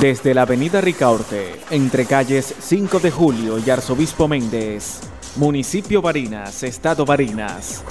[0.00, 5.00] Desde la avenida Ricaurte, entre calles 5 de Julio y Arzobispo Méndez,
[5.36, 7.84] municipio Barinas, estado Barinas.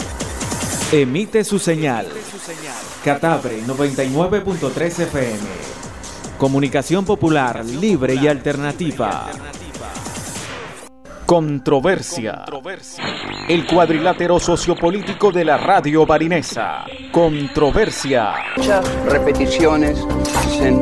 [0.91, 2.07] Emite su señal.
[3.05, 5.37] Catabre 99.3 FM.
[6.39, 9.27] Comunicación popular, libre y alternativa.
[11.27, 12.43] Controversia.
[13.47, 16.85] El cuadrilátero sociopolítico de la radio barinesa.
[17.11, 18.33] Controversia.
[18.57, 19.99] Muchas repeticiones
[20.35, 20.81] hacen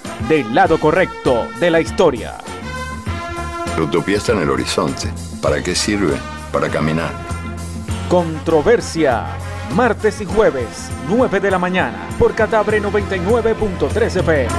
[0.27, 2.37] Del lado correcto de la historia.
[3.77, 5.09] La utopía está en el horizonte.
[5.41, 6.15] ¿Para qué sirve?
[6.51, 7.11] Para caminar.
[8.09, 9.25] Controversia.
[9.75, 14.49] Martes y jueves, 9 de la mañana, por Catabre 99.3 FM.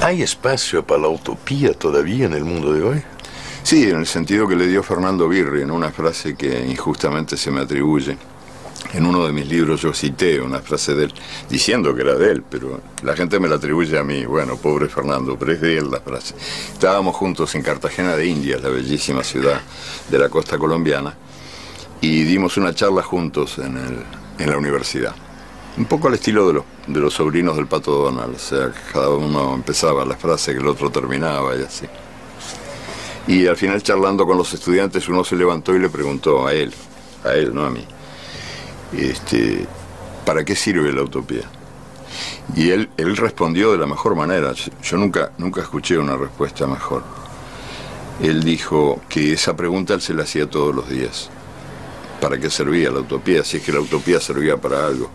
[0.00, 3.02] ¿Hay espacio para la utopía todavía en el mundo de hoy?
[3.68, 7.50] Sí, en el sentido que le dio Fernando Birri en una frase que injustamente se
[7.50, 8.16] me atribuye.
[8.94, 11.14] En uno de mis libros yo cité una frase de él,
[11.50, 14.24] diciendo que era de él, pero la gente me la atribuye a mí.
[14.24, 16.34] Bueno, pobre Fernando, pero es de él la frase.
[16.72, 19.60] Estábamos juntos en Cartagena de Indias, la bellísima ciudad
[20.08, 21.14] de la costa colombiana,
[22.00, 23.76] y dimos una charla juntos en,
[24.48, 25.14] la universidad.
[25.76, 29.10] Un poco al estilo de los, de los sobrinos del Pato Donald, o sea, cada
[29.10, 31.86] uno empezaba la frase que el otro terminaba y así.
[33.28, 36.72] Y al final charlando con los estudiantes uno se levantó y le preguntó a él,
[37.24, 37.84] a él, no a mí,
[38.96, 39.66] este,
[40.24, 41.42] ¿para qué sirve la utopía?
[42.56, 47.04] Y él, él respondió de la mejor manera, yo nunca, nunca escuché una respuesta mejor.
[48.22, 51.28] Él dijo que esa pregunta él se la hacía todos los días.
[52.22, 53.44] ¿Para qué servía la utopía?
[53.44, 55.10] Si es que la utopía servía para algo.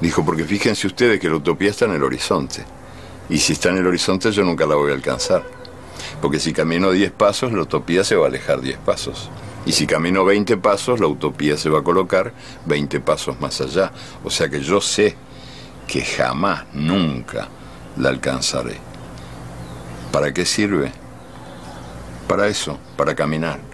[0.00, 2.64] Dijo, porque fíjense ustedes que la utopía está en el horizonte.
[3.28, 5.59] Y si está en el horizonte yo nunca la voy a alcanzar.
[6.20, 9.30] Porque si camino 10 pasos, la utopía se va a alejar 10 pasos.
[9.66, 12.32] Y si camino 20 pasos, la utopía se va a colocar
[12.66, 13.92] 20 pasos más allá.
[14.24, 15.16] O sea que yo sé
[15.86, 17.48] que jamás, nunca
[17.96, 18.76] la alcanzaré.
[20.12, 20.92] ¿Para qué sirve?
[22.28, 23.69] Para eso, para caminar.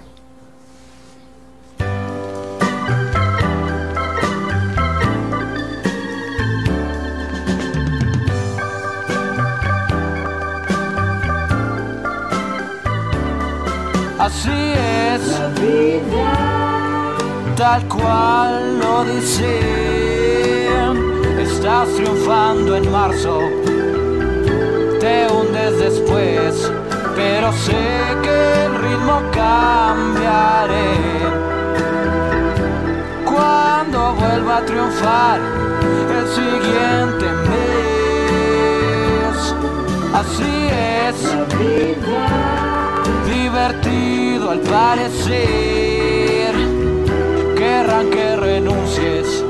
[14.27, 15.39] Así es.
[15.39, 17.15] La vida,
[17.55, 19.61] tal cual lo dice.
[21.41, 23.39] Estás triunfando en marzo,
[24.99, 26.73] te hundes después,
[27.15, 27.87] pero sé
[28.25, 30.91] que el ritmo cambiaré.
[33.25, 35.39] Cuando vuelva a triunfar
[36.19, 39.39] el siguiente mes,
[40.13, 40.53] así
[41.07, 41.17] es.
[41.33, 42.56] La vida
[43.59, 46.55] al parecer.
[47.57, 49.45] Querrán que renuncies,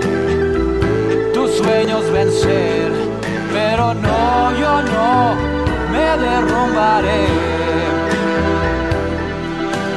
[1.34, 2.92] tus sueños vencer,
[3.52, 5.34] pero no, yo no
[5.90, 7.26] me derrumbaré.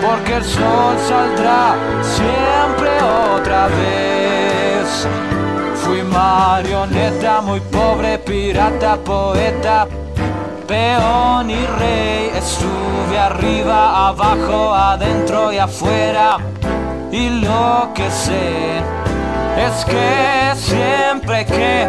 [0.02, 2.90] Porque el sol saldrá siempre
[3.36, 5.08] otra vez.
[5.84, 9.88] Fui marioneta, muy pobre, pirata, poeta
[10.70, 12.32] peón y rey.
[12.36, 16.38] Estuve arriba, abajo, adentro y afuera.
[17.12, 18.78] Y lo que sé
[19.58, 21.84] es que siempre que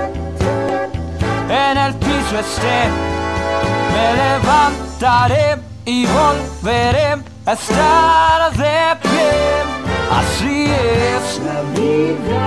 [1.50, 2.80] en el piso esté,
[3.94, 9.30] me levantaré y volveré a estar de pie.
[10.20, 10.64] Así
[11.18, 12.42] es la vida.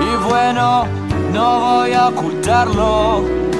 [0.00, 0.84] Y bueno,
[1.32, 3.51] no voy a ocultarlo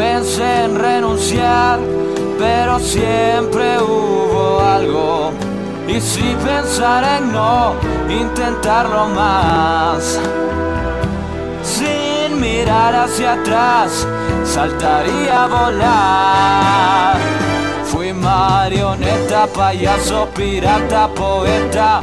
[0.00, 1.78] pensé en renunciar,
[2.38, 5.30] pero siempre hubo algo.
[5.86, 7.74] Y si pensara en no
[8.08, 10.18] intentarlo más,
[11.62, 14.06] sin mirar hacia atrás,
[14.44, 17.16] saltaría a volar.
[17.84, 22.00] Fui marioneta, payaso, pirata, poeta,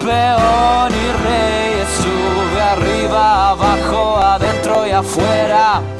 [0.00, 1.68] peón y rey.
[1.88, 5.97] Estuve arriba, abajo, adentro y afuera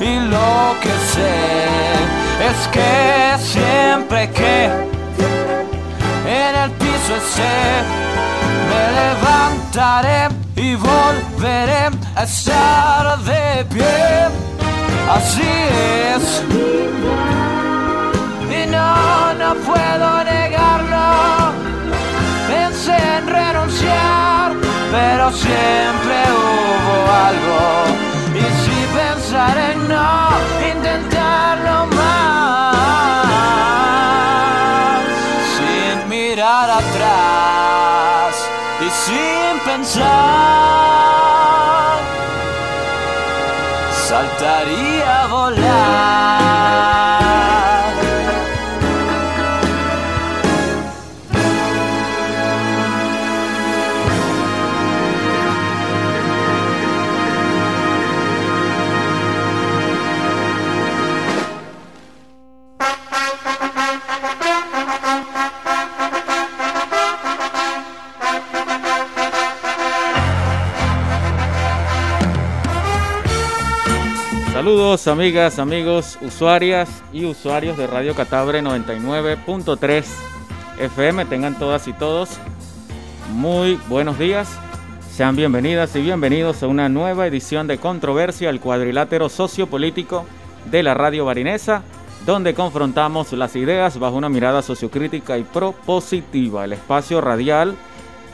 [0.00, 1.70] y lo que sé
[2.48, 4.64] es que siempre que
[6.26, 7.82] en el piso sé,
[8.70, 14.28] me levantaré y volveré a estar de pie.
[15.10, 15.50] Así
[16.14, 16.42] es.
[18.48, 21.52] Y no, no puedo negarlo.
[22.48, 24.52] Pensé en renunciar,
[24.92, 28.09] pero siempre hubo algo
[29.30, 30.30] pensar en no
[30.72, 32.76] intentarlo más,
[35.56, 38.34] sin mirar atrás
[38.80, 40.10] y sin pensar,
[44.08, 46.39] saltaría a volar.
[74.52, 80.04] Saludos amigas, amigos, usuarias y usuarios de Radio Catabre 99.3
[80.78, 81.24] FM.
[81.24, 82.30] Tengan todas y todos
[83.32, 84.48] muy buenos días.
[85.10, 90.26] Sean bienvenidas y bienvenidos a una nueva edición de Controversia, el cuadrilátero sociopolítico
[90.70, 91.82] de la radio barinesa,
[92.30, 96.64] donde confrontamos las ideas bajo una mirada sociocrítica y propositiva.
[96.64, 97.74] El espacio radial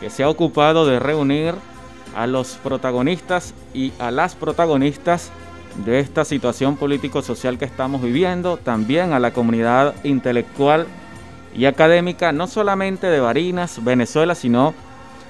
[0.01, 1.55] que se ha ocupado de reunir
[2.15, 5.31] a los protagonistas y a las protagonistas
[5.85, 10.87] de esta situación político-social que estamos viviendo, también a la comunidad intelectual
[11.55, 14.75] y académica, no solamente de Barinas, Venezuela, sino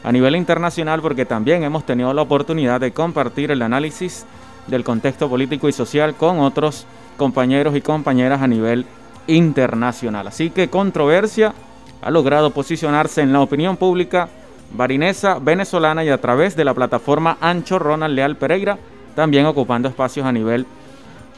[0.03, 4.27] a nivel internacional, porque también hemos tenido la oportunidad de compartir el análisis
[4.67, 6.85] del contexto político y social con otros
[7.17, 8.87] compañeros y compañeras a nivel
[9.27, 10.29] internacional.
[10.29, 11.55] Así que controversia
[12.03, 14.29] ha logrado posicionarse en la opinión pública
[14.73, 18.79] barinesa, venezolana y a través de la plataforma Ancho Ronald Leal Pereira,
[19.15, 20.67] también ocupando espacios a nivel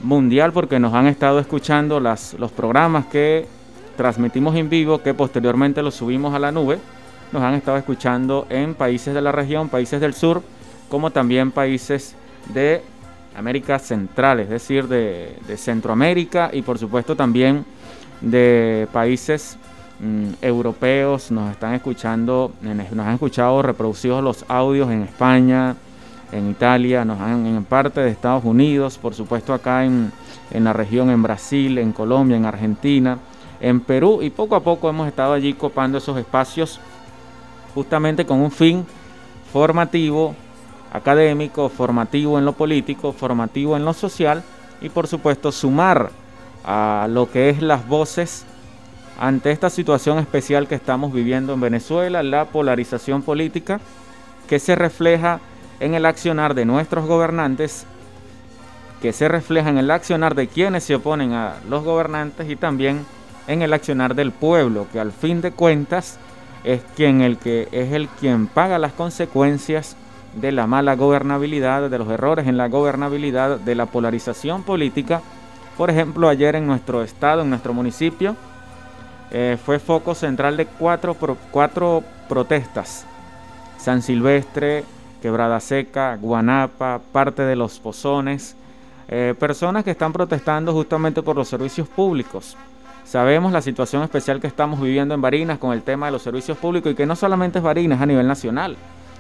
[0.03, 3.47] mundial porque nos han estado escuchando las, los programas que
[3.97, 6.79] transmitimos en vivo, que posteriormente los subimos a la nube.
[7.33, 10.43] Nos han estado escuchando en países de la región, países del sur,
[10.89, 12.15] como también países
[12.55, 12.83] de
[13.37, 17.65] América Central, es decir, de, Centroamérica y por supuesto también
[18.21, 19.57] de países
[20.01, 21.31] mm, europeos.
[21.31, 25.77] Nos están escuchando, nos han escuchado reproducidos los audios en España,
[26.33, 30.13] en Italia, nos han, en parte de Estados Unidos, por supuesto acá en,
[30.51, 33.19] en la región, en Brasil, en Colombia, en Argentina,
[33.61, 36.81] en Perú y poco a poco hemos estado allí copando esos espacios
[37.75, 38.87] justamente con un fin
[39.53, 40.35] formativo,
[40.93, 44.43] académico, formativo en lo político, formativo en lo social
[44.81, 46.11] y por supuesto sumar
[46.65, 48.45] a lo que es las voces
[49.19, 53.81] ante esta situación especial que estamos viviendo en Venezuela, la polarización política
[54.49, 55.41] que se refleja
[55.81, 57.85] en el accionar de nuestros gobernantes,
[59.03, 63.05] que se refleja en el accionar de quienes se oponen a los gobernantes y también
[63.47, 66.19] en el accionar del pueblo, que al fin de cuentas
[66.65, 69.97] es quien el que es el quien paga las consecuencias
[70.35, 75.23] de la mala gobernabilidad, de los errores en la gobernabilidad, de la polarización política.
[75.77, 78.37] Por ejemplo, ayer en nuestro estado, en nuestro municipio,
[79.31, 81.17] eh, fue foco central de cuatro,
[81.51, 83.07] cuatro protestas.
[83.79, 84.85] San Silvestre,
[85.21, 88.57] Quebrada Seca, Guanapa, parte de los Pozones,
[89.09, 92.57] eh, personas que están protestando justamente por los servicios públicos.
[93.05, 96.59] Sabemos la situación especial que estamos viviendo en Barinas con el tema de los servicios
[96.59, 98.77] públicos y que no solamente es Barinas a nivel nacional,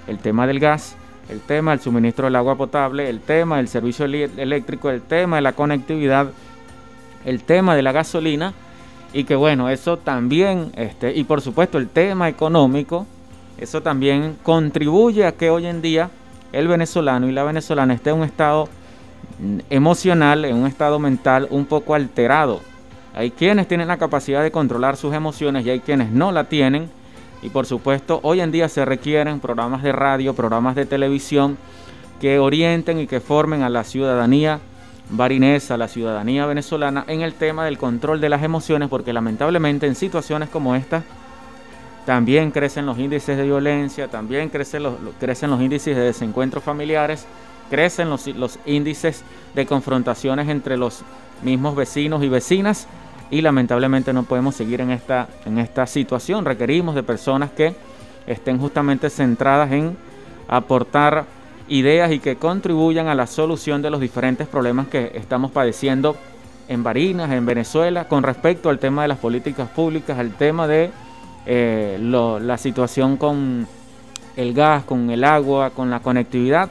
[0.08, 0.96] el tema del gas,
[1.28, 5.42] el tema del suministro del agua potable, el tema del servicio eléctrico, el tema de
[5.42, 6.30] la conectividad,
[7.24, 8.54] el tema de la gasolina
[9.12, 13.06] y que bueno, eso también, este, y por supuesto el tema económico,
[13.58, 16.10] eso también contribuye a que hoy en día
[16.52, 18.68] el venezolano y la venezolana esté en un estado
[19.38, 22.60] mm, emocional, en un estado mental un poco alterado.
[23.14, 26.90] Hay quienes tienen la capacidad de controlar sus emociones y hay quienes no la tienen.
[27.42, 31.56] Y por supuesto, hoy en día se requieren programas de radio, programas de televisión
[32.20, 34.60] que orienten y que formen a la ciudadanía
[35.10, 39.94] barinesa, la ciudadanía venezolana en el tema del control de las emociones, porque lamentablemente en
[39.94, 41.02] situaciones como esta,
[42.04, 47.26] también crecen los índices de violencia, también crecen los, crecen los índices de desencuentros familiares,
[47.70, 49.22] crecen los, los índices
[49.54, 51.02] de confrontaciones entre los
[51.42, 52.88] mismos vecinos y vecinas
[53.30, 56.44] y lamentablemente no podemos seguir en esta, en esta situación.
[56.44, 57.74] Requerimos de personas que
[58.26, 59.96] estén justamente centradas en
[60.48, 61.24] aportar
[61.68, 66.16] ideas y que contribuyan a la solución de los diferentes problemas que estamos padeciendo
[66.68, 70.90] en Barinas, en Venezuela, con respecto al tema de las políticas públicas, al tema de
[71.46, 73.66] eh, la situación con
[74.36, 76.70] el gas, con el agua, con la conectividad.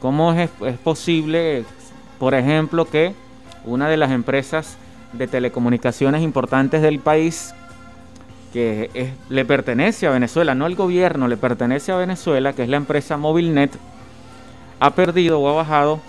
[0.00, 0.50] ¿Cómo es,
[0.82, 1.64] posible,
[2.18, 3.14] por ejemplo, que
[3.64, 4.76] una de las empresas
[5.12, 7.54] de telecomunicaciones importantes del país,
[8.52, 12.76] que le pertenece a Venezuela, no el gobierno, le pertenece a Venezuela, que es la
[12.76, 13.72] empresa Movilnet,
[14.78, 16.00] ha perdido o ha bajado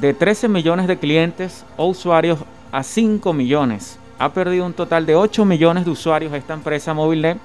[0.00, 2.38] de 13 millones de clientes o usuarios
[2.72, 3.98] a 5 millones.
[4.18, 7.38] Ha perdido un total de 8 millones de usuarios esta empresa Movilnet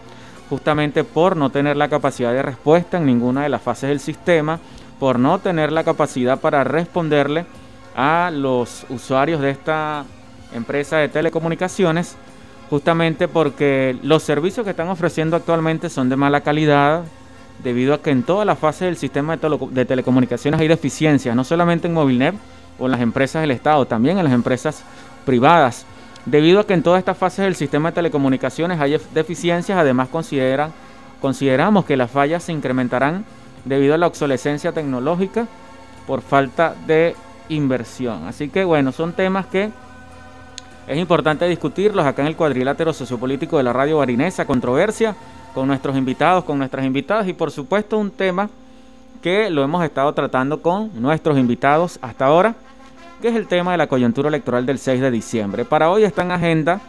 [0.49, 4.59] justamente por no tener la capacidad de respuesta en ninguna de las fases del sistema,
[4.99, 7.45] por no tener la capacidad para responderle
[7.95, 10.05] a los usuarios de esta
[10.53, 12.15] empresa de telecomunicaciones,
[12.69, 17.03] justamente porque los servicios que están ofreciendo actualmente son de mala calidad,
[17.63, 21.87] debido a que en todas las fases del sistema de, telecomunicaciones hay deficiencias, no solamente
[21.87, 22.35] en Movilnet
[22.77, 24.83] o en las empresas del Estado, también en las empresas
[25.25, 25.85] privadas.
[26.25, 30.71] Debido a que en todas estas fases del sistema de telecomunicaciones hay deficiencias, además consideran,
[31.21, 33.25] consideramos que las fallas se incrementarán
[33.65, 35.47] debido a la obsolescencia tecnológica
[36.07, 37.15] por falta de
[37.49, 38.25] inversión.
[38.27, 39.71] Así que bueno, son temas que
[40.89, 45.15] es importante discutirlos acá en el cuadrilátero sociopolítico de la radio barinesa, controversia
[45.53, 48.49] con nuestros invitados, con nuestras invitadas y por supuesto un tema
[49.21, 52.55] que lo hemos estado tratando con nuestros invitados hasta ahora
[53.21, 55.63] que es el tema de la coyuntura electoral del 6 de diciembre.
[55.63, 56.81] Para hoy está en agenda,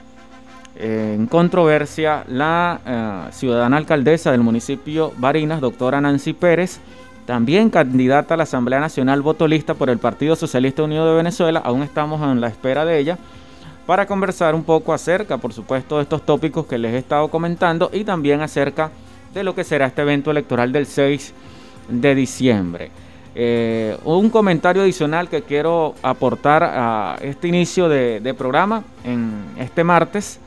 [0.77, 6.81] eh, en controversia, la eh, ciudadana alcaldesa del municipio Barinas, doctora Nancy Pérez,
[7.27, 11.83] también candidata a la Asamblea Nacional votolista por el Partido Socialista Unido de Venezuela, aún
[11.83, 13.19] estamos en la espera de ella,
[13.91, 17.91] para conversar un poco acerca, por supuesto, de estos tópicos que les he estado comentando
[17.93, 18.93] y también acerca
[19.35, 21.35] de lo que será este evento electoral del 6
[21.89, 22.93] de diciembre.
[23.35, 30.39] Eh, un comentario adicional que quiero aportar a este inicio de, programa en este martes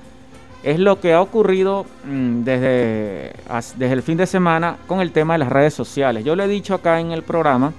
[0.64, 3.34] es lo que ha ocurrido mm, desde,
[3.76, 6.24] desde el fin de semana con el tema de las redes sociales.
[6.24, 7.74] Yo le he dicho acá en el programa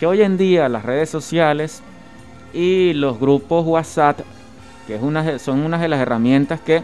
[0.00, 1.84] que hoy en día las redes sociales
[2.52, 4.22] y los grupos WhatsApp,
[4.88, 6.82] que es una, son unas de las herramientas que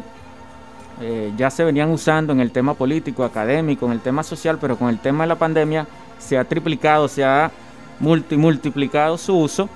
[1.01, 4.77] eh, ya se venían usando en el tema político, académico, en el tema social, pero
[4.77, 5.87] con el tema de la pandemia
[6.19, 7.51] se ha triplicado, se ha
[7.99, 9.71] multiplicado su uso,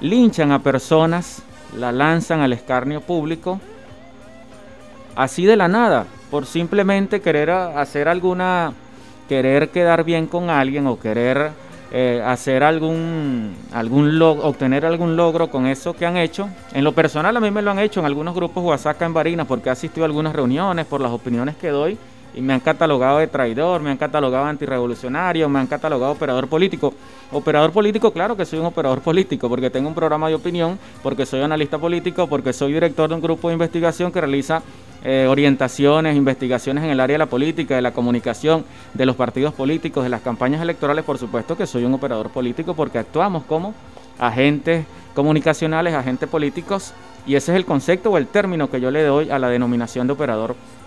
[0.00, 1.42] linchan a personas,
[1.76, 3.60] la lanzan al escarnio público,
[5.14, 8.72] así de la nada, por simplemente querer hacer alguna,
[9.28, 11.50] querer quedar bien con alguien o querer
[11.90, 16.48] eh, hacer algún, algún obtener algún logro con eso que han hecho.
[16.72, 19.46] En lo personal a mí me lo han hecho en algunos grupos WhatsApp en Barinas
[19.46, 21.98] porque he asistido a algunas reuniones por las opiniones que doy
[22.34, 26.94] y me han catalogado de traidor, me han catalogado antirrevolucionario, me han catalogado operador político.
[27.32, 31.26] Operador político, claro que soy un operador político, porque tengo un programa de opinión, porque
[31.26, 34.62] soy analista político, porque soy director de un grupo de investigación que realiza
[35.04, 39.54] eh, orientaciones, investigaciones en el área de la política, de la comunicación, de los partidos
[39.54, 43.74] políticos, de las campañas electorales, por supuesto que soy un operador político porque actuamos como
[44.18, 46.92] agentes comunicacionales, agentes políticos,
[47.26, 50.06] y ese es el concepto o el término que yo le doy a la denominación
[50.06, 50.77] de operador político,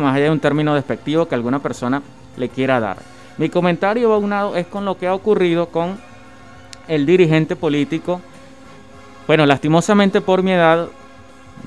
[0.00, 2.02] más allá de un término despectivo que alguna persona
[2.36, 2.98] le quiera dar.
[3.38, 5.98] Mi comentario aunado es con lo que ha ocurrido con
[6.88, 8.20] el dirigente político.
[9.26, 10.88] Bueno, lastimosamente por mi edad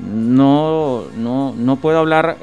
[0.01, 2.37] no, no, puedo hablar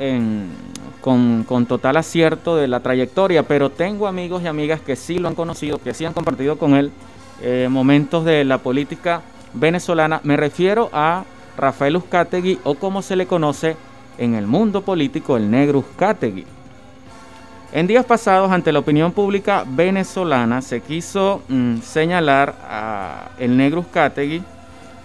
[1.00, 5.34] con, total acierto de la trayectoria, pero tengo amigos y amigas que sí lo han
[5.34, 6.90] conocido, que sí han compartido con él
[7.42, 9.22] eh, momentos de la política
[9.52, 10.20] venezolana.
[10.24, 11.24] Me refiero a
[11.56, 13.76] Rafael Uzcategui o como se le conoce
[14.18, 16.46] en el mundo político el negro Uzcategui.
[17.72, 23.80] En días pasados, ante la opinión pública venezolana, se quiso mm, señalar a el negro
[23.80, 24.42] Uzcategui,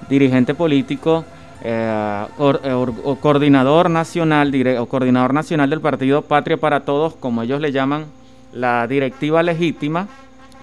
[0.07, 1.25] dirigente político,
[1.61, 7.71] eh, o, coordinador nacional o coordinador nacional del partido Patria para Todos, como ellos le
[7.71, 8.05] llaman
[8.53, 10.07] la directiva legítima.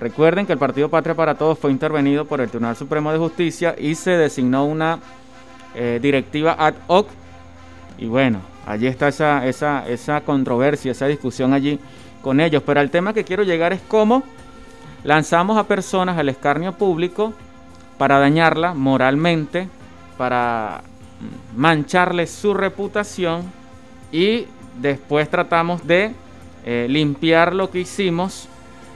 [0.00, 3.74] Recuerden que el partido Patria para Todos fue intervenido por el Tribunal Supremo de Justicia
[3.78, 5.00] y se designó una
[5.74, 7.08] eh, directiva ad hoc
[7.98, 11.78] y bueno, allí está esa, esa, esa controversia, esa discusión allí
[12.22, 12.62] con ellos.
[12.64, 14.22] Pero el tema que quiero llegar es cómo
[15.04, 17.32] lanzamos a personas al escarnio público
[17.98, 19.68] para dañarla moralmente,
[20.18, 20.82] para
[21.56, 23.44] mancharle su reputación
[24.12, 24.46] y
[24.80, 26.12] después tratamos de
[26.64, 28.48] eh, limpiar lo que hicimos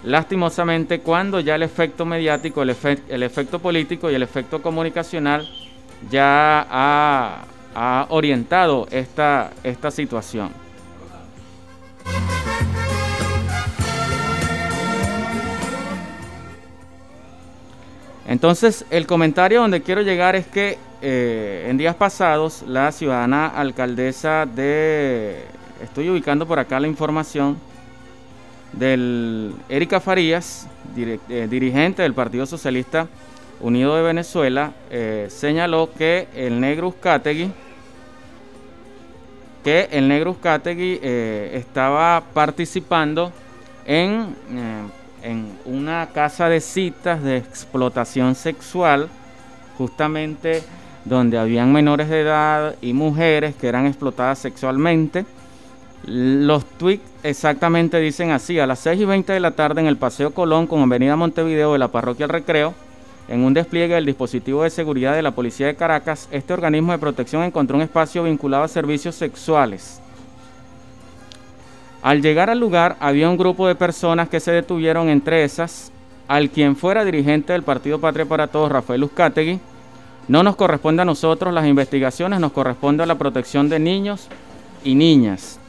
[0.04, 2.74] lastimosamente cuando ya el efecto mediático, el,
[3.08, 5.48] el efecto político y el efecto comunicacional
[6.10, 10.50] ya ha, ha orientado esta, esta situación.
[18.26, 24.46] Entonces, el comentario donde quiero llegar es que eh, en días pasados la ciudadana alcaldesa
[24.46, 25.44] de
[25.82, 27.58] estoy ubicando por acá la información
[28.72, 33.08] del Erika Farías, eh, dirigente del Partido Socialista
[33.60, 37.52] Unido de Venezuela, eh, señaló que el negro Uzcategui,
[39.62, 43.32] que el negro Uzcategui eh, estaba participando
[43.84, 44.34] en,
[45.22, 49.08] en una casa de citas de explotación sexual,
[49.76, 50.62] justamente
[51.04, 55.24] donde habían menores de edad y mujeres que eran explotadas sexualmente.
[56.04, 59.96] Los tweets exactamente dicen así, a las 6 y 20 de la tarde en el
[59.96, 62.74] Paseo Colón con Avenida Montevideo de la Parroquia El Recreo,
[63.30, 66.98] en un despliegue del dispositivo de seguridad de la Policía de Caracas, este organismo de
[66.98, 70.00] protección encontró un espacio vinculado a servicios sexuales.
[72.02, 75.92] Al llegar al lugar había un grupo de personas que se detuvieron entre esas,
[76.26, 79.60] al quien fuera dirigente del Partido Patria para Todos, Rafael Uzcategui,
[80.26, 84.26] no nos corresponde a nosotros las investigaciones, nos corresponde a la protección de niños
[84.82, 85.60] y niñas.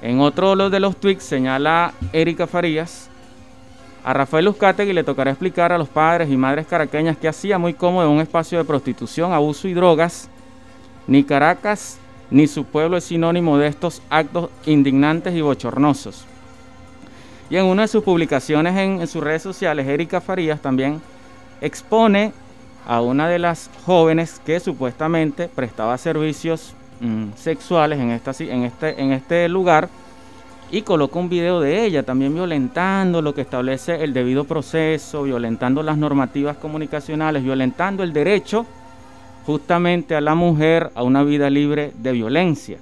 [0.00, 3.09] En otro de los tweets señala Erika Farías,
[4.04, 7.74] a Rafael Uzcategui le tocará explicar a los padres y madres caraqueñas que hacía muy
[7.74, 10.28] cómodo un espacio de prostitución, abuso y drogas.
[11.06, 11.98] Ni Caracas
[12.30, 16.24] ni su pueblo es sinónimo de estos actos indignantes y bochornosos.
[17.48, 21.02] Y en una de sus publicaciones en, sus redes sociales, Erika Farías también
[21.60, 22.32] expone
[22.86, 29.88] a una de las jóvenes que supuestamente prestaba servicios Mm, sexuales este, en este lugar
[30.72, 35.82] y coloca un video de ella también violentando lo que establece el debido proceso, violentando
[35.82, 38.66] las normativas comunicacionales, violentando el derecho
[39.46, 42.78] justamente a la mujer a una vida libre de violencia.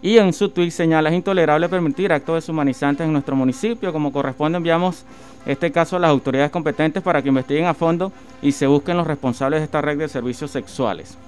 [0.00, 3.92] Y en su tweet señala es intolerable permitir actos deshumanizantes en nuestro municipio.
[3.92, 5.04] Como corresponde, enviamos
[5.44, 9.06] este caso a las autoridades competentes para que investiguen a fondo y se busquen los
[9.06, 11.18] responsables de esta red de servicios sexuales.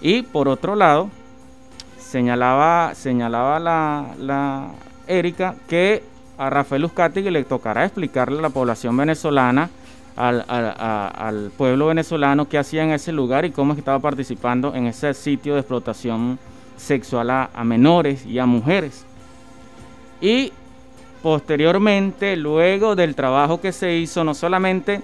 [0.00, 1.10] Y por otro lado,
[1.98, 4.70] señalaba, señalaba la, la
[5.12, 6.02] Erika que
[6.38, 9.70] a Rafael Uzcategui le tocará explicarle a la población venezolana,
[10.16, 15.54] al, pueblo venezolano qué hacía en ese lugar y cómo estaba participando en ese sitio
[15.54, 16.38] de explotación
[16.76, 19.06] sexual a, menores y a mujeres.
[20.20, 20.52] Y
[21.22, 25.00] posteriormente, luego del trabajo que se hizo, no solamente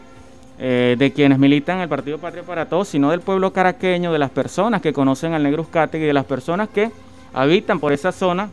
[0.59, 4.19] eh, de quienes militan en el Partido Patria para Todos, sino del pueblo caraqueño, de
[4.19, 6.91] las personas que conocen al negro y de las personas que
[7.33, 8.51] habitan por esa zona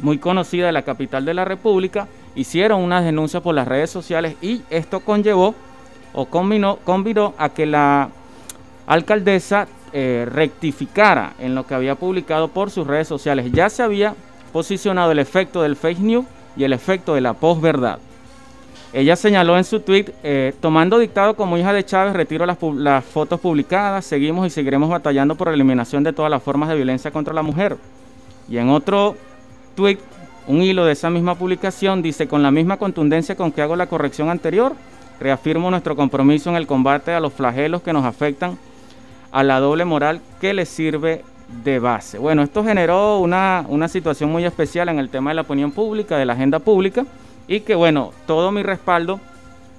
[0.00, 4.36] muy conocida de la capital de la República, hicieron unas denuncias por las redes sociales
[4.40, 5.54] y esto conllevó
[6.14, 8.10] o combinó, a que la
[8.86, 13.50] alcaldesa eh, rectificara en lo que había publicado por sus redes sociales.
[13.52, 14.14] Ya se había
[14.52, 16.26] posicionado el efecto del fake news
[16.56, 17.98] y el efecto de la posverdad.
[18.92, 23.02] Ella señaló en su tweet, eh, tomando dictado como hija de Chávez, retiro las, las,
[23.02, 27.10] fotos publicadas, seguimos y seguiremos batallando por la eliminación de todas las formas de violencia
[27.10, 27.78] contra la mujer.
[28.50, 29.16] Y en otro
[29.72, 29.98] tweet,
[30.46, 33.86] un hilo de esa misma publicación dice, con la misma contundencia con que hago la
[33.86, 34.74] corrección anterior,
[35.20, 38.58] reafirmo nuestro compromiso en el combate a los flagelos que nos afectan
[39.30, 41.24] a la doble moral que les sirve
[41.64, 42.18] de base.
[42.18, 46.16] Bueno, esto generó una, una situación muy especial en el tema de la opinión pública,
[46.16, 47.04] de la agenda pública
[47.46, 49.20] y que bueno, todo mi respaldo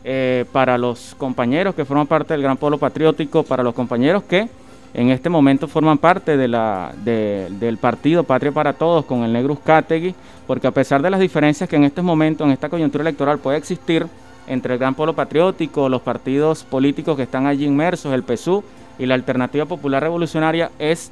[0.04, 4.50] eh, para los compañeros que forman parte del Gran Pueblo Patriótico, para los compañeros que
[4.94, 10.14] en este momento forman parte del partido Patria para Todos con el Negrus Categui,
[10.46, 13.58] porque a pesar de las diferencias que en este momento, en esta coyuntura electoral puede
[13.58, 14.06] existir
[14.46, 18.64] entre el Gran Pueblo Patriótico, los partidos políticos que están allí inmersos, el PSU
[19.00, 21.12] y la Alternativa Popular Revolucionaria, es,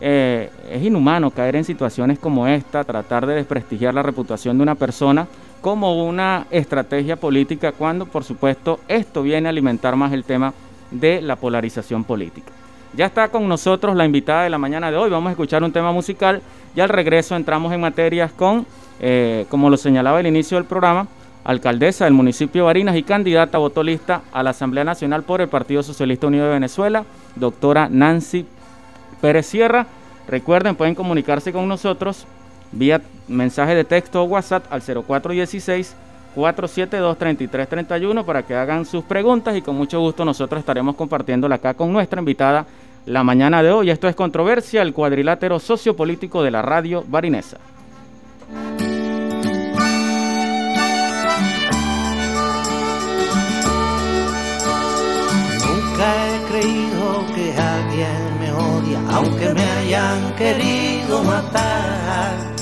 [0.00, 4.74] eh, es inhumano caer en situaciones como esta, tratar de desprestigiar la reputación de una
[4.74, 5.26] persona
[5.60, 10.54] como una estrategia política cuando por supuesto esto viene a alimentar más el tema
[10.92, 12.52] de la polarización política.
[12.94, 15.72] Ya está con nosotros la invitada de la mañana de hoy, vamos a escuchar un
[15.72, 16.40] tema musical
[16.74, 18.66] y al regreso entramos en materias con,
[18.98, 21.06] eh, como lo señalaba el inicio del programa,
[21.44, 25.82] alcaldesa del municipio de Barinas y candidata votolista a la Asamblea Nacional por el Partido
[25.82, 27.04] Socialista Unido de Venezuela,
[27.36, 28.46] doctora Nancy
[29.20, 29.86] Pérez Sierra.
[30.26, 32.26] Recuerden, pueden comunicarse con nosotros
[32.72, 35.94] vía mensaje de texto o WhatsApp al 0416
[36.38, 41.92] 472-3331 para que hagan sus preguntas y con mucho gusto nosotros estaremos compartiéndola acá con
[41.92, 42.64] nuestra invitada
[43.06, 43.90] la mañana de hoy.
[43.90, 47.58] Esto es Controversia, el cuadrilátero sociopolítico de la radio barinesa.
[55.66, 62.57] Nunca he creído que alguien me odia, aunque me hayan querido matar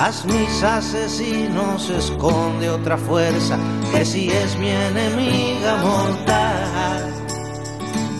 [0.00, 3.58] tras mis asesinos se esconde otra fuerza
[3.92, 7.14] que si es mi enemiga mortal.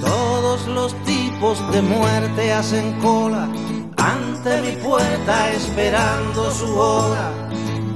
[0.02, 3.48] Todos los tipos de muerte hacen cola
[3.96, 7.32] ante mi puerta esperando su hora.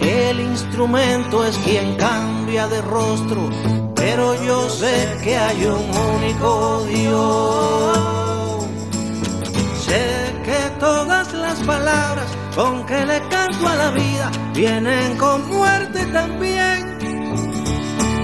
[0.00, 3.50] El instrumento es quien cambia de rostro,
[3.94, 7.98] pero yo sé que hay un único Dios.
[9.78, 16.06] Sé que todas las palabras con que le canto a la vida vienen con muerte
[16.06, 16.98] también.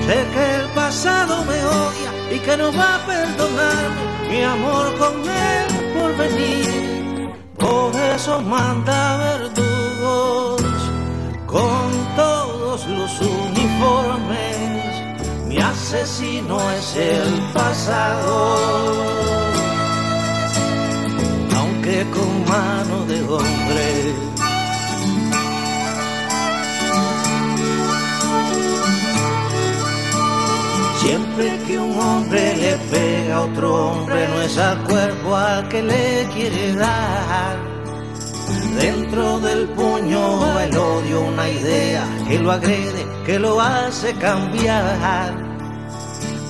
[0.07, 5.15] Sé que el pasado me odia y que no va a perdonarme mi amor con
[5.29, 7.31] él por venir.
[7.59, 10.63] Por eso manda verdugos
[11.47, 14.57] con todos los uniformes.
[15.47, 18.57] Mi asesino es el pasado,
[22.15, 24.15] con mano de hombre.
[31.01, 35.83] Siempre que un hombre le pega a otro hombre, no es al cuerpo al que
[35.83, 37.57] le quiere dar.
[38.81, 45.35] Dentro del puño el odio, una idea que lo agrede, que lo hace cambiar.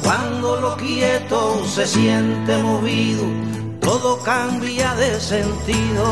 [0.03, 3.25] Cuando lo quieto se siente movido,
[3.81, 6.05] todo cambia de sentido.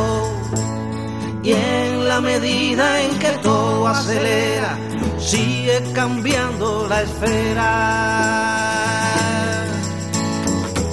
[1.42, 4.76] Y en la medida en que todo acelera,
[5.18, 7.64] sigue cambiando la esfera.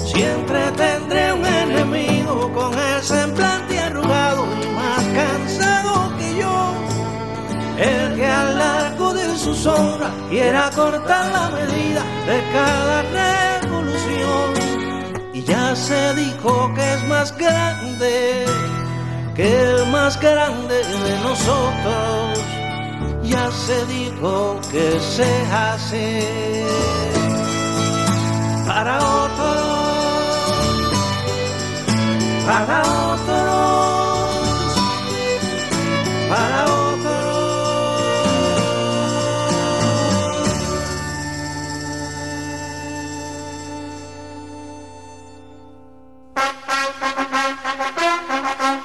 [0.06, 6.74] Siempre tendré un enemigo con el semblante arrugado y más cansado que yo.
[7.78, 14.65] El que al largo de su sombra quiera cortar la medida de cada revolución.
[15.46, 18.44] Ya se dijo que es más grande
[19.36, 22.38] que el más grande de nosotros.
[23.22, 26.64] Ya se dijo que se hace
[28.66, 29.66] para otros,
[32.46, 32.80] para
[33.12, 33.95] otros,
[47.76, 48.75] para otros.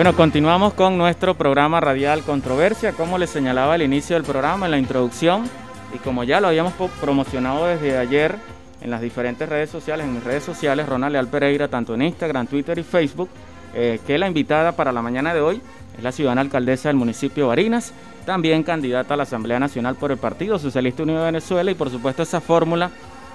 [0.00, 4.70] Bueno, continuamos con nuestro programa radial Controversia, como les señalaba al inicio del programa, en
[4.70, 5.44] la introducción,
[5.94, 8.36] y como ya lo habíamos promocionado desde ayer
[8.80, 12.46] en las diferentes redes sociales, en mis redes sociales, Ronald Leal Pereira, tanto en Instagram,
[12.46, 13.28] Twitter y Facebook,
[13.74, 15.60] eh, que la invitada para la mañana de hoy
[15.98, 17.92] es la ciudadana alcaldesa del municipio de Barinas,
[18.24, 21.90] también candidata a la Asamblea Nacional por el Partido Socialista Unido de Venezuela y por
[21.90, 22.90] supuesto esa fórmula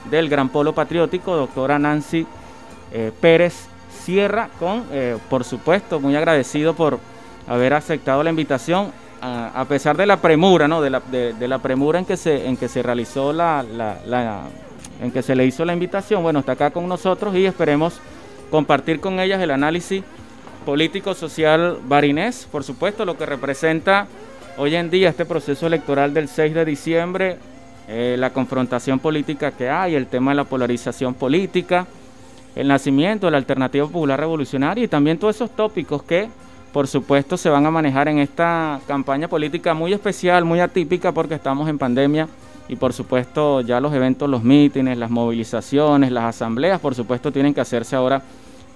[0.09, 2.25] del Gran Polo Patriótico, doctora Nancy
[2.91, 3.67] eh, Pérez
[4.05, 6.99] cierra con, eh, por supuesto, muy agradecido por
[7.47, 8.91] haber aceptado la invitación,
[9.21, 10.81] a, pesar de la premura, ¿no?
[10.81, 14.43] De la, de, la, premura en que se, en que se realizó la, la,
[15.01, 16.21] en que se le hizo la invitación.
[16.21, 17.99] Bueno, está acá con nosotros y esperemos
[18.51, 20.03] compartir con ellas el análisis
[20.63, 24.05] político-social barinés, por supuesto, lo que representa
[24.57, 27.37] hoy en día este proceso electoral del 6 de diciembre,
[27.87, 31.87] eh, la confrontación política que hay, el tema de la polarización política,
[32.55, 36.29] el nacimiento de la Alternativa Popular Revolucionaria y también todos esos tópicos que,
[36.71, 41.35] por supuesto, se van a manejar en esta campaña política muy especial, muy atípica, porque
[41.35, 42.27] estamos en pandemia
[42.67, 47.53] y, por supuesto, ya los eventos, los mítines, las movilizaciones, las asambleas, por supuesto, tienen
[47.53, 48.21] que hacerse ahora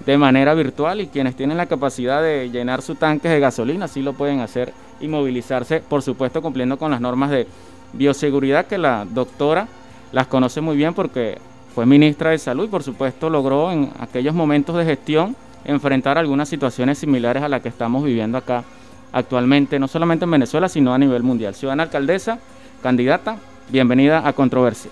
[0.05, 4.01] de manera virtual y quienes tienen la capacidad de llenar sus tanques de gasolina sí
[4.01, 7.47] lo pueden hacer y movilizarse, por supuesto, cumpliendo con las normas de
[7.93, 9.67] bioseguridad que la doctora
[10.11, 11.37] las conoce muy bien porque
[11.73, 16.49] fue ministra de Salud y por supuesto logró en aquellos momentos de gestión enfrentar algunas
[16.49, 18.63] situaciones similares a las que estamos viviendo acá
[19.11, 21.55] actualmente, no solamente en Venezuela, sino a nivel mundial.
[21.55, 22.39] Ciudadana alcaldesa,
[22.81, 23.37] candidata,
[23.69, 24.91] bienvenida a Controversia.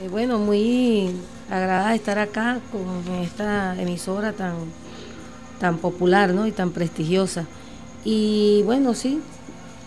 [0.00, 1.10] Eh, bueno, muy
[1.50, 4.54] agradada estar acá con esta emisora tan,
[5.58, 6.46] tan popular ¿no?
[6.46, 7.46] y tan prestigiosa.
[8.04, 9.20] Y bueno, sí,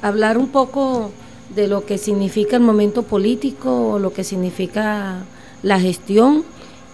[0.02, 1.12] hablar un poco
[1.56, 5.24] de lo que significa el momento político, lo que significa
[5.64, 6.44] la gestión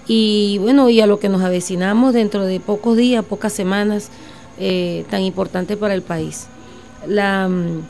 [0.07, 4.09] y bueno, y a lo que nos avecinamos dentro de pocos días, pocas semanas,
[4.57, 6.47] eh, tan importante para el país.
[7.05, 7.83] La, mm,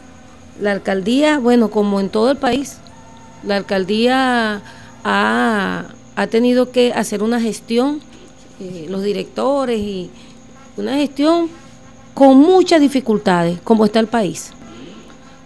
[0.61, 2.77] la, alcaldía, bueno, como en todo el país,
[3.43, 4.61] la alcaldía
[5.03, 8.01] ha, ha tenido que hacer una gestión,
[8.59, 10.09] eh, los directores y
[10.75, 11.49] una gestión
[12.15, 14.51] con muchas dificultades, como está el país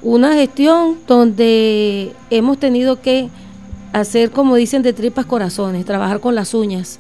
[0.02, 3.30] una gestión donde hemos tenido que
[3.94, 7.00] hacer, como dicen, de tripas corazones, trabajar con las uñas.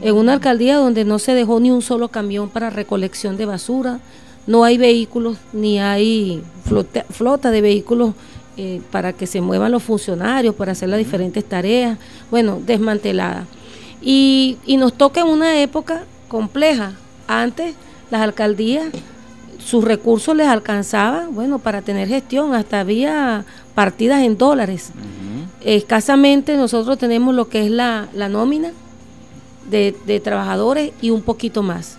[0.00, 3.98] En una alcaldía donde no se dejó ni un solo camión para recolección de basura,
[4.46, 6.42] no hay vehículos, ni hay
[7.10, 8.14] flota, de vehículos
[8.56, 11.98] eh, para que se muevan los funcionarios, para hacer las diferentes tareas,
[12.30, 13.46] bueno, desmantelada.
[14.00, 16.92] Y, y nos toca en una época compleja.
[17.26, 17.74] Antes
[18.10, 18.86] las alcaldías,
[19.58, 24.90] sus recursos les alcanzaban, bueno, para tener gestión, hasta había partidas en dólares.
[25.62, 28.72] Escasamente nosotros tenemos lo que es la, nómina
[29.70, 31.96] de, de, trabajadores y un poquito más,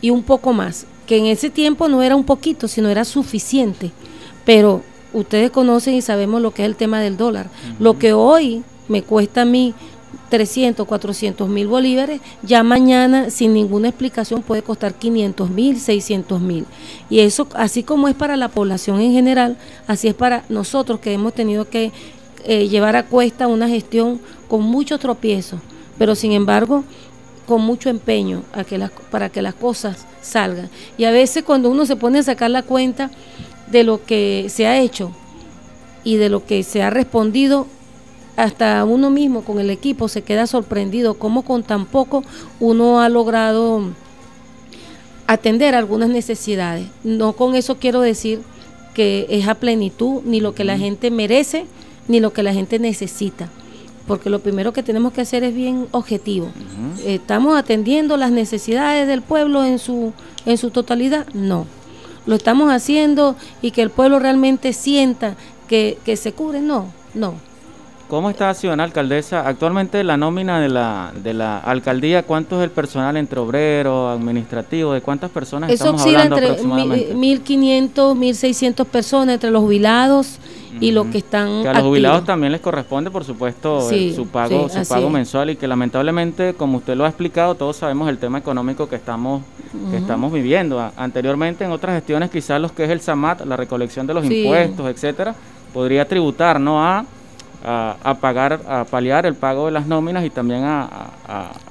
[0.00, 3.92] y un poco más, que en ese tiempo no era un poquito, sino era suficiente.
[4.44, 7.48] Pero ustedes conocen y sabemos lo que es el tema del dólar.
[7.78, 9.74] Lo que hoy me cuesta a mí
[10.28, 16.66] 300, 400 mil bolívares, ya mañana sin ninguna explicación puede costar 500 mil, 600 mil.
[17.10, 21.12] Y eso, así como es para la población en general, así es para nosotros que
[21.12, 21.92] hemos tenido que
[22.44, 25.60] eh, llevar a cuesta una gestión con muchos tropiezos,
[25.98, 26.84] pero sin embargo
[27.46, 28.42] con mucho empeño
[29.10, 30.68] para que las cosas salgan.
[30.98, 33.10] Y a veces cuando uno se pone a sacar la cuenta
[33.70, 35.12] de lo que se ha hecho
[36.04, 37.66] y de lo que se ha respondido,
[38.36, 42.22] hasta uno mismo con el equipo se queda sorprendido cómo con tan poco
[42.60, 43.82] uno ha logrado
[45.26, 46.86] atender algunas necesidades.
[47.02, 48.42] No con eso quiero decir
[48.94, 51.66] que es a plenitud ni lo que la gente merece,
[52.08, 53.48] ni lo que la gente necesita.
[54.06, 56.48] Porque lo primero que tenemos que hacer es bien objetivo.
[57.04, 60.12] ¿Estamos atendiendo las necesidades del pueblo en su,
[60.44, 61.26] en su totalidad?
[61.34, 61.66] No.
[62.24, 65.36] ¿Lo estamos haciendo y que el pueblo realmente sienta
[65.68, 66.60] que, que se cubre?
[66.60, 67.34] No, no.
[68.08, 69.48] ¿Cómo está Ciudad Alcaldesa?
[69.48, 74.92] Actualmente la nómina de la, de la alcaldía, ¿cuánto es el personal entre obrero, administrativo?
[74.92, 80.38] ¿De cuántas personas Eso estamos hablando entre 1.500, 1.600 personas entre los jubilados
[80.78, 84.68] y los que están que a los jubilados también les corresponde por supuesto su pago
[84.68, 85.50] su pago mensual.
[85.50, 89.42] Y que lamentablemente como usted lo ha explicado todos sabemos el tema económico que estamos
[89.90, 90.92] que estamos viviendo.
[90.96, 94.88] Anteriormente en otras gestiones quizás los que es el SAMAT la recolección de los impuestos
[94.88, 95.34] etcétera
[95.72, 97.04] podría tributar no a,
[97.66, 101.10] a, pagar a paliar el pago de las nóminas y también a,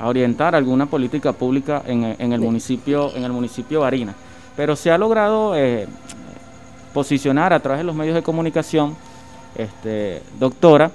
[0.02, 4.14] orientar alguna política pública en, en el municipio en el municipio Barina
[4.56, 5.88] pero se ha logrado eh,
[6.94, 8.96] posicionar a través de los medios de comunicación,
[9.56, 10.92] este, doctora,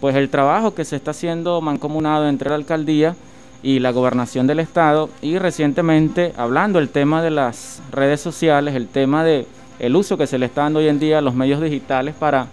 [0.00, 3.14] pues el trabajo que se está haciendo mancomunado entre la alcaldía
[3.62, 8.88] y la gobernación del estado y recientemente hablando el tema de las redes sociales, el
[8.88, 9.46] tema de
[9.78, 12.46] el uso que se le está dando hoy en día a los medios digitales para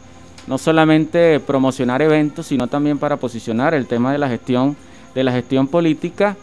[0.47, 4.75] no solamente promocionar eventos, sino también para posicionar el tema de la gestión
[5.13, 6.37] de la gestión política.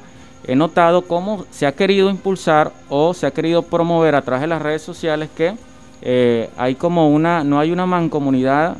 [0.45, 4.47] He notado cómo se ha querido impulsar o se ha querido promover a través de
[4.47, 5.55] las redes sociales que
[6.01, 8.77] eh, hay como una, no hay una mancomunidad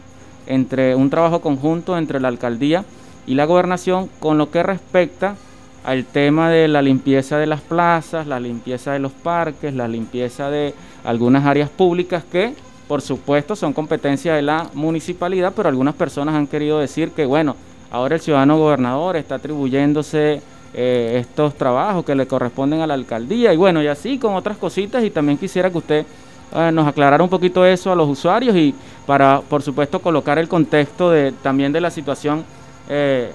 [0.47, 2.85] entre un trabajo conjunto entre la alcaldía
[3.27, 5.37] y la gobernación con lo que respecta
[5.85, 10.51] al tema de la limpieza de las plazas, la limpieza de los parques, la limpieza
[10.51, 12.55] de algunas áreas públicas que
[12.89, 17.55] por supuesto son competencia de la municipalidad, pero algunas personas han querido decir que bueno,
[17.91, 20.41] ahora el ciudadano gobernador está atribuyéndose
[20.75, 23.53] eh, estos trabajos que le corresponden a la alcaldía.
[23.53, 26.07] Y bueno, y así con otras cositas y también quisiera que usted
[26.55, 28.75] eh, nos aclarar un poquito eso a los usuarios y
[29.07, 32.45] para, por supuesto, colocar el contexto de, también de la situación
[32.89, 33.31] eh,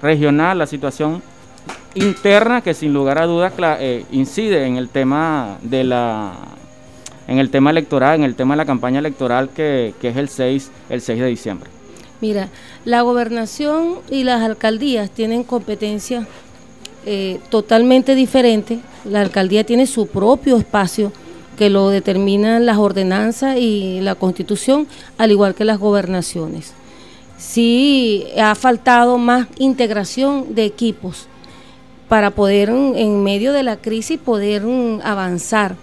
[0.00, 1.22] regional, la situación
[1.94, 3.52] interna que sin lugar a dudas
[4.12, 6.32] incide en el tema de la
[7.28, 10.28] en el tema electoral, en el tema de la campaña electoral que, que es el
[10.28, 11.70] 6, el 6 de diciembre.
[12.20, 12.48] Mira,
[12.84, 16.26] la gobernación y las alcaldías tienen competencias
[17.50, 18.80] totalmente diferentes.
[19.04, 21.12] La alcaldía tiene su propio espacio
[21.56, 24.86] que lo determinan las ordenanzas y la constitución,
[25.16, 26.74] al igual que las gobernaciones.
[27.38, 31.28] Sí ha faltado más integración de equipos
[32.08, 34.64] para poder en medio de la crisis poder
[35.02, 35.76] avanzar.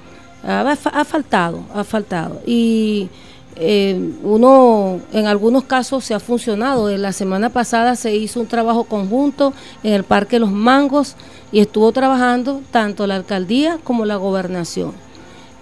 [0.46, 2.42] Ha, faltado, ha faltado.
[2.46, 3.10] Y
[3.56, 6.96] eh, uno en algunos casos se ha funcionado.
[6.98, 9.54] La semana pasada se hizo un trabajo conjunto
[9.84, 11.16] en el Parque Los Mangos
[11.52, 14.94] y estuvo trabajando tanto la alcaldía como la gobernación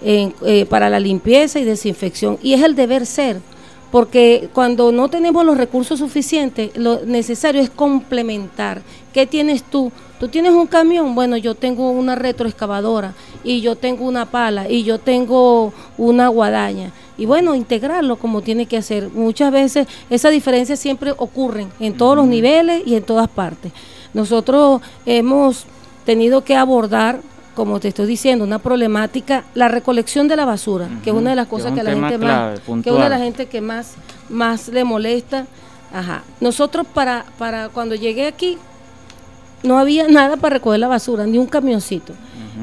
[0.03, 2.39] eh, para la limpieza y desinfección.
[2.41, 3.39] Y es el deber ser,
[3.91, 8.81] porque cuando no tenemos los recursos suficientes, lo necesario es complementar.
[9.13, 9.91] ¿Qué tienes tú?
[10.21, 14.83] Tú tienes un camión, bueno, yo tengo una retroexcavadora y yo tengo una pala y
[14.83, 16.91] yo tengo una guadaña.
[17.17, 19.09] Y bueno, integrarlo como tiene que hacer.
[19.09, 23.71] Muchas veces esa diferencia siempre ocurren en todos los niveles y en todas partes.
[24.13, 25.65] Nosotros hemos
[26.05, 27.21] tenido que abordar
[27.55, 31.35] como te estoy diciendo, una problemática, la recolección de la basura, que es una de
[31.35, 33.95] las cosas que, la gente más, que una de la gente que más,
[34.29, 35.47] más le molesta.
[35.91, 36.23] Ajá.
[36.39, 38.59] Nosotros para, para cuando llegué aquí,
[39.63, 42.13] no había nada para recoger la basura, ni un camioncito.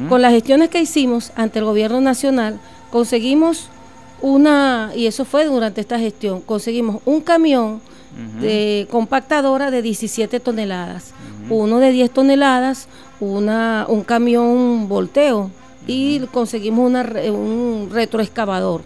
[0.08, 3.68] Con las gestiones que hicimos ante el gobierno nacional, conseguimos
[4.20, 7.80] una, y eso fue durante esta gestión, conseguimos un camión
[8.40, 11.12] de compactadora de 17 toneladas,
[11.48, 12.88] uno de 10 toneladas,
[13.20, 15.50] una, un camión volteo
[15.86, 18.82] y conseguimos una, un retroexcavador.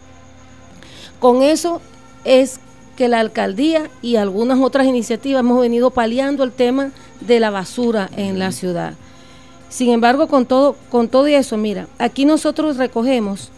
[1.19, 1.81] Con eso
[2.25, 2.61] es
[2.97, 8.11] que la alcaldía y algunas otras iniciativas hemos venido paliando el tema de la basura
[8.17, 8.95] en la ciudad.
[9.69, 13.51] Sin embargo, con todo, con todo eso, mira, aquí nosotros recogemos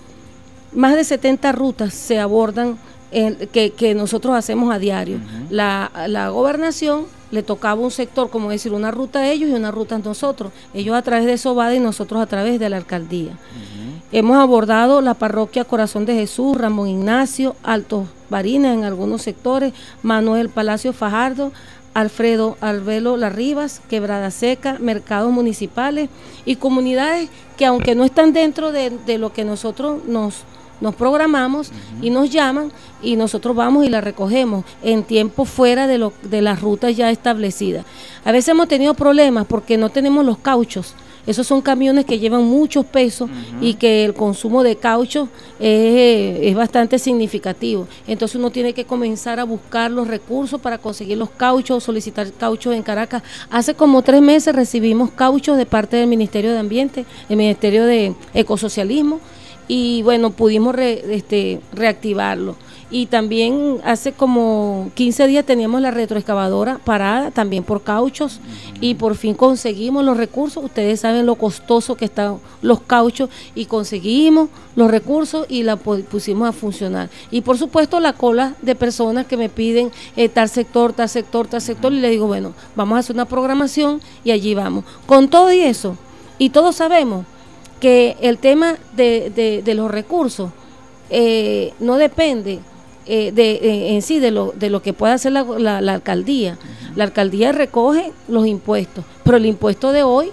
[0.73, 2.79] más de 70 rutas se abordan
[3.11, 5.19] que, nosotros hacemos a diario.
[5.51, 9.71] la, la, gobernación le tocaba un sector, como decir, una ruta a ellos y una
[9.71, 10.53] ruta a nosotros.
[10.73, 13.39] Ellos a través de Sobada y nosotros a través de la alcaldía.
[14.17, 19.73] Hemos abordado la parroquia Corazón de Jesús, Ramón Ignacio, Altos Barinas en algunos sectores,
[20.05, 21.51] Manuel Palacio Fajardo,
[21.95, 26.11] Alfredo Alvelo Las Rivas, Quebrada Seca, mercados municipales
[26.45, 30.45] y comunidades que aunque no están dentro de, de lo que nosotros nos
[30.81, 31.71] nos programamos
[32.03, 32.73] y nos llaman
[33.03, 37.11] y nosotros vamos y la recogemos en tiempo fuera de, lo, de las rutas ya
[37.11, 37.85] establecidas.
[38.25, 40.95] A veces hemos tenido problemas porque no tenemos los cauchos.
[41.27, 46.55] Esos son camiones que llevan muchos pesos y que el consumo de caucho es, es,
[46.55, 47.87] bastante significativo.
[48.07, 52.75] Entonces uno tiene que comenzar a buscar los recursos para conseguir los cauchos, solicitar cauchos
[52.75, 53.23] en Caracas.
[53.51, 58.15] Hace como tres meses recibimos cauchos de parte del Ministerio de Ambiente, el Ministerio de
[58.35, 59.21] Ecosocialismo,
[59.69, 62.57] y bueno, pudimos este, reactivarlo.
[62.91, 68.41] Y también hace como 15 días teníamos la retroexcavadora parada, también por cauchos,
[68.81, 70.63] y por fin conseguimos los recursos.
[70.65, 76.49] Ustedes saben lo costoso que están los cauchos, y conseguimos los recursos y la pusimos
[76.49, 77.11] a funcionar.
[77.31, 81.47] Y por supuesto la cola de personas que me piden eh, tal sector, tal sector,
[81.47, 84.85] tal sector, y le digo, bueno, vamos a hacer una programación y allí vamos.
[85.07, 85.97] Con todo y eso,
[86.39, 87.27] y todos sabemos
[87.81, 90.51] que el tema de, de, los recursos
[91.11, 92.61] eh, no depende
[93.07, 95.45] eh, de, eh, en sí de lo, de lo que pueda hacer la,
[95.81, 96.59] la, alcaldía.
[96.97, 100.31] La alcaldía recoge los impuestos, pero el impuesto de hoy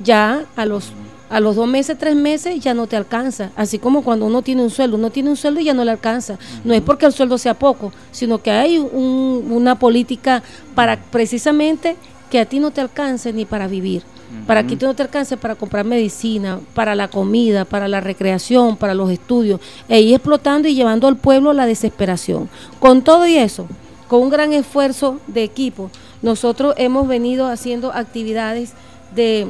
[0.00, 0.92] ya a los
[1.28, 3.50] a los dos meses, tres meses ya no te alcanza.
[3.56, 5.90] Así como cuando uno tiene un sueldo, uno tiene un sueldo y ya no le
[5.90, 6.38] alcanza.
[6.64, 10.44] No es porque el sueldo sea poco, sino que hay un, una política
[10.76, 11.96] para precisamente
[12.30, 14.04] que a ti no te alcance ni para vivir
[14.46, 18.76] para que tú no te alcance para comprar medicina, para la comida, para la recreación,
[18.76, 22.48] para los estudios, e ir explotando y llevando al pueblo a la desesperación.
[22.78, 23.66] Con todo y eso,
[24.08, 25.90] con un gran esfuerzo de equipo,
[26.22, 28.72] nosotros hemos venido haciendo actividades
[29.14, 29.48] de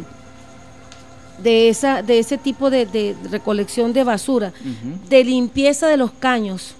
[1.43, 4.53] de esa de ese tipo de, recolección de basura,
[5.09, 6.75] de limpieza de los caños,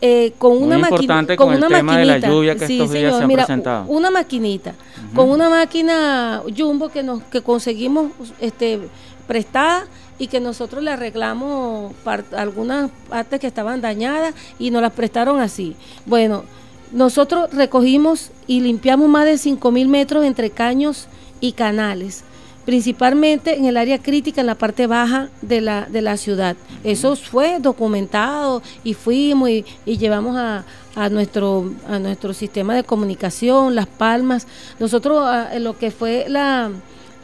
[0.00, 2.66] eh, con una maquinita con, una maquinita.
[2.66, 3.46] sí, señor, mira,
[3.86, 4.74] una maquinita.
[5.14, 8.80] Con una máquina jumbo que nos que conseguimos este
[9.26, 9.86] prestada
[10.18, 11.92] y que nosotros le arreglamos
[12.36, 15.76] algunas partes que estaban dañadas y nos las prestaron así.
[16.04, 16.44] Bueno
[16.92, 21.08] nosotros recogimos y limpiamos más de 5 mil metros entre caños
[21.40, 22.24] y canales
[22.66, 26.56] principalmente en el área crítica, en la parte baja de la, de la ciudad.
[26.84, 30.64] Eso fue documentado y fuimos y, llevamos a,
[30.96, 34.48] a, nuestro, a nuestro sistema de comunicación, Las Palmas.
[34.80, 36.72] Nosotros, en lo que fue la,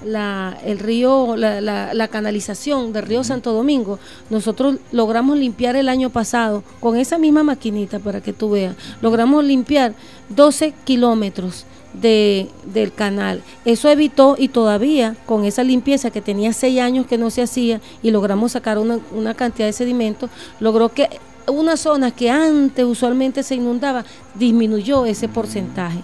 [0.07, 3.99] la, el río, la, la, la, canalización del río Santo Domingo,
[4.31, 9.45] nosotros logramos limpiar el año pasado con esa misma maquinita para que tú veas, logramos
[9.45, 9.95] limpiar
[10.29, 13.43] 12 kilómetros de, del canal.
[13.65, 17.81] Eso evitó y todavía con esa limpieza que tenía seis años que no se hacía
[18.03, 21.09] y logramos sacar una, una cantidad de sedimentos, logró que
[21.47, 26.01] una zona que antes usualmente se inundaba disminuyó ese porcentaje.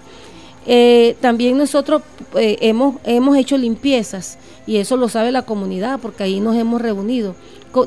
[0.67, 2.03] Eh, también nosotros
[2.35, 6.83] eh, hemos, hemos hecho limpiezas y eso lo sabe la comunidad porque ahí nos hemos
[6.83, 7.35] reunido,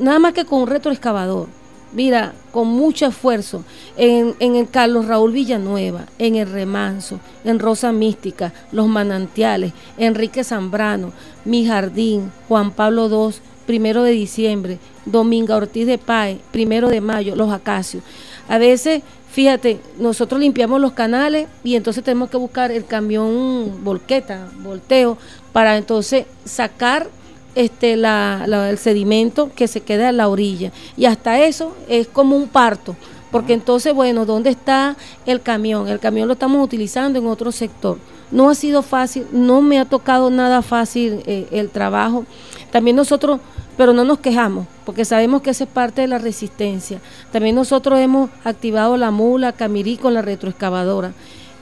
[0.00, 1.46] nada más que con un retroexcavador
[1.92, 3.64] mira, con mucho esfuerzo,
[3.96, 10.44] en, en, el Carlos Raúl Villanueva, en el Remanso, en Rosa Mística, Los Manantiales, Enrique
[10.44, 11.12] Zambrano,
[11.44, 13.36] Mi Jardín, Juan Pablo II,
[13.66, 18.02] primero de diciembre, Dominga Ortiz de Pae, primero de mayo, Los Acacios.
[18.48, 24.48] A veces, fíjate, nosotros limpiamos los canales y entonces tenemos que buscar el camión volqueta,
[24.62, 25.16] volteo,
[25.52, 27.08] para entonces sacar
[27.54, 30.72] este, la, el sedimento que se queda en la orilla.
[30.96, 32.96] Y hasta eso es como un parto,
[33.30, 34.96] porque entonces, bueno, ¿dónde está
[35.26, 35.88] el camión?
[35.88, 37.98] El camión lo estamos utilizando en otro sector.
[38.30, 42.24] No ha sido fácil, no me ha tocado nada fácil eh, el trabajo,
[42.70, 43.40] También nosotros,
[43.76, 47.00] pero no nos quejamos, porque sabemos que esa es parte de la resistencia.
[47.30, 51.12] También nosotros hemos activado la mula, Camirí con la retroexcavadora.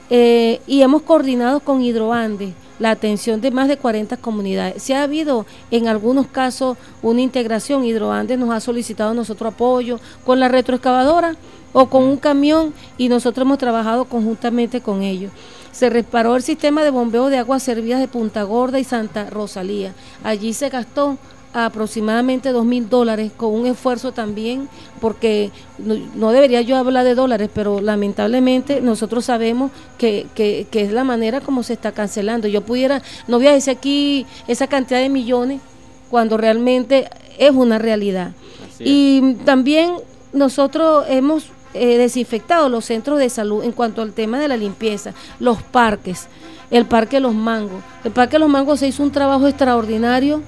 [0.09, 4.81] Eh, y hemos coordinado con Hidroande la atención de más de 40 comunidades.
[4.81, 10.39] Si ha habido en algunos casos una integración, Hidroandes nos ha solicitado nosotros apoyo con
[10.39, 11.35] la retroexcavadora
[11.73, 15.31] o con un camión y nosotros hemos trabajado conjuntamente con ellos.
[15.71, 19.93] Se reparó el sistema de bombeo de aguas servidas de Punta Gorda y Santa Rosalía.
[20.23, 21.19] Allí se gastó
[21.53, 27.49] aproximadamente dos mil dólares con un esfuerzo también porque no, debería yo hablar de dólares
[27.53, 32.47] pero lamentablemente nosotros sabemos que, que, que, es la manera como se está cancelando.
[32.47, 35.61] Yo pudiera no voy a decir aquí esa cantidad de millones
[36.09, 38.31] cuando realmente es una realidad.
[38.79, 39.93] Y también
[40.33, 45.13] nosotros hemos eh, desinfectado los centros de salud en cuanto al tema de la limpieza
[45.39, 46.27] los parques
[46.71, 47.83] el parque Los Mangos.
[48.03, 50.41] El parque Los Mangos se hizo un trabajo extraordinario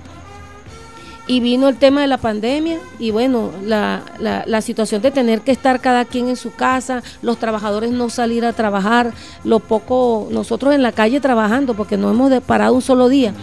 [1.27, 5.41] y vino el tema de la pandemia y bueno, la, la, la, situación de tener
[5.41, 9.13] que estar cada quien en su casa, los trabajadores no salir a trabajar,
[9.43, 13.33] lo poco, nosotros en la calle trabajando porque no hemos parado un solo día.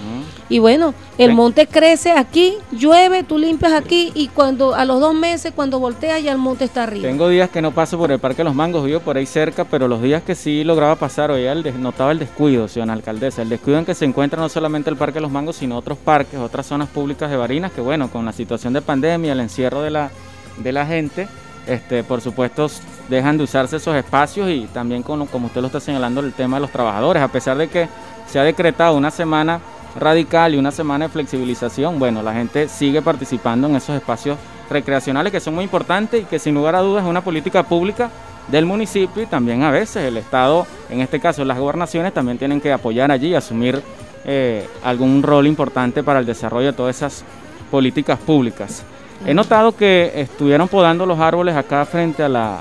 [0.50, 5.14] Y bueno, el monte crece aquí, llueve, tú limpias aquí y cuando a los dos
[5.14, 7.08] meses, cuando volteas, ya el monte está arriba.
[7.08, 9.64] Tengo días que no paso por el Parque de los Mangos, vivo por ahí cerca,
[9.64, 13.48] pero los días que sí lograba pasar, oía, el notaba el descuido, señora alcaldesa, el
[13.48, 16.40] descuido en que se encuentra no solamente el Parque de los Mangos, sino otros parques,
[16.40, 19.90] otras zonas públicas de Barinas, que bueno, con la situación de pandemia, el encierro de
[19.90, 20.10] la,
[20.58, 21.28] de la gente,
[21.68, 22.68] este, por supuesto
[23.08, 26.62] dejan de usarse esos espacios y también como usted lo está señalando el tema de
[26.62, 27.88] los trabajadores, a pesar de que
[28.26, 29.60] se ha decretado una semana
[29.98, 34.38] radical y una semana de flexibilización, bueno, la gente sigue participando en esos espacios
[34.68, 38.10] recreacionales que son muy importantes y que sin lugar a dudas es una política pública
[38.48, 42.60] del municipio y también a veces el Estado, en este caso las gobernaciones, también tienen
[42.60, 43.82] que apoyar allí y asumir
[44.24, 47.24] eh, algún rol importante para el desarrollo de todas esas
[47.70, 48.84] políticas públicas.
[49.26, 52.60] He notado que estuvieron podando los árboles acá frente a la,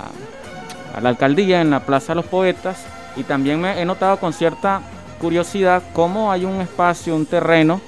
[0.94, 4.34] a la alcaldía en la Plaza de los Poetas y también me he notado con
[4.34, 4.82] cierta
[5.20, 7.82] curiosidad cómo hay un espacio, un terreno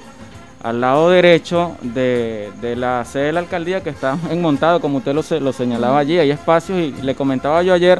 [0.62, 5.22] al lado derecho de, la sede de la alcaldía que está enmontado, como usted lo,
[5.40, 6.18] lo señalaba allí.
[6.18, 7.98] Hay espacios y le comentaba yo ayer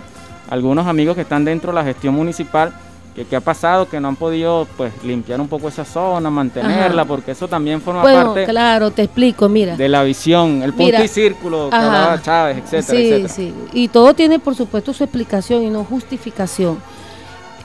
[0.48, 2.72] a algunos amigos que están dentro de la gestión municipal
[3.14, 7.04] que qué ha pasado, que no han podido pues limpiar un poco esa zona, mantenerla,
[7.04, 9.76] porque eso también forma bueno, parte claro, te explico, mira.
[9.76, 13.28] de la visión, el punto y círculo que hablaba Chávez, etcétera, sí, etcétera.
[13.28, 16.78] Sí, y todo tiene por supuesto su explicación y no justificación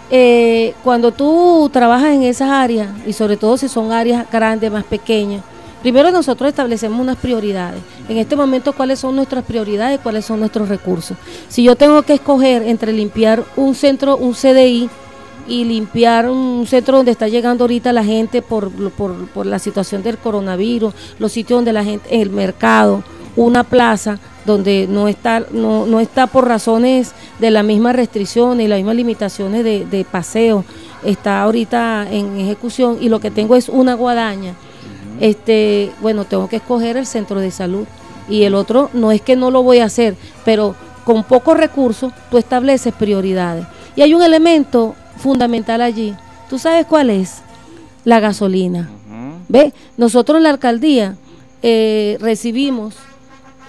[0.09, 4.83] eh, cuando tú trabajas en esas áreas, y sobre todo si son áreas grandes, más
[4.83, 5.43] pequeñas,
[5.81, 7.81] primero nosotros establecemos unas prioridades.
[8.07, 9.99] En este momento, ¿cuáles son nuestras prioridades?
[9.99, 11.17] ¿Cuáles son nuestros recursos?
[11.49, 14.89] Si yo tengo que escoger entre limpiar un centro, un CDI,
[15.47, 20.03] y limpiar un centro donde está llegando ahorita la gente por, por, por la situación
[20.03, 23.01] del coronavirus, los sitios donde la gente, el mercado,
[23.37, 28.67] una plaza, donde no está, no, no está por razones de la misma restricción y
[28.67, 30.65] las mismas limitaciones de, paseo,
[31.03, 34.55] está ahorita en ejecución y lo que tengo es una guadaña,
[35.19, 37.85] este, bueno, tengo que escoger el centro de salud
[38.27, 40.75] y el otro no es que no lo voy a hacer, pero
[41.05, 43.65] con pocos recursos tú estableces prioridades.
[43.95, 46.15] Y hay un elemento fundamental allí.
[46.49, 47.41] ¿Tú sabes cuál es?
[48.03, 48.89] La gasolina.
[49.47, 49.73] ¿Ve?
[49.95, 51.15] Nosotros en la alcaldía
[51.63, 52.95] eh, recibimos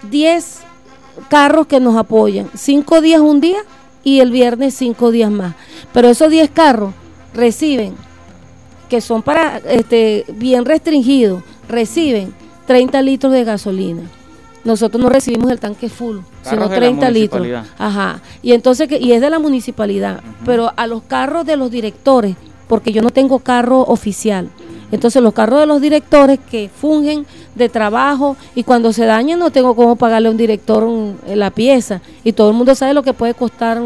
[0.02, 0.60] 10
[1.28, 3.58] carros que nos apoyan, cinco días un día
[4.04, 5.54] y el viernes cinco días más.
[5.92, 6.94] Pero esos 10 carros
[7.34, 7.94] reciben,
[8.88, 12.34] que son para este bien restringidos, reciben
[12.66, 14.02] 30 litros de gasolina.
[14.64, 17.46] Nosotros no recibimos el tanque full, sino 30 litros.
[17.78, 18.20] Ajá.
[18.42, 22.36] Y entonces y es de la municipalidad, pero a los carros de los directores,
[22.68, 24.50] porque yo no tengo carro oficial.
[24.90, 29.50] Entonces los carros de los directores que fungen de trabajo y cuando se dañan no
[29.50, 30.88] tengo cómo pagarle a un director
[31.26, 33.82] la pieza y todo el mundo sabe lo que puede costar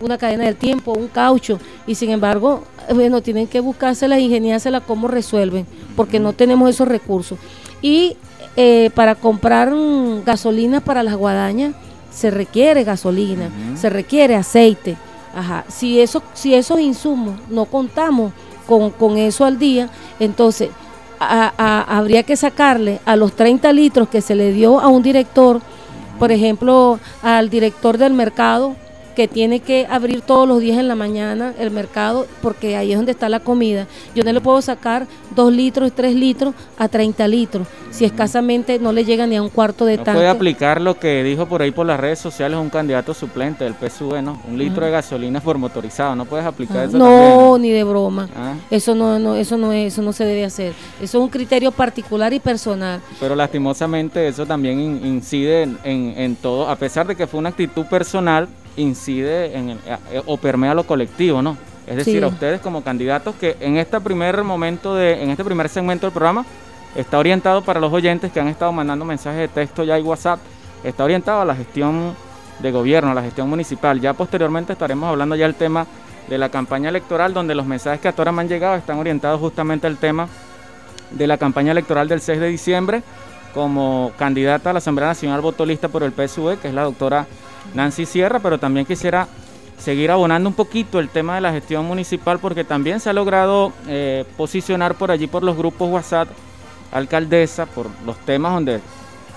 [0.00, 5.06] una cadena del tiempo, un caucho y sin embargo, bueno, tienen que buscársela, ingeniársela cómo
[5.08, 7.38] resuelven porque no tenemos esos recursos.
[7.82, 8.16] Y
[8.56, 9.72] eh, para comprar
[10.24, 11.74] gasolina para las guadañas
[12.10, 14.96] se requiere gasolina, se requiere aceite.
[15.34, 15.64] Ajá.
[15.68, 18.32] Si, eso, si esos insumos no contamos
[18.70, 19.90] con, con eso al día,
[20.20, 20.70] entonces
[21.18, 25.60] habría que sacarle a los 30 litros que se le dio a un director,
[26.18, 28.76] por ejemplo, al director del mercado,
[29.20, 32.96] que tiene que abrir todos los días en la mañana el mercado, porque ahí es
[32.96, 33.86] donde está la comida.
[34.14, 35.06] Yo no le puedo sacar
[35.36, 39.50] dos litros, tres litros a 30 litros, si escasamente no le llega ni a un
[39.50, 40.16] cuarto de No tanque.
[40.20, 43.74] puede aplicar lo que dijo por ahí por las redes sociales un candidato suplente del
[43.74, 44.40] PSV, ¿no?
[44.48, 46.16] Un litro de gasolina por motorizado.
[46.16, 47.62] No puedes aplicar eso No, también.
[47.62, 48.26] ni de broma.
[48.34, 48.54] Ah.
[48.70, 50.72] Eso no, no, eso no es, eso no se debe hacer.
[50.96, 53.02] Eso es un criterio particular y personal.
[53.20, 57.38] Pero lastimosamente eso también in- incide en, en- en todo, a pesar de que fue
[57.38, 58.48] una actitud personal,
[58.80, 59.78] incide en el-
[60.12, 61.56] eh, o permea lo colectivo, ¿no?
[61.86, 62.24] Es decir, Sí.
[62.24, 66.12] a ustedes como candidatos que en este primer momento de, en este primer segmento del
[66.12, 66.44] programa
[66.94, 70.38] está orientado para los oyentes que han estado mandando mensajes de texto ya y WhatsApp,
[70.84, 72.14] está orientado a la gestión
[72.60, 74.00] de gobierno, a la gestión municipal.
[74.00, 75.86] Ya posteriormente estaremos hablando ya del tema
[76.28, 79.40] de la campaña electoral, donde los mensajes que hasta ahora me han llegado están orientados
[79.40, 80.28] justamente al tema
[81.10, 83.02] de la campaña electoral del 6 de diciembre
[83.54, 87.26] como candidata a la Asamblea Nacional voto lista por el PSV, que es la doctora
[87.74, 89.28] Nancy Sierra, pero también quisiera
[89.78, 93.72] seguir abonando un poquito el tema de la gestión municipal porque también se ha logrado
[93.88, 96.28] eh, posicionar por allí por los grupos WhatsApp
[96.92, 98.80] alcaldesa, por los temas donde,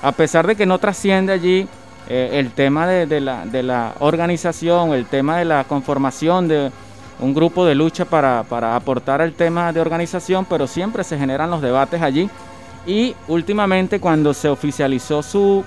[0.01, 1.67] a pesar de que no trasciende allí
[2.09, 6.71] eh, el tema de, la, de la organización, el tema de la conformación de
[7.19, 11.49] un grupo de lucha para, para aportar al tema de organización, pero siempre se generan
[11.49, 12.29] los debates allí.
[12.85, 15.63] Y últimamente cuando se oficializó su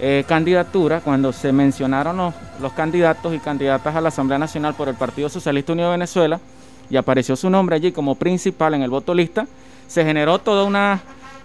[0.00, 4.88] eh, candidatura, cuando se mencionaron los, los candidatos y candidatas a la Asamblea Nacional por
[4.88, 6.40] el Partido Socialista Unido de Venezuela
[6.88, 9.46] y apareció su nombre allí como principal en el voto lista,
[9.86, 11.00] se generó toda una,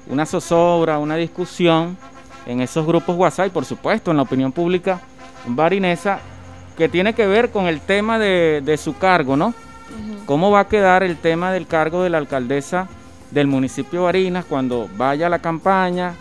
[0.08, 1.97] una zozobra, una discusión
[2.45, 5.01] en esos grupos WhatsApp y por supuesto en la opinión pública
[5.47, 6.20] barinesa
[6.78, 9.53] que tiene que ver con el tema de, de su cargo, ¿no?
[10.26, 12.88] ¿Cómo va a quedar el tema del cargo de la alcaldesa
[13.32, 16.16] del municipio de Barinas cuando vaya a la campaña,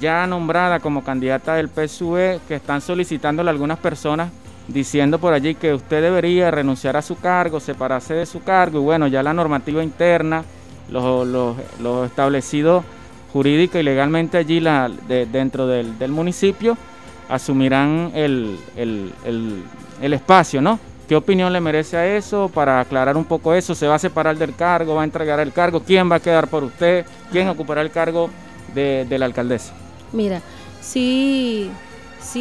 [0.00, 4.30] ya nombrada como candidata del PSUV, que están solicitándole a algunas personas
[4.68, 8.82] diciendo por allí que usted debería renunciar a su cargo, separarse de su cargo, y
[8.82, 10.42] bueno, ya la normativa interna,
[10.90, 12.84] los, los, los establecidos
[13.32, 16.76] jurídica y legalmente allí la, de- dentro del, del municipio
[17.28, 19.62] asumirán el, el- el-
[20.00, 20.78] el espacio, ¿no?
[21.08, 22.50] ¿Qué opinión le merece a eso?
[22.52, 24.94] Para aclarar un poco eso, ¿se va a separar del cargo?
[24.96, 25.80] ¿Va a entregar el cargo?
[25.80, 27.06] ¿Quién va a quedar por usted?
[27.30, 28.28] ¿Quién ocupará el cargo
[28.74, 29.72] de, de la alcaldesa?
[30.12, 30.40] Mira,
[30.80, 31.70] sí,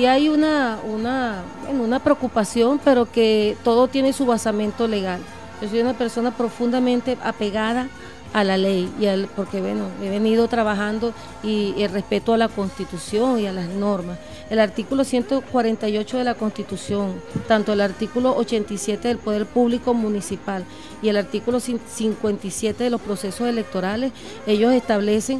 [0.07, 5.19] hay una, una, una preocupación, pero que todo tiene su basamento legal.
[5.61, 7.87] Yo soy una persona profundamente apegada
[8.33, 12.49] a la ley, y al, porque bueno, he venido trabajando y el respeto a la
[12.49, 14.17] Constitución y a las normas.
[14.49, 17.13] El artículo 148 de la Constitución,
[17.47, 20.65] tanto el artículo 87 del Poder Público Municipal
[21.01, 24.11] y el artículo cin- 57 de los procesos electorales,
[24.45, 25.39] ellos establecen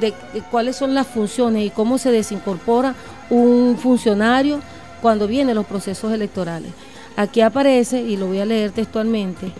[0.00, 0.14] de,
[0.50, 2.94] cuáles son las funciones y cómo se desincorpora
[3.30, 4.60] un funcionario
[5.00, 6.72] cuando vienen los procesos electorales.
[7.16, 9.52] Aquí aparece, y lo voy a leer textualmente,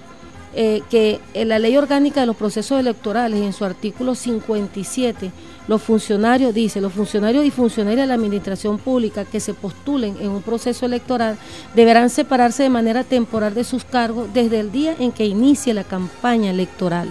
[0.55, 5.30] eh, que en la ley orgánica de los procesos electorales, en su artículo 57,
[5.68, 10.30] los funcionarios, dice, los funcionarios y funcionarias de la administración pública que se postulen en
[10.30, 11.36] un proceso electoral
[11.74, 15.84] deberán separarse de manera temporal de sus cargos desde el día en que inicie la
[15.84, 17.09] campaña electoral.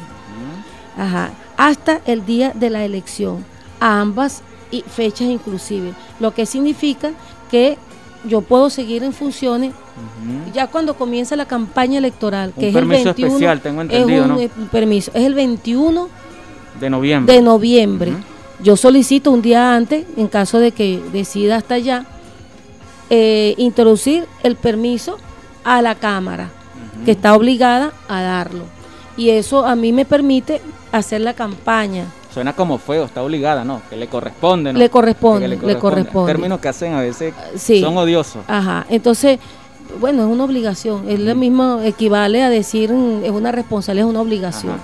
[0.97, 3.45] Ajá, hasta el día de la elección,
[3.79, 4.41] a ambas
[4.89, 7.11] fechas inclusive, lo que significa
[7.51, 7.77] que
[8.25, 9.73] yo puedo seguir en funciones
[10.53, 14.23] ya cuando comienza la campaña electoral, que Un es permiso el 21, especial, tengo entendido,
[14.23, 14.39] es un, ¿no?
[14.39, 16.09] eh, permiso, es el 21
[16.79, 17.35] De noviembre.
[17.35, 18.13] de noviembre.
[18.61, 22.05] Yo solicito un día antes, en caso de que decida hasta allá,
[23.09, 25.17] eh, introducir el permiso
[25.63, 26.49] a la Cámara,
[27.05, 28.65] que está obligada a darlo.
[29.17, 30.61] Y eso a mí me permite
[30.91, 32.05] hacer la campaña.
[32.33, 33.81] Suena como feo, está obligada, ¿no?
[33.89, 34.77] Que le corresponde, ¿no?
[34.79, 36.31] Le corresponde, le corresponde.
[36.31, 37.81] Términos que hacen a veces Sí.
[37.81, 38.43] son odiosos.
[38.47, 39.39] Ajá, entonces,
[39.99, 44.11] bueno, es una obligación, es lo mismo, equivale a decir, mm, es una responsabilidad, es
[44.11, 44.73] una obligación.
[44.73, 44.83] Ajá.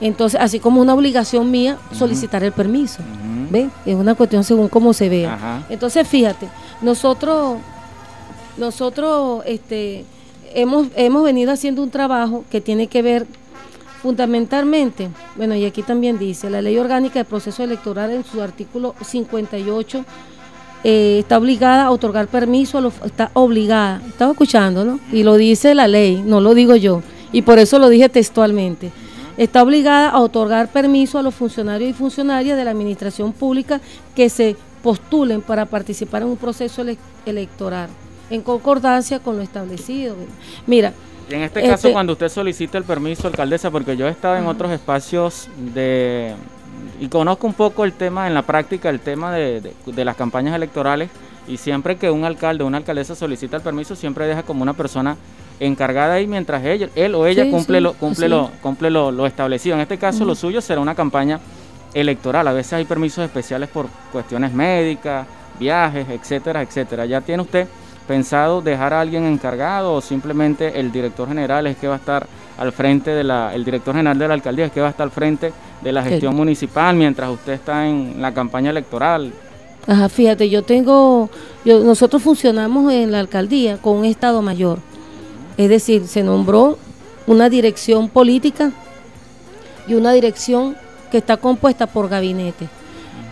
[0.00, 3.02] Entonces, así como una obligación mía, solicitar el permiso,
[3.50, 3.68] ¿ve?
[3.86, 5.34] Es una cuestión según cómo se vea.
[5.34, 5.62] Ajá.
[5.70, 6.48] Entonces, fíjate,
[6.82, 7.56] nosotros,
[8.56, 10.04] nosotros, este,
[10.54, 13.26] hemos, hemos venido haciendo un trabajo que tiene que ver
[14.02, 18.94] fundamentalmente, bueno, y aquí también dice, la ley orgánica del proceso electoral en su artículo
[19.00, 20.04] 58
[20.84, 24.98] eh, está obligada a otorgar permiso a los, está obligada, estaba escuchando, ¿no?
[25.12, 27.00] Y lo dice la ley, no lo digo yo,
[27.30, 28.90] y por eso lo dije textualmente.
[29.36, 33.80] Está obligada a otorgar permiso a los funcionarios y funcionarias de la administración pública
[34.14, 37.88] que se postulen para participar en un proceso ele- electoral,
[38.30, 40.16] en concordancia con lo establecido.
[40.66, 40.92] Mira,
[41.34, 44.46] en este caso, Este- cuando usted solicita el permiso, alcaldesa, porque yo he estado en
[44.46, 46.34] otros espacios de
[47.00, 50.16] y conozco un poco el tema en la práctica, el tema de, de- de las
[50.16, 51.10] campañas electorales,
[51.48, 54.74] Y siempre que un alcalde o una alcaldesa solicita el permiso, siempre deja como una
[54.74, 55.16] persona
[55.58, 58.30] encargada ahí mientras él, él o ella Sí, cumple, sí, lo, cumple, sí.
[58.30, 59.74] lo, cumple lo, lo establecido.
[59.74, 61.40] En este caso, lo suyo será una campaña
[61.94, 62.46] electoral.
[62.46, 65.26] A veces hay permisos especiales por cuestiones médicas,
[65.58, 67.06] viajes, etcétera, etcétera.
[67.06, 67.66] ¿Ya tiene usted
[68.06, 72.26] pensado dejar a alguien encargado o simplemente el director general es que va a estar
[72.58, 75.04] al frente de la, el director general de la alcaldía es que va a estar
[75.04, 79.32] al frente de la gestión municipal mientras usted está en la campaña electoral?
[79.86, 81.28] Ajá, fíjate, yo tengo,
[81.64, 84.78] yo, nosotros funcionamos en la alcaldía con un estado mayor.
[85.56, 86.78] Es decir, se nombró
[87.26, 88.70] una dirección política
[89.88, 90.76] y una dirección
[91.10, 92.68] que está compuesta por gabinete.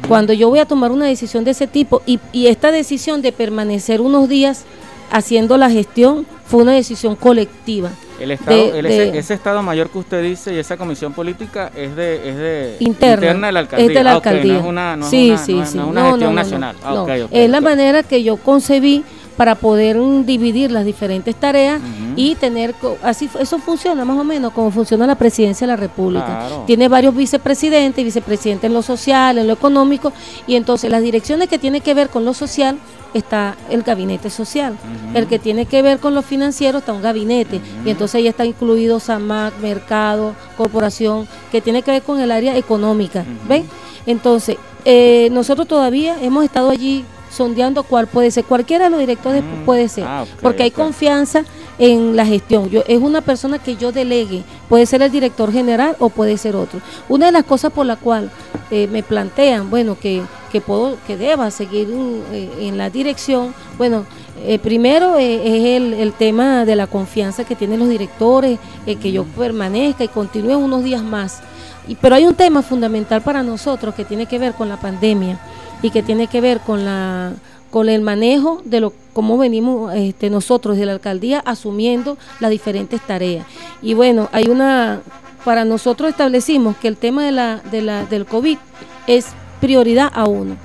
[0.08, 3.32] Cuando yo voy a tomar una decisión de ese tipo y, y esta decisión de
[3.32, 4.64] permanecer unos días
[5.12, 7.90] haciendo la gestión fue una decisión colectiva.
[8.18, 11.12] El estado, De- el- ese, de- ese estado mayor que usted dice y esa comisión
[11.14, 13.86] política es de, es de interna, de la alcaldía.
[13.88, 14.52] Es de la Ah, alcaldía.
[14.54, 15.54] no es una, no es una- sí, no es- sí.
[15.54, 16.76] no es una No, gestión nacional.
[16.84, 19.04] Ah, es la manera que yo concebí
[19.40, 21.80] para poder dividir las diferentes tareas
[22.14, 26.26] y tener así eso funciona más o menos como funciona la presidencia de la República.
[26.26, 26.64] Claro.
[26.66, 30.12] Tiene varios vicepresidentes, vicepresidentes en lo social, en lo económico
[30.46, 32.76] y entonces las direcciones que tienen que ver con lo social
[33.14, 34.76] está el gabinete social.
[35.14, 37.62] El que tiene que ver con lo financiero está un gabinete.
[37.86, 42.58] Y entonces ahí está incluido SAMAC, mercado, corporación, que tiene que ver con el área
[42.58, 43.24] económica.
[43.48, 43.64] ¿Ven?
[44.04, 48.44] Entonces, eh, nosotros todavía hemos estado allí sondeando cuál puede ser.
[48.44, 50.04] Cualquiera de los directores Mm, puede ser.
[50.06, 51.44] ah, porque hay confianza
[51.78, 52.68] en la gestión.
[52.70, 54.42] Yo, es una persona que yo delegue.
[54.68, 56.80] Puede ser el director general o puede ser otro.
[57.08, 58.30] Una de las cosas por la cual
[58.70, 60.22] eh, me plantean, bueno, que,
[60.52, 64.04] que puedo, que deba seguir un- eh, en la dirección, bueno,
[64.42, 69.24] eh, primero es el, el tema de la confianza que tienen los directores, que yo
[69.24, 71.40] permanezca y continúe unos días más.
[71.88, 75.38] Y, pero hay un tema fundamental para nosotros que tiene que ver con la pandemia
[75.82, 77.32] y que tiene que ver con la
[77.70, 83.00] con el manejo de lo cómo venimos este, nosotros de la alcaldía asumiendo las diferentes
[83.00, 83.46] tareas.
[83.80, 85.02] Y bueno, hay una
[85.44, 88.58] para nosotros establecimos que el tema de la, de la del COVID
[89.06, 89.26] es
[89.60, 90.56] prioridad a uno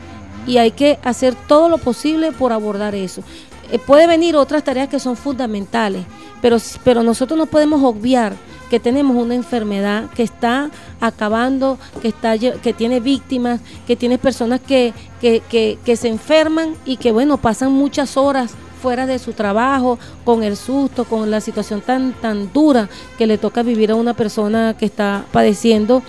[0.47, 3.23] y hay que hacer todo lo posible por abordar eso.
[3.71, 6.05] Eh, puede venir otras tareas que son fundamentales,
[6.41, 8.33] pero, pero nosotros no podemos obviar
[8.69, 14.61] que tenemos una enfermedad que está acabando, que, está, que tiene víctimas, que tiene personas
[14.61, 19.33] que, que, que, que se enferman y que, bueno, pasan muchas horas fuera de su
[19.33, 22.87] trabajo, con el susto, con la situación tan, tan dura
[23.17, 26.03] que le toca vivir a una persona que está padeciendo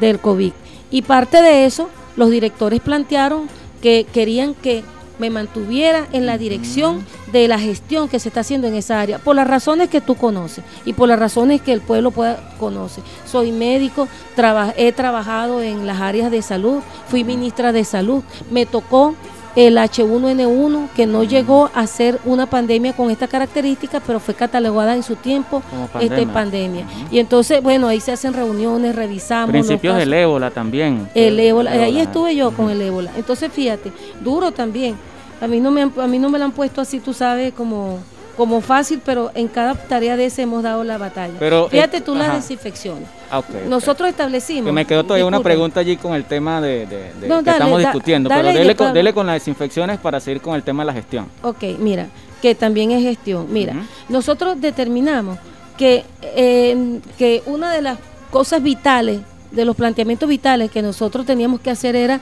[0.00, 0.52] del COVID.
[0.90, 3.48] Y parte de eso, los directores plantearon
[3.82, 4.82] que querían que
[5.18, 9.18] me mantuviera en la dirección de la gestión que se está haciendo en esa área,
[9.18, 13.00] por las razones que tú conoces y por las razones que el pueblo pueda conoce.
[13.30, 18.66] Soy médico, traba- he trabajado en las áreas de salud, fui ministra de salud, me
[18.66, 19.14] tocó
[19.56, 24.94] el H1N1 que no llegó a ser una pandemia con esta característica, pero fue catalogada
[24.94, 26.32] en su tiempo Como este pandemia.
[26.32, 26.86] pandemia.
[27.10, 31.08] Y entonces, bueno, ahí se hacen reuniones, revisamos Principios del ébola también.
[31.14, 32.02] El ébola, El ahí ébola.
[32.02, 33.10] estuve yo con el ébola.
[33.16, 33.92] Entonces, fíjate,
[34.22, 34.96] duro también.
[35.40, 37.52] A mí no me han- a mí no me lo han puesto así, tú sabes,
[37.52, 37.98] como
[38.36, 41.34] como fácil, pero en cada tarea de ese hemos dado la batalla.
[41.38, 43.08] Pero, fíjate eh, tú las desinfecciones.
[43.30, 43.42] Ah.
[43.68, 44.66] Nosotros establecimos.
[44.66, 47.44] Que me quedó todavía una pregunta allí con el tema de, de- de- No, que
[47.44, 50.54] dale, estamos da- discutiendo, dale pero dele con, dele con las desinfecciones para seguir con
[50.54, 51.26] el tema de la gestión.
[51.42, 52.08] Ok, mira,
[52.40, 53.46] que también es gestión.
[53.50, 53.74] Mira,
[54.08, 55.38] nosotros determinamos
[55.76, 57.98] que, eh, que una de las
[58.30, 59.20] cosas vitales,
[59.50, 62.20] de los planteamientos vitales que nosotros teníamos que hacer era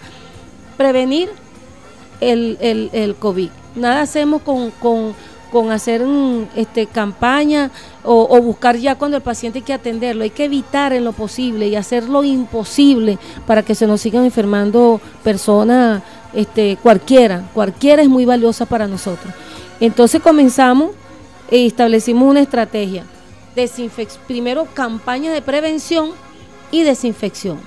[0.76, 1.28] prevenir
[2.20, 3.48] el, el, el COVID.
[3.76, 5.14] Nada hacemos con, con,
[5.50, 7.70] con hacer mm, este, campaña
[8.04, 10.24] o, buscar ya cuando el paciente hay que atenderlo.
[10.24, 14.24] Hay que evitar en lo posible y hacer lo imposible para que se nos sigan
[14.24, 17.48] enfermando personas, este, cualquiera.
[17.52, 19.34] Cualquiera es muy valiosa para nosotros.
[19.80, 20.90] Entonces comenzamos
[21.50, 23.04] e establecimos una estrategia.
[23.56, 26.10] Desinfec- primero campaña de prevención
[26.70, 27.58] y desinfección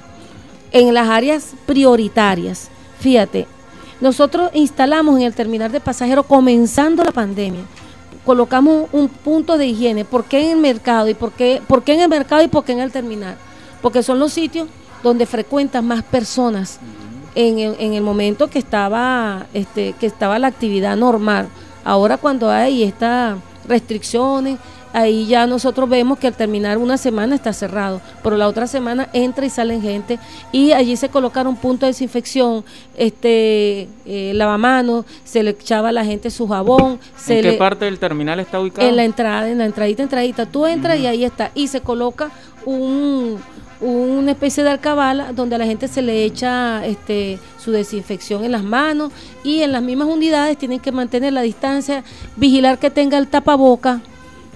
[0.71, 2.69] en las áreas prioritarias.
[2.99, 3.47] Fíjate,
[4.03, 7.61] nosotros instalamos en el terminal de pasajeros comenzando la pandemia.
[8.25, 10.03] Colocamos un punto de higiene.
[10.03, 11.07] ¿Por qué en el mercado?
[11.07, 13.37] ¿Y por qué, por qué en el mercado y por qué en el terminal?
[13.81, 14.67] Porque son los sitios
[15.03, 16.79] donde frecuentan más personas
[17.33, 21.47] en el, en el momento que estaba, este, que estaba la actividad normal.
[21.85, 23.37] Ahora cuando hay estas
[23.69, 24.59] restricciones,
[24.93, 29.09] ahí ya nosotros vemos que al terminar una semana está cerrado, pero la otra semana
[29.11, 30.19] entra y salen gente
[30.51, 32.63] y allí se colocaron puntos de desinfección,
[32.95, 37.57] este eh, lavamanos, se le echaba a la gente su jabón, se ¿En qué le-
[37.57, 38.87] parte del terminal está ubicado?
[38.87, 41.51] en la entrada, en la entradita, entradita, tú entras y ahí está.
[41.55, 42.31] Y se coloca
[42.65, 43.37] un,
[43.81, 48.51] una especie de alcabala donde a la gente se le echa este, su desinfección en
[48.51, 49.11] las manos
[49.43, 52.03] y en las mismas unidades tienen que mantener la distancia,
[52.35, 54.01] vigilar que tenga el tapaboca,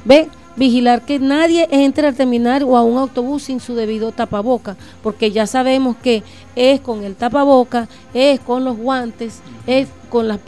[0.06, 0.30] ¿ve?
[0.56, 5.30] Vigilar que nadie entre al terminar o a un autobús sin su debido tapaboca, porque
[5.32, 6.24] ya sabemos que
[6.56, 10.40] es con el tapaboca, es con los guantes, es con la,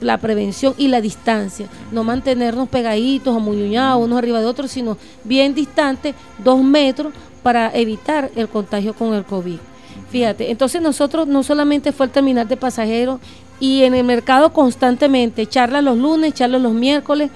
[0.00, 5.54] la prevención y la distancia, no mantenernos pegaditos, amuñuñados unos arriba de otros, sino bien
[5.54, 9.58] distantes, dos metros, para evitar el contagio con el COVID.
[10.10, 13.20] Fíjate, entonces nosotros no solamente fue el terminal de pasajeros
[13.60, 17.30] y en el mercado constantemente, charla los lunes, charla los miércoles,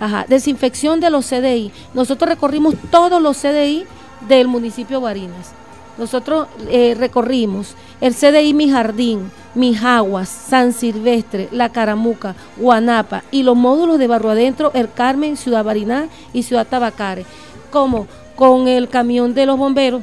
[0.00, 1.72] ajá, desinfección de los CDI.
[1.94, 3.84] Nosotros recorrimos todos los CDI
[4.28, 5.52] del municipio de Barinas.
[5.98, 13.56] Nosotros eh, recorrimos el CDI Mi Jardín, Mijaguas, San Silvestre, La Caramuca, Guanapa y los
[13.56, 17.26] módulos de Barro Adentro, El Carmen, Ciudad Barinas y Ciudad Tabacare.
[17.72, 20.02] Como con el camión de los bomberos,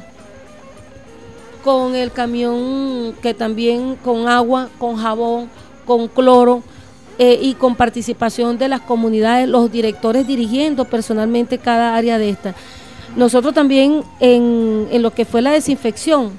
[1.64, 5.48] con el camión que también con agua, con jabón,
[5.86, 6.62] con cloro
[7.18, 12.54] eh, y con participación de las comunidades, los directores dirigiendo personalmente cada área de esta.
[13.16, 16.32] Nosotros también en, en lo que fue la desinfección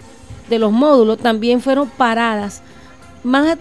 [0.49, 2.61] de los módulos, también fueron paradas
[3.23, 3.57] más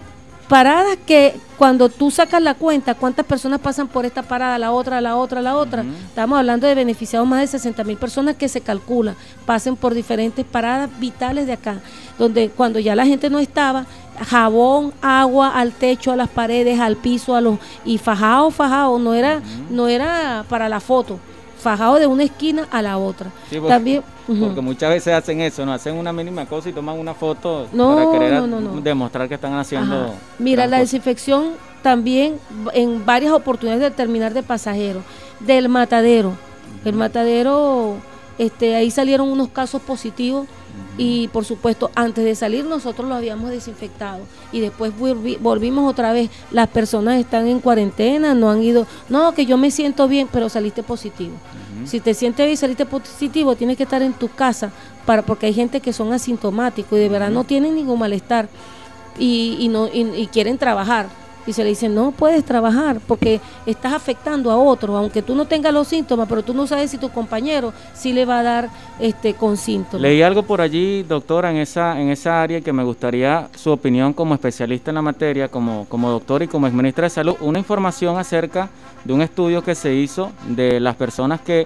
[0.47, 5.01] paradas que cuando tú sacas la cuenta, cuántas personas pasan por esta parada, la otra,
[5.01, 5.83] la otra, la otra.
[6.07, 10.45] Estamos hablando de beneficiados más de 60 mil personas que se calcula, pasen por diferentes
[10.45, 11.79] paradas vitales de acá,
[12.17, 13.85] donde cuando ya la gente no estaba,
[14.29, 19.13] jabón, agua al techo, a las paredes, al piso, a los y fajado, fajado, no
[19.13, 21.19] era, no era para la foto
[21.67, 23.29] fajado de una esquina a la otra.
[23.67, 27.67] También, porque muchas veces hacen eso, no hacen una mínima cosa y toman una foto
[27.75, 28.41] para querer
[28.81, 30.13] demostrar que están haciendo.
[30.39, 31.51] Mira, la desinfección
[31.81, 32.35] también
[32.73, 35.03] en varias oportunidades de terminar de pasajeros,
[35.41, 36.31] del matadero.
[36.85, 37.95] El matadero,
[38.37, 40.47] este, ahí salieron unos casos positivos
[40.97, 44.19] y por supuesto antes de salir nosotros lo habíamos desinfectado.
[44.51, 44.93] Y después
[45.39, 46.29] volvimos otra vez.
[46.51, 48.87] Las personas están en cuarentena no han ido.
[49.09, 51.33] No que yo me siento bien pero saliste positivo.
[51.85, 54.71] Si te sientes bien y saliste positivo tienes que estar en tu casa
[55.05, 58.49] para porque hay gente que son asintomáticos y de verdad no tienen ningún malestar
[59.19, 61.07] y, no y quieren trabajar
[61.47, 65.45] y se le dice, no puedes trabajar porque estás afectando a otro, aunque tú no
[65.45, 68.69] tengas los síntomas, pero tú no sabes si tu compañero sí le va a dar
[68.99, 70.01] este con síntomas.
[70.01, 74.11] Leí algo por allí, doctora, en esa, en esa área que me gustaría su opinión
[74.13, 78.17] como especialista en la materia, como, como doctor y como exministra de salud, una información
[78.17, 78.69] acerca
[79.05, 81.65] de un estudio que se hizo de las personas que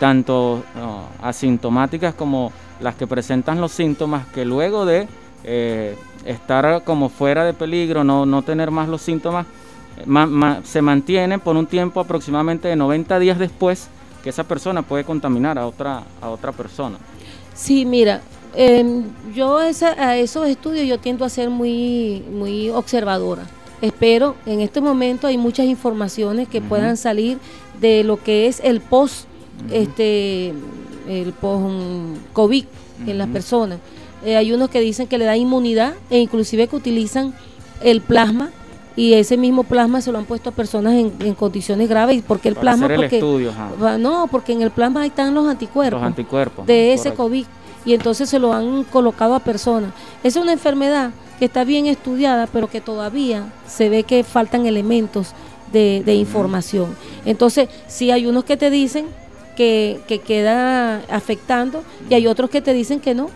[0.00, 0.62] tanto
[1.20, 5.08] asintomáticas como las que presentan los síntomas que luego de
[5.44, 5.96] eh,
[6.28, 9.46] estar como fuera de peligro, no, no tener más los síntomas,
[10.64, 13.88] se mantiene por un tiempo aproximadamente de 90 días después
[14.22, 16.98] que esa persona puede contaminar a otra, a otra persona.
[17.54, 18.20] Sí, mira,
[18.54, 19.04] em,
[19.34, 23.42] yo a esos estudios yo tiendo a ser muy, muy observadora.
[23.80, 27.38] Espero, en este momento hay muchas informaciones que puedan salir
[27.80, 29.26] de lo que es el post,
[29.70, 30.52] este,
[31.08, 31.74] el post
[32.32, 32.64] COVID
[33.06, 33.78] en las personas.
[34.24, 37.34] Eh, hay unos que dicen que le da inmunidad e inclusive que utilizan
[37.82, 38.50] el plasma
[38.96, 42.20] y ese mismo plasma se lo han puesto a personas en, condiciones graves.
[42.26, 42.88] porque el plasma?
[42.88, 43.20] porque,
[44.00, 47.44] no, porque en el plasma ahí están los anticuerpos, los anticuerpos de ese COVID
[47.84, 49.92] y entonces se lo han colocado a personas.
[50.24, 55.32] Es una enfermedad que está bien estudiada, pero que todavía se ve que faltan elementos
[55.72, 56.96] de, información.
[57.24, 59.06] Entonces, sí hay unos que te dicen
[59.56, 63.30] que, que queda afectando y hay otros que te dicen que no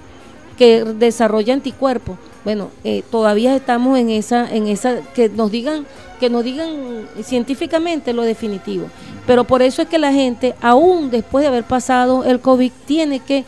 [0.62, 2.16] que desarrolla anticuerpos.
[2.44, 5.86] Bueno, eh, todavía estamos en esa, en esa, que nos digan,
[6.20, 8.86] que nos digan científicamente lo definitivo.
[9.26, 13.18] Pero por eso es que la gente, aún después de haber pasado el COVID, tiene
[13.18, 13.44] que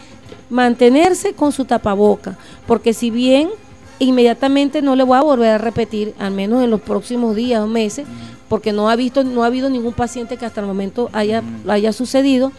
[0.51, 2.37] mantenerse con su tapaboca,
[2.67, 3.49] porque si bien
[4.01, 7.69] inmediatamente no le voy a volver a repetir, al menos en los próximos días o
[7.69, 8.09] meses,
[8.49, 11.93] porque no ha visto, no ha habido ningún paciente que hasta el momento haya, haya
[11.93, 12.51] sucedido,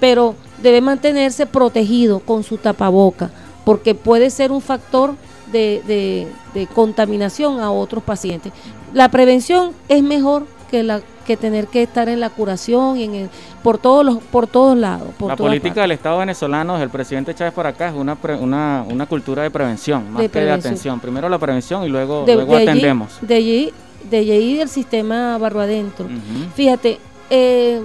[0.00, 3.30] pero debe mantenerse protegido con su tapaboca
[3.64, 5.14] porque puede ser un factor
[5.52, 6.28] de,
[6.74, 8.52] contaminación a otros pacientes.
[8.92, 13.14] La prevención es mejor que la que tener que estar en la curación y en
[13.14, 13.30] el,
[13.62, 15.08] por todos los por todos lados.
[15.20, 19.44] la política del Estado venezolano, el presidente Chávez por acá, es una, una, una cultura
[19.44, 20.98] de prevención, más que de atención.
[20.98, 23.18] Primero la prevención y luego, luego atendemos.
[23.20, 23.72] de allí,
[24.10, 26.06] de allí del sistema barro adentro.
[26.54, 26.98] Fíjate,
[27.30, 27.82] eh,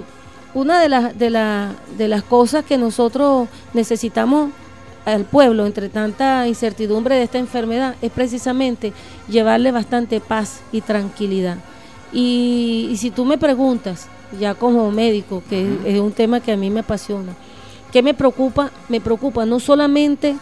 [0.54, 4.50] una de las, de, la, de las cosas que nosotros necesitamos
[5.04, 8.92] al pueblo entre tanta incertidumbre de esta enfermedad es precisamente
[9.28, 11.58] llevarle bastante paz y tranquilidad.
[12.12, 16.70] Y, si tú me preguntas, ya como médico, que es un tema que a mí
[16.70, 17.34] me apasiona,
[17.92, 18.70] ¿qué me preocupa?
[18.88, 20.36] Me preocupa no solamente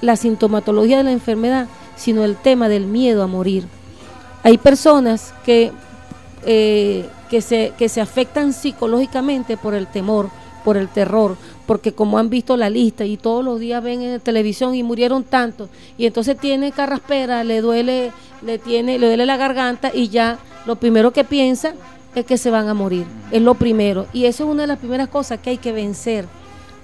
[0.00, 3.64] la sintomatología de la enfermedad, sino el tema del miedo a morir.
[4.42, 5.72] Hay personas que,
[6.44, 10.30] eh, que, se, que se afectan psicológicamente por el temor,
[10.64, 11.36] por el terror,
[11.66, 14.82] porque como han visto la lista y todos los días ven en la televisión y
[14.82, 20.08] murieron tantos, y entonces tiene carraspera, le duele, le tiene, le duele la garganta y
[20.08, 21.74] ya lo primero que piensa
[22.14, 24.06] es que se van a morir, es lo primero.
[24.12, 26.26] Y eso es una de las primeras cosas que hay que vencer,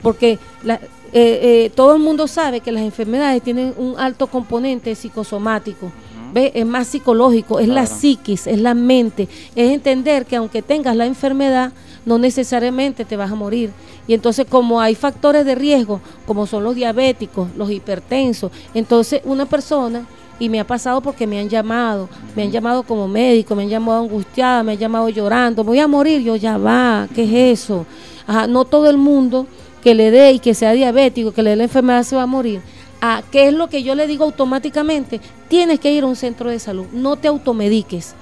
[0.02, 0.78] porque eh,
[1.12, 5.90] eh, todo el mundo sabe que las enfermedades tienen un alto componente psicosomático.
[6.32, 6.52] ¿Ve?
[6.54, 11.06] Es más psicológico, es la psiquis, es la mente, es entender que aunque tengas la
[11.06, 11.72] enfermedad,
[12.04, 13.70] no necesariamente te vas a morir.
[14.06, 19.46] Y entonces como hay factores de riesgo, como son los diabéticos, los hipertensos, entonces una
[19.46, 20.06] persona
[20.40, 23.68] y me ha pasado porque me han llamado, me han llamado como médico, me han
[23.68, 27.86] llamado angustiada, me han llamado llorando, voy a morir, yo ya va, ¿qué es eso?
[28.26, 29.46] Ajá, no todo el mundo
[29.82, 32.26] que le dé y que sea diabético, que le dé la enfermedad se va a
[32.26, 32.60] morir.
[33.00, 35.20] ¿A ¿Qué es lo que yo le digo automáticamente?
[35.48, 38.14] Tienes que ir a un centro de salud, no te automediques.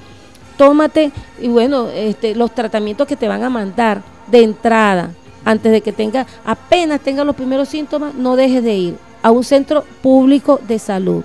[0.59, 5.11] Tómate, y bueno, este, los tratamientos que te van a mandar de entrada,
[5.45, 9.45] antes de que tenga, apenas tenga los primeros síntomas, no dejes de ir a un
[9.45, 11.25] centro público de salud.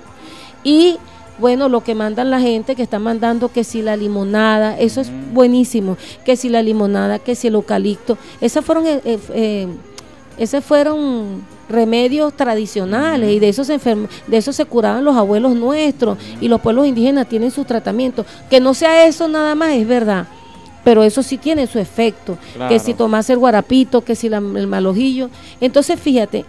[0.62, 0.98] Y
[1.38, 5.10] bueno, lo que mandan la gente, que están mandando que si la limonada, eso es
[5.32, 9.68] buenísimo, que si la limonada, que si el eucalipto, esas fueron, eh, eh,
[10.38, 16.18] eh fueron remedios tradicionales y de eso se de eso se curaban los abuelos nuestros
[16.40, 18.24] y los pueblos indígenas tienen su tratamiento.
[18.50, 20.26] Que no sea eso nada más es verdad,
[20.84, 22.38] pero eso sí tiene su efecto.
[22.68, 25.30] Que si tomas el guarapito, que si el malojillo.
[25.60, 26.44] Entonces, fíjate,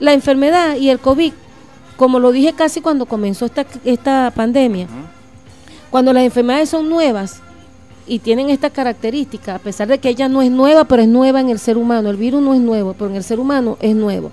[0.00, 1.32] la enfermedad y el COVID
[1.96, 4.86] como lo dije casi cuando comenzó esta, esta pandemia,
[5.90, 7.40] cuando las enfermedades son nuevas
[8.06, 11.40] y tienen esta característica, a pesar de que ella no es nueva, pero es nueva
[11.40, 13.96] en el ser humano, el virus no es nuevo, pero en el ser humano es
[13.96, 14.30] nuevo,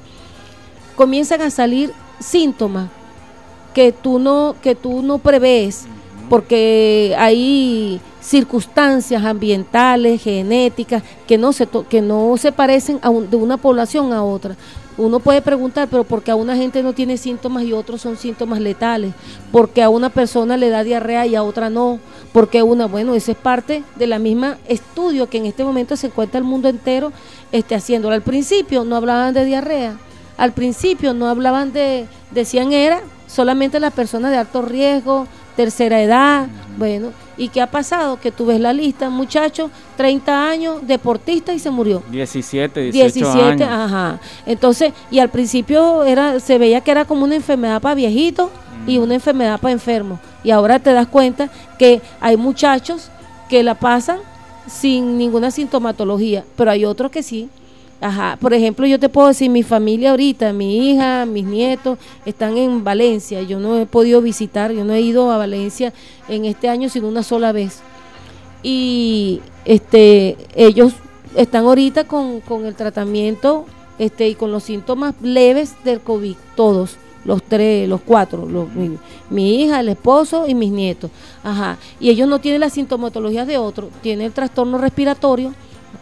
[0.96, 2.90] comienzan a salir síntomas
[3.74, 5.86] que tú no, que tú no prevés,
[6.30, 14.14] porque hay circunstancias ambientales, genéticas, que no se, que no se parecen de una población
[14.14, 14.56] a otra.
[14.96, 18.60] Uno puede preguntar, pero porque a una gente no tiene síntomas y otros son síntomas
[18.60, 19.14] letales,
[19.52, 22.00] porque a una persona le da diarrea y a otra no,
[22.32, 26.08] porque una, bueno, ese es parte de la misma estudio que en este momento se
[26.08, 27.12] encuentra el mundo entero
[27.52, 28.14] este, haciéndolo.
[28.14, 29.98] Al principio no hablaban de diarrea,
[30.38, 36.48] al principio no hablaban de, decían era solamente las personas de alto riesgo, tercera edad,
[36.78, 38.20] bueno, ¿y qué ha pasado?
[38.20, 42.04] Que tú ves la lista, muchacho, 30 años, deportista y se murió.
[42.10, 44.20] 17, 18 17, ajá.
[44.46, 48.50] Entonces, y al principio era se veía que era como una enfermedad para viejitos
[48.88, 50.20] y una enfermedad para enfermos.
[50.44, 53.10] Y ahora te das cuenta que hay muchachos
[53.50, 54.18] que la pasan
[54.68, 57.50] sin ninguna sintomatología, pero hay otros que sí.
[58.04, 62.58] Ajá, por ejemplo, yo te puedo decir, mi familia ahorita, mi hija, mis nietos están
[62.58, 63.42] en Valencia.
[63.44, 65.94] Yo no he podido visitar, yo no he ido a Valencia
[66.28, 67.80] en este año sino una sola vez.
[68.62, 70.92] Y este ellos
[71.38, 73.66] están ahorita con, el tratamiento
[73.98, 78.46] este y con los síntomas leves del COVID, todos, los tres, los cuatro,
[79.30, 81.10] mi, hija, el esposo y mis nietos.
[81.42, 85.54] Ajá, y ellos no tienen la sintomatología de otro, tienen el trastorno respiratorio,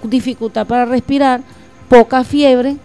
[0.04, 1.43] dificultad para respirar
[1.92, 2.78] poca fiebre,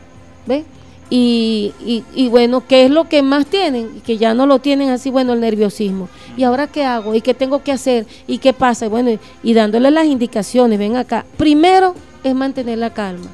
[0.46, 0.64] ¿ves?
[1.08, 1.72] Y,
[2.12, 4.00] y, bueno, ¿qué es lo que más tienen?
[4.04, 6.08] Que ya no lo tienen así, bueno, el nerviosismo.
[6.36, 7.14] ¿Y ahora qué hago?
[7.14, 8.04] ¿Y qué tengo que hacer?
[8.26, 8.88] ¿Y qué pasa?
[8.88, 11.24] Bueno, y dándole las indicaciones, ven acá.
[11.36, 11.94] Primero
[12.24, 13.30] es mantener la calma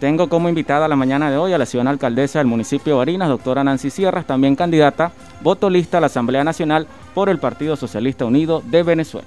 [0.00, 3.28] Tengo como invitada la mañana de hoy a la ciudadana alcaldesa del municipio de Barinas,
[3.28, 5.10] doctora Nancy Sierras, también candidata,
[5.40, 9.26] voto lista a la Asamblea Nacional por el Partido Socialista Unido de Venezuela.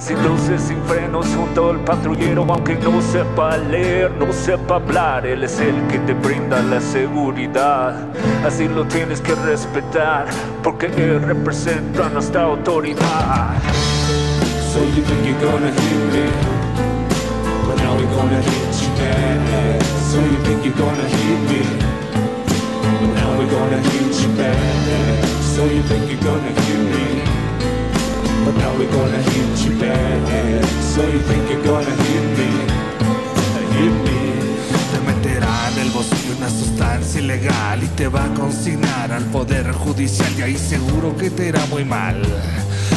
[0.00, 5.44] Sin luces, sin frenos, junto al patrullero, aunque no sepa leer, no sepa hablar, él
[5.44, 8.08] es el que te brinda la seguridad.
[8.42, 10.24] Así lo tienes que respetar,
[10.62, 13.58] porque él representa nuestra autoridad.
[14.72, 16.24] So you think you're gonna hit me,
[17.66, 19.82] but now we're gonna hit you back.
[20.10, 21.62] So you think you're gonna hit me,
[23.00, 25.24] but now we're gonna hit you back.
[25.54, 27.09] So you think you're gonna hit me.
[28.50, 30.64] But now we're gonna hit you bad.
[30.82, 32.50] So you think you're gonna hit me
[33.76, 34.20] Hit me.
[34.90, 39.70] Te meterá en el bolsillo una sustancia ilegal Y te va a consignar al poder
[39.70, 42.20] judicial Y ahí seguro que te irá muy mal.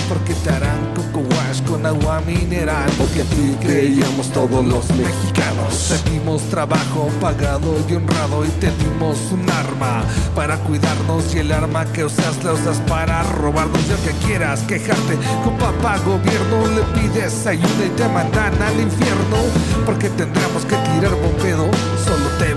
[0.10, 2.90] Porque te harán wash con agua mineral.
[2.98, 5.74] Porque a ti creíamos todos los mexicanos.
[5.74, 10.04] Seguimos trabajo pagado y honrado y te dimos un arma
[10.36, 13.88] para cuidarnos y el arma que usas la usas para robarnos.
[13.88, 19.38] Ya que quieras quejarte con papá gobierno, le pides ayuda y te mandan al infierno.
[19.86, 21.68] Porque tendremos que tirar te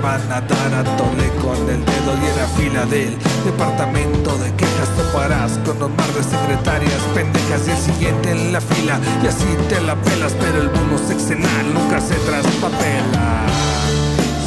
[0.07, 4.55] van a dar a tole con el dedo y en la fila del departamento de
[4.55, 9.01] quejas te parás con un mar de secretarias pendejas y el siguiente en la fila
[9.25, 13.47] y así te la pelas, pero el bono sexenal nunca se traspapela.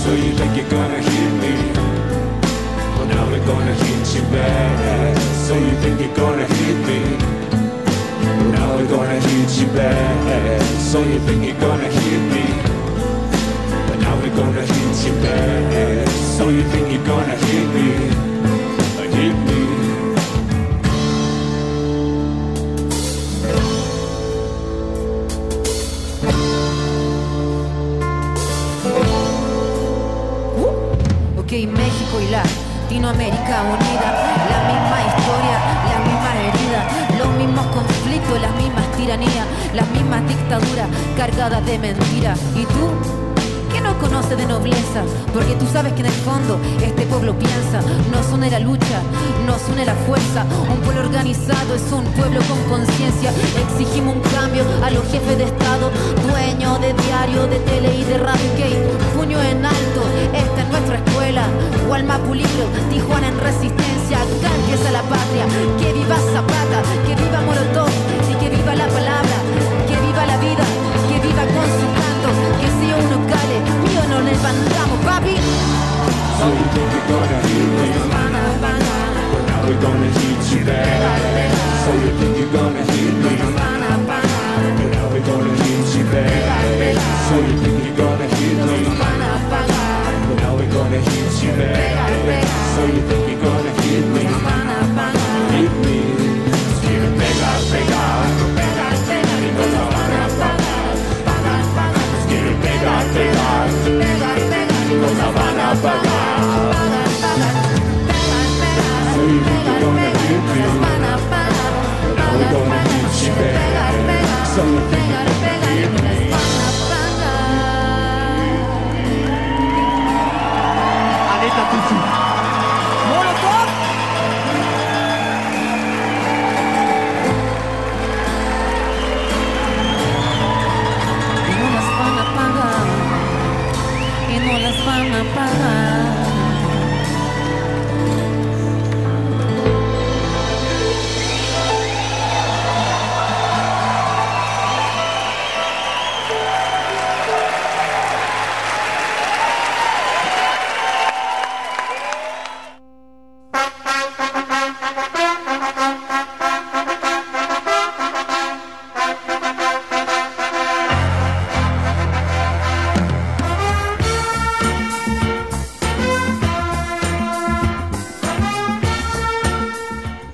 [0.01, 1.53] So you think you're gonna hit me,
[2.95, 5.17] but now we're gonna hit you back.
[5.45, 7.01] So you think you're gonna hit me,
[8.55, 10.61] now we're gonna hit you back.
[10.89, 12.68] So you think you're gonna hit me,
[14.29, 16.05] we're gonna hit you.
[16.37, 17.87] So you think you're gonna hit me,
[19.15, 19.59] hit me.
[31.37, 34.09] Ok, México y Latinoamérica unida,
[34.49, 35.57] la misma historia,
[35.91, 36.81] la misma herida,
[37.17, 42.35] los mismos conflictos, las mismas tiranías, las mismas dictaduras cargadas de mentira.
[42.55, 43.28] ¿Y tú?
[43.99, 45.03] ¿Qué no conoce de nobleza?
[45.33, 47.81] Porque tú sabes que en el fondo este pueblo piensa,
[48.11, 49.01] nos une la lucha,
[49.45, 50.45] nos une la fuerza.
[50.71, 53.31] Un pueblo organizado es un pueblo con conciencia.
[53.67, 55.91] Exigimos un cambio a los jefes de Estado,
[56.27, 58.55] dueños de diario, de tele y de radio.
[58.55, 58.67] Que
[59.15, 60.01] puño en alto,
[60.33, 61.43] esta es nuestra escuela.
[61.87, 64.17] Gualma Pulido, Tijuana en resistencia.
[64.21, 65.45] Acá empieza la patria.
[65.77, 68.28] Que viva Zapata, que viva Molotov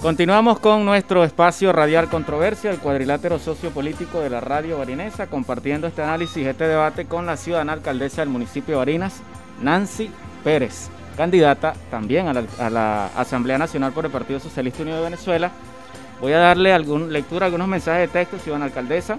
[0.06, 6.03] Continuamos con nuestro espacio radial controversia, el cuadrilátero sociopolítico de la radio barinesa, compartiendo este
[6.03, 9.24] análisis, este debate con la ciudadana alcaldesa del municipio de Barinas,
[9.64, 10.12] Nancy
[10.43, 15.49] Pérez, candidata también a la, Asamblea Nacional por el Partido Socialista Unido de Venezuela.
[16.22, 19.18] Voy a darle algún, lectura a algunos mensajes de texto, ciudadana alcaldesa.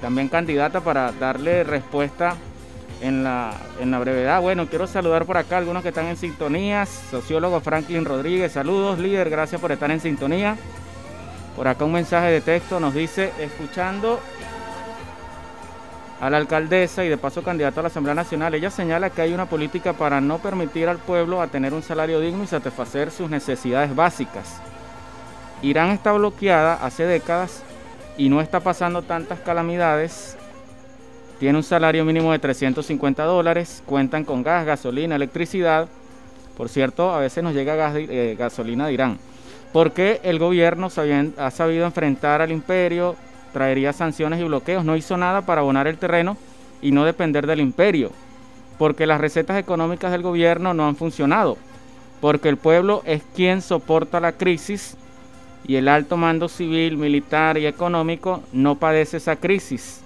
[0.00, 2.36] también candidata para darle respuesta
[3.02, 3.58] en la,
[3.98, 4.40] brevedad.
[4.40, 6.86] Bueno, quiero saludar por acá algunos que están en sintonía.
[6.86, 10.56] Sociólogo Franklin Rodríguez, saludos, líder, gracias por estar en sintonía.
[11.56, 14.20] Por acá un mensaje de texto nos dice, escuchando
[16.20, 19.34] a la alcaldesa y de paso candidato a la Asamblea Nacional, ella señala que hay
[19.34, 23.28] una política para no permitir al pueblo a tener un salario digno y satisfacer sus
[23.28, 24.60] necesidades básicas.
[25.60, 27.62] Irán está bloqueada hace décadas
[28.16, 30.36] y no está pasando tantas calamidades.
[31.42, 35.88] Tiene un salario mínimo de 350 dólares, cuentan con gas, gasolina, electricidad.
[36.56, 39.18] Por cierto, a veces nos llega eh, gasolina de Irán.
[39.72, 43.16] Porque el gobierno ha sabido enfrentar al imperio,
[43.52, 46.36] traería sanciones y bloqueos, no hizo nada para abonar el terreno
[46.80, 48.12] y no depender del imperio,
[48.78, 51.58] porque las recetas económicas del gobierno no han funcionado,
[52.20, 54.96] porque el pueblo es quien soporta la crisis
[55.66, 60.01] y el alto mando civil, militar y económico no padece esa crisis.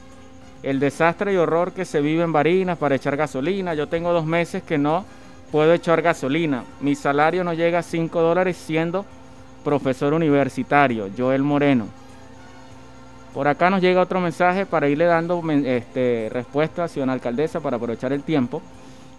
[0.67, 4.27] El desastre y horror que se vive en Barinas para echar gasolina, yo tengo dos
[4.27, 5.05] meses que no
[5.53, 9.05] puedo echar gasolina, mi salario no llega a 5 dólares siendo
[9.63, 11.87] profesor universitario, Joel Moreno.
[13.33, 18.13] Por acá nos llega otro mensaje para irle dando este, respuesta a alcaldesa para aprovechar
[18.13, 18.61] el tiempo.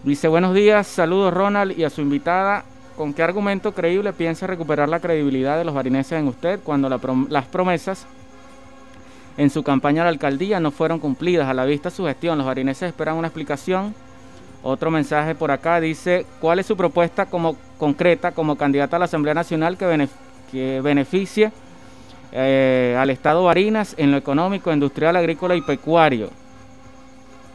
[0.04, 2.66] Dice, buenos días, saludos Ronald y a su invitada.
[2.94, 7.46] ¿Con qué argumento creíble piensa recuperar la credibilidad de los barineses en usted cuando las
[7.46, 8.06] promesas
[9.38, 11.48] en su campaña a la alcaldía no fueron cumplidas?
[11.48, 13.94] A la vista su gestión, los barineses esperan una explicación.
[14.62, 19.04] Otro mensaje por acá dice, ¿cuál es su propuesta como concreta como candidata a la
[19.06, 21.52] Asamblea Nacional que, beneficie
[22.32, 26.30] eh, al Estado Barinas en lo económico, industrial, agrícola y pecuario.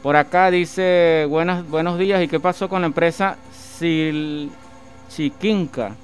[0.02, 4.50] Por acá dice, buenos días, ¿y qué pasó con la empresa Sil
[5.08, 5.96] Chiquinca?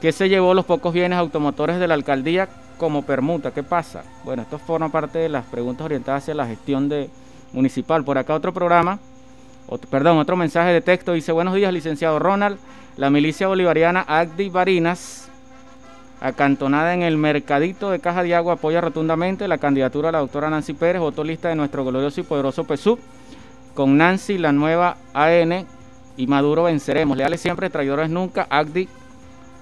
[0.00, 2.48] Que se llevó los pocos bienes automotores de la alcaldía
[2.80, 3.50] como permuta.
[3.50, 4.02] ¿Qué pasa?
[4.24, 7.10] Bueno, esto forma parte de las preguntas orientadas hacia la gestión de
[7.52, 8.02] municipal.
[8.02, 8.98] Por acá otro programa,
[9.90, 12.58] perdón, otro mensaje de texto dice, buenos días, licenciado Ronald.
[12.96, 15.28] La milicia bolivariana Agdi Barinas
[16.22, 20.48] acantonada en el mercadito de Caja de Agua, apoya rotundamente la candidatura de la doctora
[20.48, 22.98] Nancy Pérez, votó lista de nuestro glorioso y poderoso PSUV.
[23.74, 25.66] Con Nancy, la nueva AN
[26.16, 27.16] y Maduro venceremos.
[27.16, 28.46] Leales siempre, traidores nunca.
[28.50, 28.88] Agdi,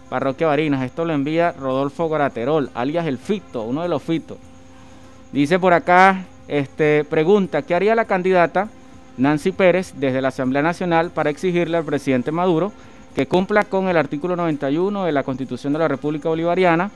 [0.08, 0.82] Parroquia Barinas.
[0.82, 4.38] Esto lo envía Rodolfo Graterol, alias el Fito, uno de los Fitos.
[5.32, 8.68] Dice por acá, este, pregunta, ¿qué haría la candidata
[9.18, 12.72] Nancy Pérez desde la Asamblea Nacional para exigirle al presidente Maduro
[13.14, 16.90] que cumpla con el artículo 91 de la Constitución de la República Bolivariana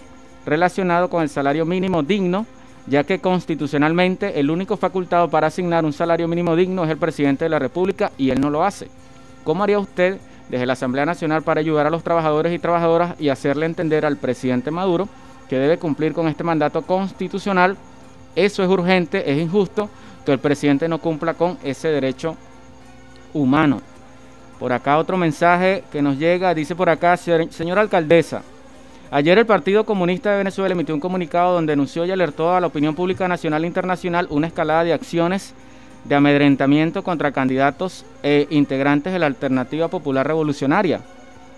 [0.46, 2.46] relacionado con el salario mínimo digno,
[2.86, 7.44] ya que constitucionalmente el único facultado para asignar un salario mínimo digno es el presidente
[7.44, 8.88] de la República y él no lo hace.
[9.44, 10.18] ¿Cómo haría usted
[10.52, 14.18] desde la Asamblea Nacional para ayudar a los trabajadores y trabajadoras y hacerle entender al
[14.18, 15.08] presidente Maduro
[15.48, 17.78] que debe cumplir con este mandato constitucional?
[18.36, 19.88] Eso es urgente, es injusto
[20.26, 22.36] que el presidente no cumpla con ese derecho
[23.32, 23.80] humano.
[24.58, 28.42] Por acá otro mensaje que nos llega, dice por acá, señora alcaldesa,
[29.10, 32.66] ayer el Partido Comunista de Venezuela emitió un comunicado donde denunció y alertó a la
[32.66, 35.54] opinión pública nacional e internacional una escalada de acciones
[36.04, 41.00] de amedrentamiento contra candidatos e integrantes de la Alternativa Popular Revolucionaria,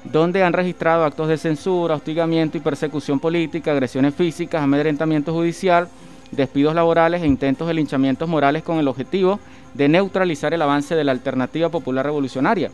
[0.04, 5.88] donde han registrado actos de censura, hostigamiento y persecución política, agresiones físicas, amedrentamiento judicial,
[6.30, 9.40] despidos laborales e intentos de linchamientos morales con el objetivo
[9.72, 12.70] de neutralizar el avance de la Alternativa Popular Revolucionaria.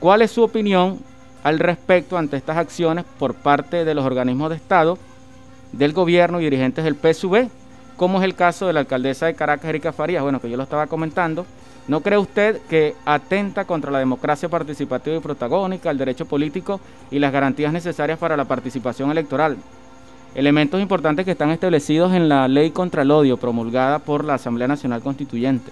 [0.00, 0.98] ¿Cuál es su opinión
[1.42, 4.98] al respecto ante estas acciones por parte de los organismos de Estado,
[5.72, 7.48] del gobierno y dirigentes del PSV?
[7.96, 10.62] Como es el caso de la alcaldesa de Caracas, Erika Farías, bueno, que yo lo
[10.62, 11.46] estaba comentando.
[11.88, 16.80] ¿No cree usted que atenta contra la democracia participativa y protagónica, el derecho político
[17.10, 19.56] y las garantías necesarias para la participación electoral?
[20.34, 24.68] Elementos importantes que están establecidos en la ley contra el odio promulgada por la Asamblea
[24.68, 25.70] Nacional Constituyente.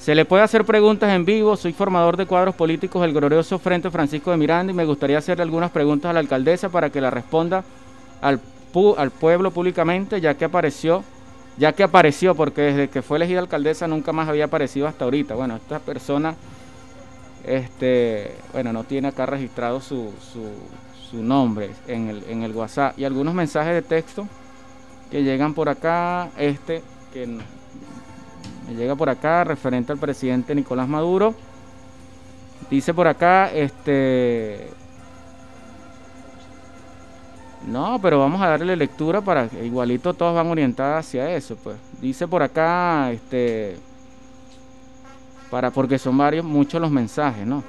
[0.00, 1.56] Se le puede hacer preguntas en vivo.
[1.56, 5.42] Soy formador de cuadros políticos del glorioso Frente Francisco de Miranda y me gustaría hacerle
[5.42, 7.62] algunas preguntas a la alcaldesa para que la responda
[8.22, 8.40] al,
[8.96, 11.04] al pueblo públicamente, ya que apareció,
[11.60, 15.34] ya que apareció, porque desde que fue elegida alcaldesa nunca más había aparecido hasta ahorita.
[15.34, 16.34] Bueno, esta persona,
[17.44, 23.04] este, bueno, no tiene acá registrado su, su, nombre en el, en el WhatsApp y
[23.04, 24.26] algunos mensajes de texto
[25.10, 26.82] que llegan por acá, este,
[27.12, 27.28] que
[28.74, 31.34] llega por acá referente al presidente Nicolás Maduro.
[32.70, 34.70] Dice por acá, este...
[37.66, 41.76] No, pero vamos a darle lectura para que igualito todos van orientados hacia eso, pues.
[42.00, 43.76] Dice por acá, este...
[45.50, 47.62] Para, porque son varios, muchos los mensajes, ¿no?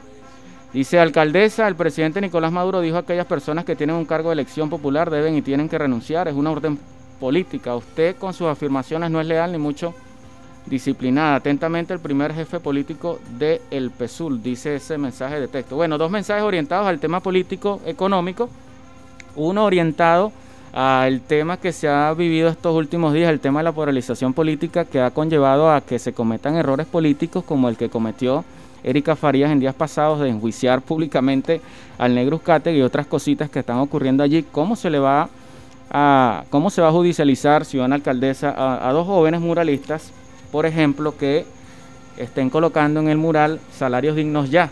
[0.71, 4.33] Dice, alcaldesa, el presidente Nicolás Maduro dijo a aquellas personas que tienen un cargo de
[4.33, 6.79] elección popular deben y tienen que renunciar, es una orden
[7.19, 7.75] política.
[7.75, 9.93] Usted con sus afirmaciones no es leal ni mucho
[10.65, 11.35] disciplinada.
[11.35, 15.75] Atentamente el primer jefe político de El PSUL, dice ese mensaje de texto.
[15.75, 18.49] Bueno, dos mensajes orientados al tema político económico,
[19.35, 20.31] uno orientado
[20.73, 24.85] al tema que se ha vivido estos últimos días, el tema de la polarización política
[24.85, 28.45] que ha conllevado a que se cometan errores políticos como el que cometió
[28.83, 31.61] Erika Farías en días pasados de enjuiciar públicamente
[31.97, 35.29] al negro Uzcategui y otras cositas que están ocurriendo allí, cómo se le va
[35.91, 38.55] a, cómo se va a judicializar, ciudadana alcaldesa,
[38.87, 40.13] a dos jóvenes muralistas
[40.51, 41.45] por ejemplo, que
[42.17, 44.69] estén colocando en el mural salarios dignos ya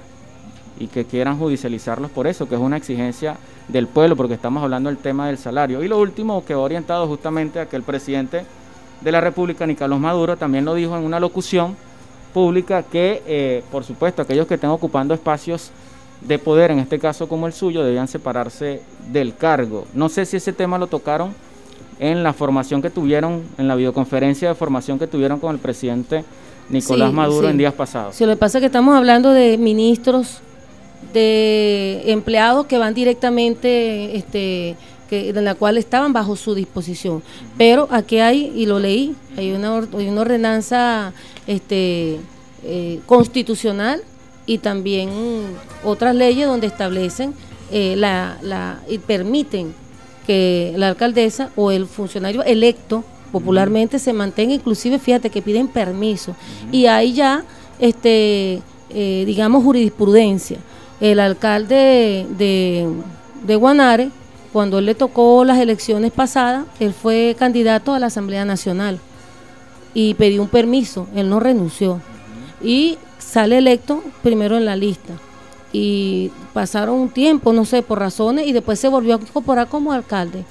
[0.80, 3.38] y que quieran judicializarlos por eso, que es una exigencia
[3.68, 5.84] del pueblo, porque estamos hablando del tema del salario.
[5.84, 8.46] Y lo último que va orientado justamente a que el presidente
[9.02, 11.76] de la República, Nicolás Maduro, también lo dijo en una locución
[12.34, 15.72] pública que, eh, por supuesto, aquellos que estén ocupando espacios
[16.22, 18.82] de poder, en este caso como el suyo, debían separarse
[19.12, 19.86] del cargo.
[19.94, 21.34] No sé si ese tema lo tocaron
[22.00, 26.24] en la formación que tuvieron, en la videoconferencia de formación que tuvieron con el presidente
[26.70, 28.16] Nicolás Maduro en días pasados.
[28.16, 30.42] Sí, lo que pasa es que estamos hablando de ministros,
[31.14, 34.76] de empleados que van directamente, este,
[35.10, 37.24] que, en la cual estaban bajo su disposición.
[37.58, 41.14] Pero aquí hay, y lo leí, hay una, hay una ordenanza
[41.48, 42.20] este,
[42.64, 44.02] eh, constitucional
[44.46, 45.10] y también
[45.84, 47.34] otras leyes donde establecen
[47.72, 49.74] eh, la, la, y permiten
[50.26, 56.36] que la alcaldesa o el funcionario electo popularmente se mantenga, inclusive fíjate que piden permiso.
[56.72, 57.44] Y hay ya,
[57.80, 60.58] este, eh, digamos, jurisprudencia.
[61.02, 62.90] El alcalde de,
[63.46, 64.10] de Guanare,
[64.52, 69.00] cuando él le tocó las elecciones pasadas, él fue candidato a la Asamblea Nacional
[69.94, 72.02] y pidió un permiso, él no renunció.
[72.62, 75.14] Y sale electo primero en la lista
[75.72, 79.92] y pasaron un tiempo, no sé, por razones, y después se volvió a incorporar como
[79.92, 80.44] alcalde.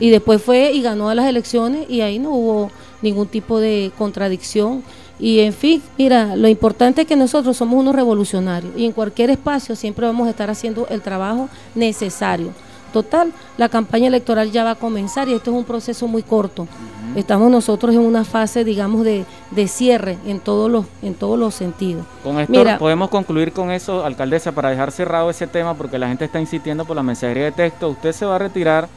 [0.00, 2.70] Y después fue y ganó a las elecciones y ahí no hubo
[3.00, 4.82] ningún tipo de contradicción.
[5.18, 9.30] Y en fin, mira, lo importante es que nosotros somos unos revolucionarios y en cualquier
[9.30, 12.52] espacio siempre vamos a estar haciendo el trabajo necesario.
[12.92, 16.68] Total, la campaña electoral ya va a comenzar y esto es un proceso muy corto.
[17.16, 21.54] Estamos nosotros en una fase, digamos, de, de, cierre en todos los en todos los
[21.54, 22.06] sentidos.
[22.22, 26.06] Con esto Mira, podemos concluir con eso, alcaldesa, para dejar cerrado ese tema, porque la
[26.06, 27.88] gente está insistiendo por la mensajería de texto.
[27.88, 28.88] Usted se va a retirar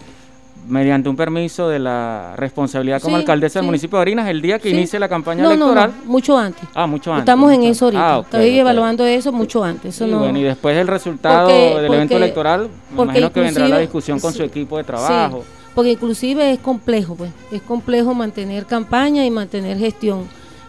[0.68, 3.68] mediante un permiso de la responsabilidad como Sí, alcaldesa del sí.
[3.68, 4.76] municipio de Barinas el día que Sí.
[4.76, 5.94] inicie la campaña no, electoral.
[6.06, 6.64] no, mucho antes.
[6.76, 7.22] Ah, mucho antes.
[7.22, 8.16] Estamos en eso ahorita.
[8.16, 9.96] Ah, Estoy evaluando eso mucho antes.
[9.96, 10.20] Eso Y no.
[10.20, 13.68] bueno, y después del resultado Porque- del evento porque- electoral, me porque imagino que vendrá
[13.70, 15.44] la discusión con su equipo de trabajo.
[15.74, 20.26] Porque inclusive es complejo, pues, es complejo mantener campaña y mantener gestión.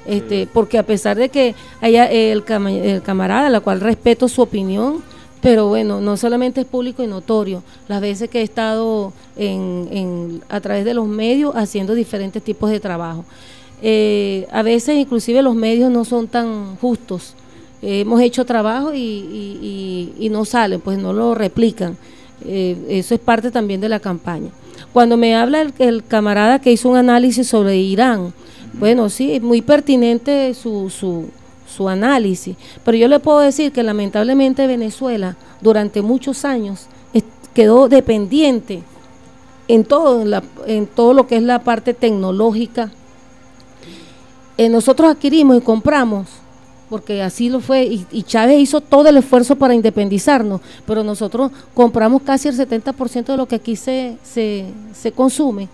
[0.06, 4.40] Este, porque a pesar de que haya el, cama- el camarada, la cual respeto su
[4.42, 5.02] opinión,
[5.48, 7.62] pero bueno, no solamente es público y notorio.
[7.88, 12.80] Las veces que he estado en, a través de los medios haciendo diferentes tipos de
[12.80, 13.24] trabajo.
[13.80, 17.32] Eh, a veces inclusive los medios no son tan justos.
[17.80, 21.96] Eh, hemos hecho trabajo y no salen, pues no lo replican.
[22.44, 24.50] Eh, eso es parte también de la campaña.
[24.92, 28.34] Cuando me habla el, el camarada que hizo un análisis sobre Irán,
[28.74, 31.30] bueno, sí, es muy pertinente su, su,
[31.78, 36.86] su análisis, pero yo le puedo decir que lamentablemente Venezuela durante muchos años
[37.54, 38.82] quedó dependiente
[39.68, 42.90] en todo, en, la- en todo lo que es la parte tecnológica.
[44.56, 46.26] Eh, nosotros adquirimos y compramos,
[46.90, 51.50] porque así lo fue, y, y Chávez hizo todo el esfuerzo para independizarnos, pero nosotros
[51.74, 54.66] compramos casi el 70% de lo que aquí se, se,
[55.00, 55.68] se consume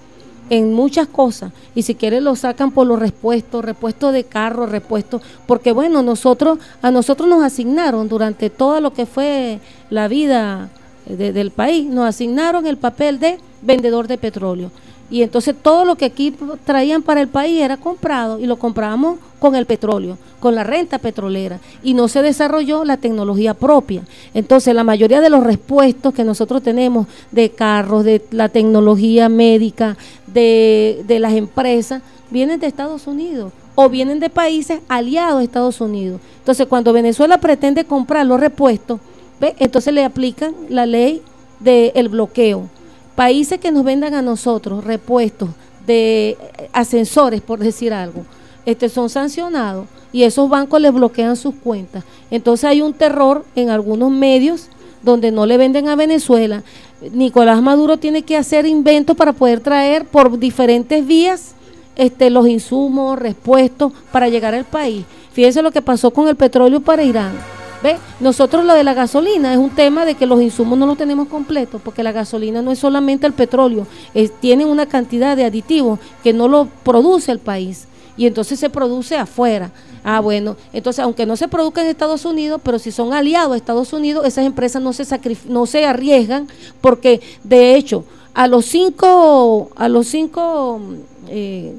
[0.51, 5.23] en muchas cosas y si quieren lo sacan por los repuestos, repuestos de carro, repuestos,
[5.47, 9.61] porque bueno, nosotros a nosotros nos asignaron durante todo lo que fue
[9.91, 10.69] la vida
[11.07, 14.71] de- del país, nos asignaron el papel de vendedor de petróleo.
[15.15, 16.35] Y entonces todo lo que aquí
[16.65, 20.99] traían para el país era comprado y lo comprábamos con el petróleo, con la renta
[20.99, 21.61] petrolera.
[21.85, 24.03] Y no se desarrolló la tecnología propia.
[24.35, 29.97] Entonces la mayoría de los repuestos que nosotros tenemos de carros, de la tecnología médica,
[30.27, 36.21] de, las empresas, vienen de Estados Unidos o vienen de países aliados a Estados Unidos.
[36.41, 38.99] Entonces cuando Venezuela pretende comprar los repuestos,
[39.41, 41.23] entonces le aplican la ley
[41.61, 42.69] del bloqueo
[43.15, 45.51] países que nos vendan a nosotros repuestos
[45.87, 48.25] de eh, ascensores, por decir algo,
[48.67, 52.05] este, son sancionados y esos bancos les bloquean sus cuentas.
[52.31, 54.69] Entonces hay un terror en algunos medios
[55.03, 56.63] donde no le venden a Venezuela.
[57.13, 61.55] Nicolás Maduro tiene que hacer inventos para poder traer por diferentes vías
[61.97, 65.05] este, los insumos, repuestos para llegar al país.
[65.33, 67.33] Fíjense lo que pasó con el petróleo para Irán.
[67.85, 67.99] ¿Ve?
[68.19, 71.29] Nosotros lo de la gasolina es un tema de que los insumos no los tenemos
[71.29, 76.01] completos, porque la gasolina no es solamente el petróleo, es, tiene una cantidad de aditivos
[76.23, 77.87] que no lo produce el país.
[78.17, 79.71] y entonces se produce afuera.
[80.03, 83.57] Ah, bueno, entonces aunque no se produzca en Estados Unidos, pero si son aliados a
[83.57, 85.05] Estados Unidos, esas empresas no se
[85.49, 86.49] no se arriesgan
[86.81, 90.81] porque de hecho a los cinco a los cinco
[91.29, 91.75] eh,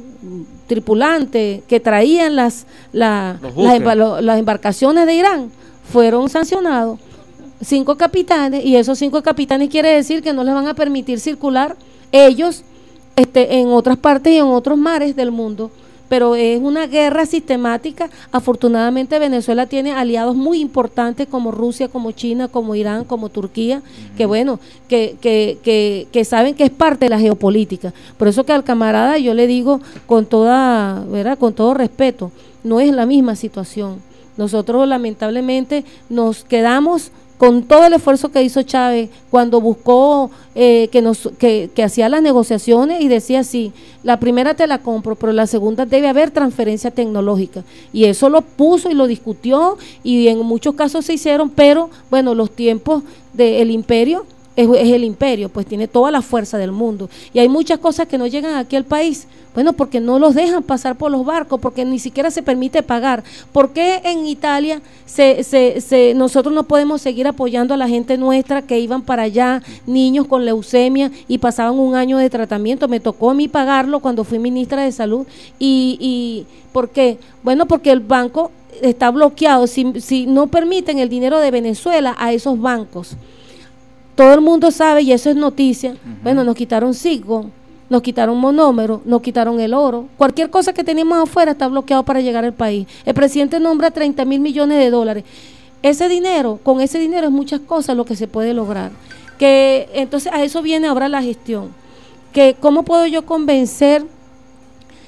[0.68, 5.52] tripulantes que traían las las, las embarcaciones de Irán
[5.92, 7.00] fueron sancionados
[7.62, 11.76] cinco capitanes y esos cinco capitanes quiere decir que no les van a permitir circular
[12.12, 12.64] ellos
[13.16, 15.72] este, en otras partes y en otros mares del mundo.
[16.08, 18.12] Pero es una guerra sistemática.
[18.32, 23.82] Afortunadamente Venezuela tiene aliados muy importantes como Rusia, como China, como Irán, como Turquía,
[24.16, 27.92] que bueno, que, que, que, que, saben que es parte de la geopolítica.
[28.18, 31.40] Por eso que al camarada yo le digo con toda, ¿verdad?
[31.40, 32.32] con todo respeto,
[32.64, 34.00] no es la misma situación.
[34.38, 41.02] Nosotros lamentablemente nos quedamos con todo el esfuerzo que hizo Chávez cuando buscó eh, que,
[41.02, 45.48] nos, que, hacía las negociaciones y decía sí, la primera te la compro, pero la
[45.48, 47.64] segunda debe haber transferencia tecnológica.
[47.92, 52.36] Y eso lo puso y lo discutió y en muchos casos se hicieron, pero bueno,
[52.36, 53.04] los tiempos
[53.34, 54.26] del imperio
[54.56, 57.10] es, el imperio, pues tiene toda la fuerza del mundo.
[57.34, 60.64] Y hay muchas cosas que no llegan aquí al país, bueno, porque no los dejan
[60.64, 63.24] pasar por los barcos, porque ni siquiera se permite pagar.
[63.52, 68.18] ¿Por qué en Italia se, se, se, nosotros no podemos seguir apoyando a la gente
[68.18, 72.88] nuestra que iban para allá, niños con leucemia y pasaban un año de tratamiento?
[72.88, 75.26] Me tocó a mí pagarlo cuando fui ministra de Salud.
[75.58, 77.18] ¿Y, y por qué?
[77.44, 78.52] Bueno, porque el banco
[78.82, 79.68] está bloqueado.
[79.68, 83.16] Si, si no permiten el dinero de Venezuela a esos bancos
[84.16, 87.52] todo el mundo sabe, y eso es noticia, bueno, nos quitaron Siggo,
[87.90, 90.08] nos quitaron monómero, nos quitaron el oro.
[90.18, 92.88] Cualquier cosa que teníamos afuera está bloqueado para llegar al país.
[93.06, 95.24] El presidente nombra 30 mil millones de dólares.
[95.84, 98.92] Ese dinero, con ese dinero es muchas cosas lo que se puede lograr.
[99.38, 101.70] Que entonces a eso viene ahora la gestión.
[102.34, 104.06] Que cómo puedo yo convencer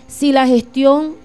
[0.08, 1.16] si la gestión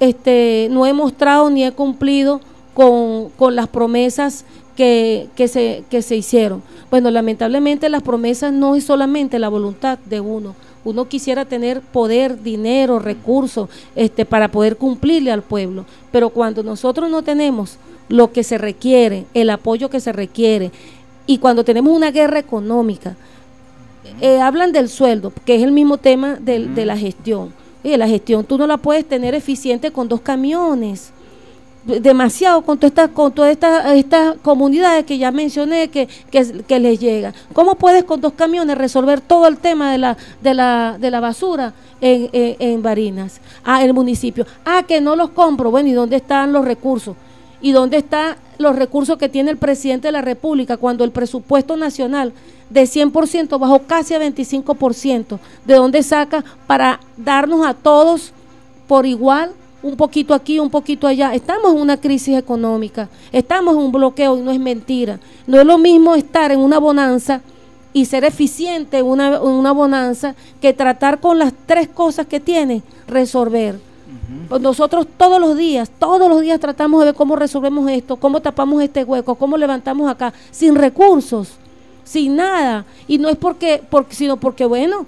[0.00, 2.40] este, no he mostrado ni he cumplido
[2.74, 4.44] con, con las promesas
[4.76, 6.62] que, que, se, que se hicieron.
[6.90, 10.54] Bueno, lamentablemente las promesas no es solamente la voluntad de uno.
[10.84, 15.84] Uno quisiera tener poder, dinero, recursos este, para poder cumplirle al pueblo.
[16.10, 17.76] Pero cuando nosotros no tenemos
[18.08, 20.70] lo que se requiere, el apoyo que se requiere,
[21.26, 23.16] y cuando tenemos una guerra económica,
[24.20, 27.54] eh, hablan del sueldo, que es el mismo tema de, de la gestión.
[27.84, 31.12] Oye, la gestión tú no la puedes tener eficiente con dos camiones
[31.84, 33.56] demasiado con, todas con todas
[33.94, 37.32] estas comunidades que ya mencioné que, que, les llega.
[37.52, 41.20] ¿Cómo puedes con dos camiones resolver todo el tema de la, de la, de la
[41.20, 43.40] basura en, en, Barinas?
[43.64, 44.46] Ah, el municipio.
[44.64, 45.70] Ah, que no los compro.
[45.70, 47.16] Bueno, ¿y dónde están los recursos?
[47.60, 51.76] ¿Y dónde están los recursos que tiene el presidente de la República cuando el presupuesto
[51.76, 52.32] nacional
[52.70, 55.38] de 100% bajó casi a 25%?
[55.64, 58.32] ¿De dónde saca para darnos a todos
[58.86, 59.52] por igual
[59.82, 61.34] un poquito aquí, un poquito allá.
[61.34, 65.18] Estamos en una crisis económica, estamos en un bloqueo y no es mentira.
[65.46, 67.40] No es lo mismo estar en una bonanza
[67.92, 72.82] y ser eficiente en una, una bonanza que tratar con las tres cosas que tiene,
[73.06, 73.78] resolver.
[74.60, 78.82] Nosotros todos los días, todos los días tratamos de ver cómo resolvemos esto, cómo tapamos
[78.82, 81.54] este hueco, cómo levantamos acá, sin recursos,
[82.04, 82.84] sin nada.
[83.08, 85.06] Y no es porque, porque sino porque, bueno,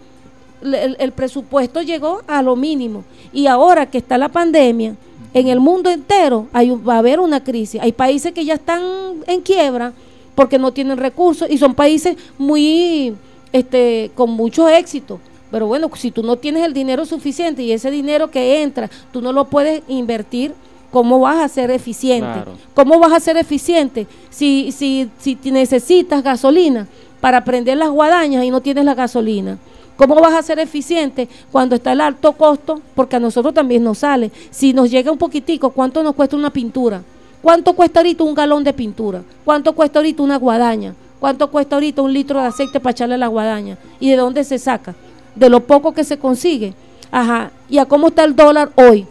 [0.63, 3.05] el, presupuesto llegó a lo mínimo.
[3.33, 4.97] Y ahora que está la pandemia,
[5.33, 7.81] en el mundo entero hay, va a haber una crisis.
[7.81, 8.83] Hay países que ya están
[9.27, 9.93] en quiebra
[10.35, 13.15] porque no tienen recursos y son países muy,
[13.53, 15.21] este, con mucho éxito.
[15.51, 19.21] Pero bueno, si tú no tienes el dinero suficiente y ese dinero que entra, tú
[19.21, 20.53] no lo puedes invertir,
[20.91, 22.51] ¿cómo vas a ser eficiente?
[22.75, 26.89] ¿Cómo vas a ser eficiente si, si, si necesitas gasolina
[27.21, 29.59] para prender las guadañas y no tienes la gasolina?
[29.97, 32.81] ¿Cómo vas a ser eficiente cuando está el alto costo?
[32.95, 34.31] Porque a nosotros también nos sale.
[34.51, 37.03] Si nos llega un poquitico, ¿cuánto nos cuesta una pintura?
[37.41, 39.23] ¿Cuánto cuesta ahorita un galón de pintura?
[39.45, 40.95] ¿Cuánto cuesta ahorita una guadaña?
[41.21, 43.79] ¿Cuánto cuesta ahorita un litro de aceite para echarle a la guadaña?
[44.01, 44.95] ¿Y de dónde se saca?
[45.35, 46.75] De lo poco que se consigue.
[47.11, 47.51] Ajá.
[47.69, 49.07] ¿Y a cómo está el dólar hoy?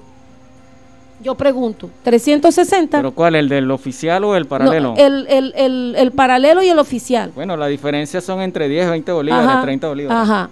[1.21, 2.97] Yo pregunto, 360.
[2.97, 3.35] ¿Pero cuál?
[3.35, 4.93] ¿El del oficial o el paralelo?
[4.97, 7.31] el, el, el, el, paralelo y el oficial.
[7.33, 10.21] Bueno, la diferencia son entre 10, 20 bolívares, 30 bolívares.
[10.21, 10.49] Ajá.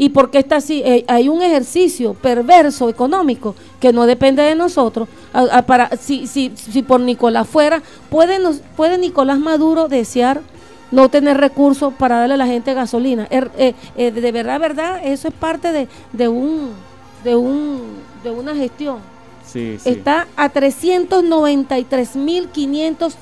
[0.00, 0.80] ¿Y por qué está así?
[0.84, 5.08] Eh, hay un ejercicio perverso económico que no depende de nosotros.
[5.66, 10.40] para, si, si, si por Nicolás fuera, ¿puede, nos, ¿puede Nicolás Maduro desear
[10.92, 13.26] no tener recursos para darle a la gente gasolina?
[13.28, 16.70] Er, eh, eh, de verdad, verdad, eso es parte de, de, un,
[17.24, 17.82] de, un,
[18.22, 18.98] de una gestión.
[19.44, 19.90] Sí, sí.
[19.90, 23.14] Está a 393.500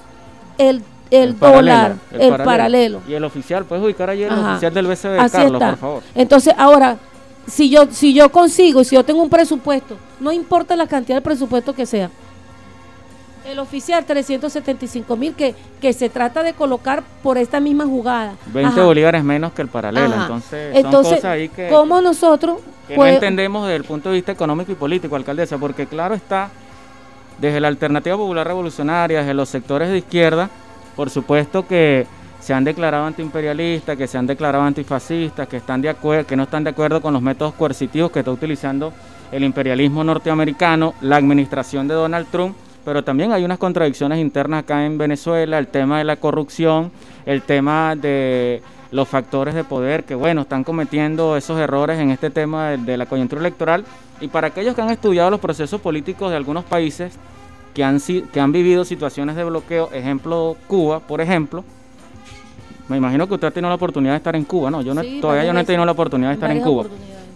[0.59, 5.31] el el, dólar, el, paralelo, Y el oficial, puedes ubicar ayer el oficial del BCB,
[5.31, 6.03] Carlos, por favor.
[6.15, 6.97] Entonces, ahora,
[7.47, 11.23] si yo, si yo consigo, si yo tengo un presupuesto, no importa la cantidad de
[11.23, 12.11] presupuesto que sea,
[13.47, 18.35] el oficial 375 mil que, que se trata de colocar por esta misma jugada.
[18.47, 18.85] 20 Ajá.
[18.85, 20.15] bolívares menos que el paralelo.
[20.15, 20.23] Ajá.
[20.23, 22.59] Entonces, Entonces, son cosas ahí que, ¿cómo nosotros
[22.89, 26.15] que pues- no entendemos desde el punto de vista económico y político, alcaldesa, porque claro
[26.15, 26.51] está,
[27.39, 30.51] desde la Alternativa Popular Revolucionaria, desde los sectores de izquierda,
[30.97, 32.07] por supuesto que
[32.41, 35.95] se han declarado antiimperialistas, que se han declarado antifascistas, que están de
[36.27, 38.93] que no están de acuerdo con los métodos coercitivos que está utilizando
[39.33, 44.87] el imperialismo norteamericano, la administración de Donald Trump, pero también hay unas contradicciones internas acá
[44.87, 46.93] en Venezuela, el tema de la corrupción,
[47.27, 48.63] el tema de
[48.93, 53.07] los factores de poder que, bueno, están cometiendo esos errores en este tema de la
[53.07, 53.85] coyuntura electoral.
[54.21, 57.19] Y para aquellos que han estudiado los procesos políticos de algunos países
[57.77, 61.63] que han, que han vivido situaciones de bloqueo, ejemplo Cuba, por ejemplo,
[62.89, 64.81] me imagino que usted ha tenido la oportunidad de estar en Cuba, ¿no?
[64.81, 66.87] Yo no, Sí, todavía yo no he tenido la oportunidad de estar en Cuba.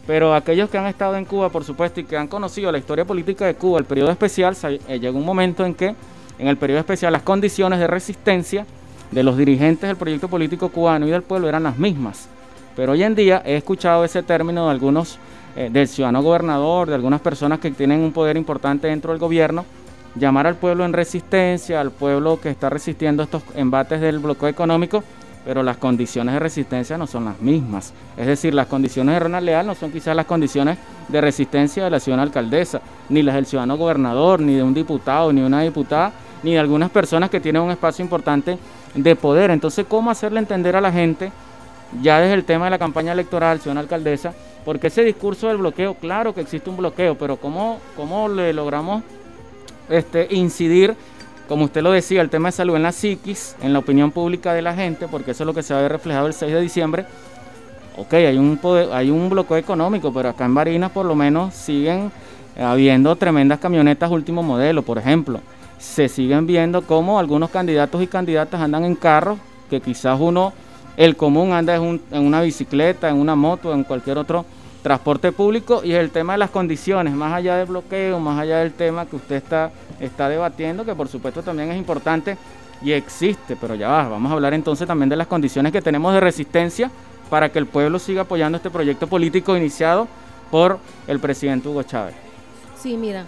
[0.06, 3.04] Pero aquellos que han estado en Cuba, por supuesto, y que han conocido la historia
[3.04, 4.56] política de Cuba, el periodo especial,
[4.88, 5.94] eh, llegó un momento en que,
[6.38, 8.64] en el periodo especial, las condiciones de resistencia
[9.10, 12.28] de los dirigentes del proyecto político cubano y del pueblo eran las mismas.
[12.74, 15.18] Pero hoy en día he escuchado ese término de algunos,
[15.54, 19.66] eh, del ciudadano gobernador, de algunas personas que tienen un poder importante dentro del gobierno,
[20.15, 25.05] llamar al pueblo en resistencia, al pueblo que está resistiendo estos embates del bloqueo económico,
[25.45, 27.93] pero las condiciones de resistencia no son las mismas.
[28.16, 30.78] Es decir, las condiciones de Ronald Leal no son quizás las condiciones
[31.09, 35.32] de resistencia de la ciudadana alcaldesa, ni las del ciudadano gobernador, ni de un diputado,
[35.32, 36.12] ni de una diputada,
[36.43, 38.59] ni de algunas personas que tienen un espacio importante
[38.95, 39.51] de poder.
[39.51, 41.32] Entonces, ¿cómo hacerle entender a la gente,
[42.03, 44.35] ya desde el tema de la campaña electoral, ciudadana alcaldesa,
[44.65, 49.03] porque ese discurso del bloqueo, claro que existe un bloqueo, pero ¿cómo, cómo le logramos
[49.90, 50.94] este, incidir,
[51.48, 54.54] como usted lo decía, el tema de salud en la psiquis, en la opinión pública
[54.54, 56.52] de la gente, porque eso es lo que se va a ver reflejado el 6
[56.52, 57.06] de diciembre.
[57.96, 58.58] Ok, hay un,
[58.92, 62.10] hay un bloqueo económico, pero acá en Barinas por lo menos siguen
[62.58, 65.40] habiendo tremendas camionetas último modelo, por ejemplo.
[65.78, 69.38] Se siguen viendo cómo algunos candidatos y candidatas andan en carros,
[69.68, 70.52] que quizás uno,
[70.96, 74.44] el común anda en, un- en una bicicleta, en una moto, en cualquier otro
[74.82, 78.73] transporte público y el tema de las condiciones, más allá del bloqueo, más allá del
[78.73, 79.70] tema que usted está,
[80.01, 82.36] está debatiendo, que por supuesto también es importante
[82.82, 86.15] y existe, pero ya va, vamos a hablar entonces también de las condiciones que tenemos
[86.15, 86.90] de resistencia
[87.28, 90.09] para que el pueblo siga apoyando este proyecto político iniciado
[90.51, 92.15] por el presidente Hugo Chávez.
[92.81, 93.24] Sí, mira,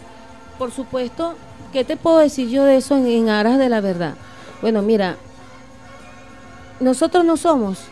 [0.59, 1.35] por supuesto,
[1.73, 4.15] ¿qué te puedo decir yo de eso en, aras de la verdad?
[4.61, 5.16] Bueno, mira,
[6.81, 7.85] nosotros no somos,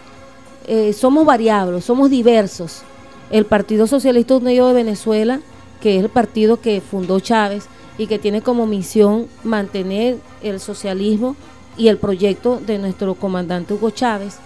[0.66, 2.82] eh, somos variables, somos diversos.
[3.30, 5.40] El Partido Socialista Unido de Venezuela,
[5.80, 7.66] que es el partido que fundó Chávez
[7.96, 11.36] y que tiene como misión mantener el socialismo
[11.76, 14.38] y el proyecto de nuestro comandante Hugo Chávez,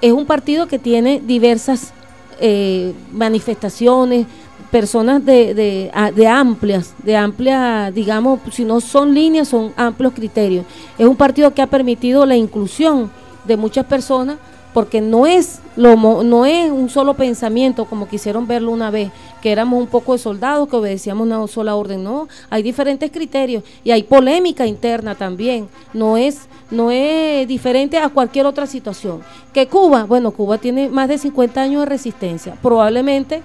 [0.00, 1.92] es un partido que tiene diversas
[2.40, 4.26] eh, manifestaciones,
[4.70, 10.64] personas de, de, amplias, de amplia, digamos, si no son líneas, son amplios criterios.
[10.98, 13.10] Es un partido que ha permitido la inclusión
[13.44, 14.38] de muchas personas
[14.74, 19.52] porque no es lo no es un solo pensamiento como quisieron verlo una vez, que
[19.52, 23.90] éramos un poco de soldados que obedecíamos una sola orden, no, hay diferentes criterios y
[23.90, 29.20] hay polémica interna también, no es no es diferente a cualquier otra situación.
[29.52, 33.42] Que Cuba, bueno, Cuba tiene más de 50 años de resistencia, probablemente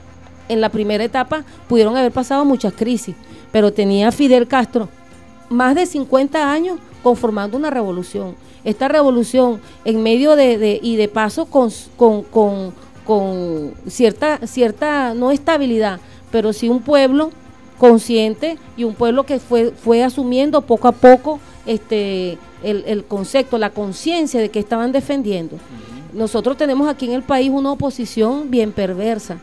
[0.49, 3.15] en la primera etapa pudieron haber pasado muchas crisis,
[3.51, 4.87] pero tenía Fidel Castro
[5.49, 8.35] más de 50 años conformando una revolución.
[8.67, 12.73] Esta revolución en medio de, de- y de paso con, con, con-
[13.05, 17.31] con cierta, cierta, no estabilidad, pero sí un pueblo
[17.77, 23.57] consciente y un pueblo que fue, fue asumiendo poco a poco este, el, el concepto,
[23.57, 25.55] la conciencia de que estaban defendiendo.
[26.13, 29.37] Nosotros tenemos aquí en el país una oposición bien perversa.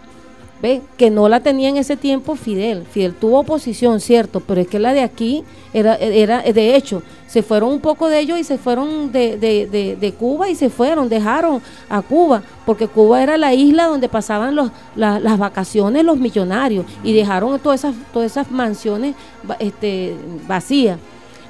[0.62, 0.81] ¿Ve?
[0.97, 2.85] Que no la tenía en ese tiempo Fidel.
[2.90, 5.44] Fidel tuvo oposición, cierto, pero es que la de aquí
[5.74, 9.97] era, era de hecho, se fueron un poco de ellos y se fueron de, de,
[10.01, 11.60] de, Cuba y se fueron, dejaron
[11.90, 16.86] a Cuba, porque Cuba era la isla donde pasaban los, la- las vacaciones los millonarios
[17.02, 19.14] y dejaron todas esas, todas esas mansiones
[19.59, 20.14] este,
[20.47, 20.98] vacías.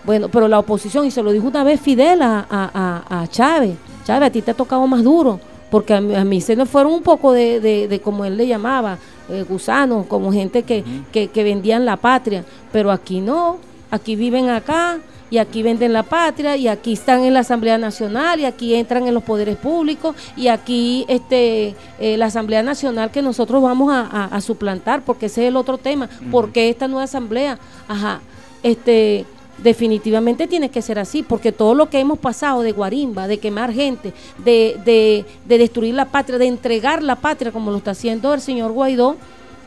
[0.05, 3.77] Bueno, pero la oposición, y se lo dijo una vez Fidel a, a- a Chávez,
[4.05, 5.39] Chávez, a ti te ha tocado más duro,
[5.75, 8.37] porque a mí, a mí se me fueron un poco de, de, de como él
[8.37, 8.97] le llamaba,
[9.29, 13.59] eh, gusanos, como gente que, que, que vendían la patria, pero aquí no,
[13.91, 14.99] aquí viven acá
[15.31, 19.09] y aquí venden la patria y aquí están en la Asamblea Nacional y aquí entran
[19.09, 24.03] en los poderes públicos y aquí este eh, la Asamblea Nacional que nosotros vamos a,
[24.03, 27.59] a- a suplantar porque ese es el otro tema, ¿por qué esta nueva Asamblea?
[27.89, 28.21] Ajá,
[28.63, 29.25] este
[29.59, 33.73] Definitivamente tiene que ser así, porque todo lo que hemos pasado de guarimba, de quemar
[33.73, 34.13] gente,
[34.45, 38.41] de, de, de destruir la patria, de entregar la patria, como lo está haciendo el
[38.41, 39.17] señor Guaidó,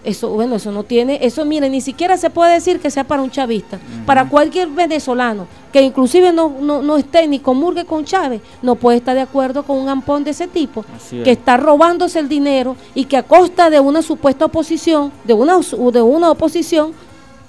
[0.03, 3.22] eso, bueno, eso no tiene, eso, mire, ni siquiera se puede decir que sea para
[3.22, 3.77] un chavista.
[4.05, 8.97] Para cualquier venezolano que inclusive no, no, no esté ni comulgue con Chávez, no puede
[8.97, 11.23] estar de acuerdo con un ampón de ese tipo, es.
[11.23, 15.59] que está robándose el dinero y que a costa de una supuesta oposición, de una,
[15.59, 16.93] de una oposición,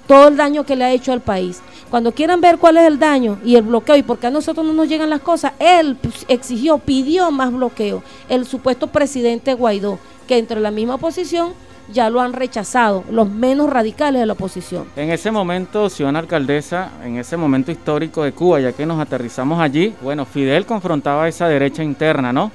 [0.09, 1.61] todo el daño que le ha hecho al país.
[1.91, 4.65] Cuando quieran ver cuál es el daño y el bloqueo y por qué a nosotros
[4.65, 8.01] no nos llegan las cosas, él pues, exigió, pidió más bloqueo.
[8.27, 11.53] El supuesto presidente Guaidó, que entre la misma oposición
[11.93, 14.85] ya lo han rechazado, los menos radicales de la oposición.
[14.95, 19.59] En ese momento, ciudadana alcaldesa, en ese momento histórico de Cuba, ya que nos aterrizamos
[19.59, 22.51] allí, bueno, Fidel confrontaba esa derecha interna, ¿no?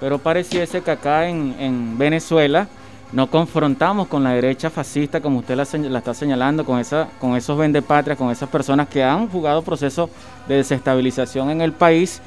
[0.00, 2.66] Pero pareciese que acá en Venezuela
[3.12, 7.36] no confrontamos con la derecha fascista, como usted la, la está señalando, con, esa, con
[7.36, 10.10] esos vendepatrias, con esas personas que han jugado procesos
[10.46, 12.20] de desestabilización en el país,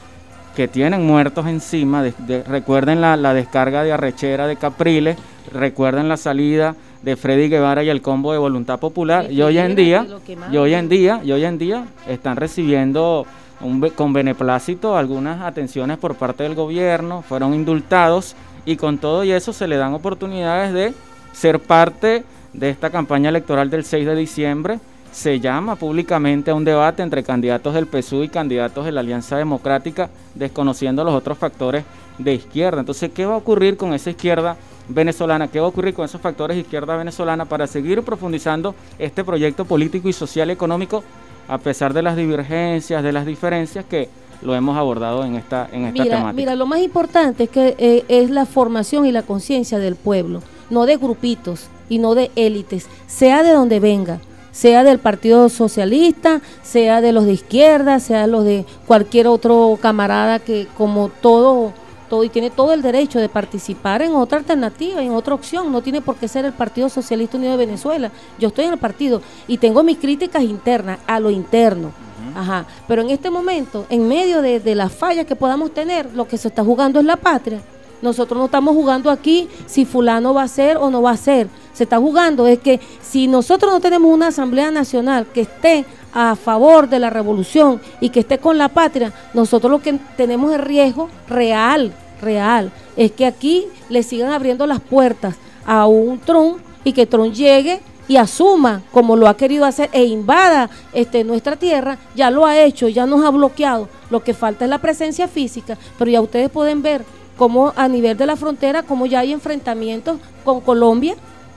[0.55, 2.01] que tienen muertos encima.
[2.03, 5.17] de- de- recuerden la, la descarga de arrechera de Capriles,
[5.51, 9.31] recuerden la salida de Freddy Guevara y el combo de Voluntad Popular.
[9.31, 10.05] Y hoy en día,
[10.51, 13.25] y hoy en día, y hoy en día están recibiendo
[13.61, 18.35] un con beneplácito algunas atenciones por parte del gobierno, fueron indultados
[18.65, 20.93] y con todo y eso se le dan oportunidades de
[21.33, 22.23] ser parte
[22.53, 24.79] de esta campaña electoral del 6 de diciembre.
[25.11, 29.37] Se llama públicamente a un debate entre candidatos del PSUV y candidatos de la Alianza
[29.37, 31.83] Democrática, desconociendo los otros factores
[32.17, 32.79] de izquierda.
[32.79, 34.55] Entonces, ¿qué va a ocurrir con esa izquierda
[34.87, 35.49] venezolana?
[35.49, 39.65] ¿Qué va a ocurrir con esos factores de izquierda venezolana para seguir profundizando este proyecto
[39.65, 41.03] político y social y económico
[41.47, 44.07] a pesar de las divergencias, de las diferencias que
[44.41, 46.33] lo hemos abordado en esta, en esta Mira, temática?
[46.33, 50.41] mira, lo más importante es que eh, es la formación y la conciencia del pueblo,
[50.69, 54.19] no de grupitos y no de élites, sea de donde venga,
[54.51, 60.39] sea del Partido Socialista, sea de los de izquierda, sea los de cualquier otro camarada
[60.39, 61.73] que como todo
[62.11, 65.81] todo y tiene todo el derecho de participar en otra alternativa, en otra opción, no
[65.81, 68.11] tiene por qué ser el Partido Socialista Unido de Venezuela.
[68.37, 71.93] Yo estoy en el partido y tengo mis críticas internas a lo interno.
[72.35, 72.65] Ajá.
[72.87, 76.37] Pero en este momento, en medio de, de las fallas que podamos tener, lo que
[76.37, 77.61] se está jugando es la patria.
[78.01, 81.47] Nosotros no estamos jugando aquí si fulano va a ser o no va a ser.
[81.73, 86.35] Se está jugando es que si nosotros no tenemos una Asamblea Nacional que esté a
[86.35, 90.59] favor de la revolución y que esté con la patria, nosotros lo que tenemos es
[90.59, 95.35] riesgo real, real, es que aquí le sigan abriendo las puertas
[95.65, 97.79] a un Trump y que Trump llegue
[98.11, 102.59] y asuma como lo ha querido hacer e invada este, nuestra tierra, ya lo ha
[102.59, 103.87] hecho, ya nos ha bloqueado.
[104.09, 107.05] Lo que falta es la presencia física, pero ya ustedes pueden ver
[107.37, 111.15] cómo a nivel de la frontera, cómo ya hay enfrentamientos con Colombia,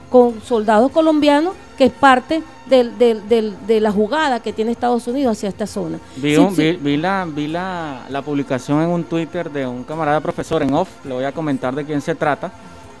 [0.09, 5.05] con soldados colombianos, que es parte del- del- del- de la jugada que tiene Estados
[5.07, 5.99] Unidos hacia esta zona.
[6.15, 6.61] Vi, Sí, un- sí.
[6.61, 10.73] vi- vi la, vi la, la publicación en un Twitter de un camarada profesor en
[10.73, 12.49] off, le voy a comentar de quién se trata,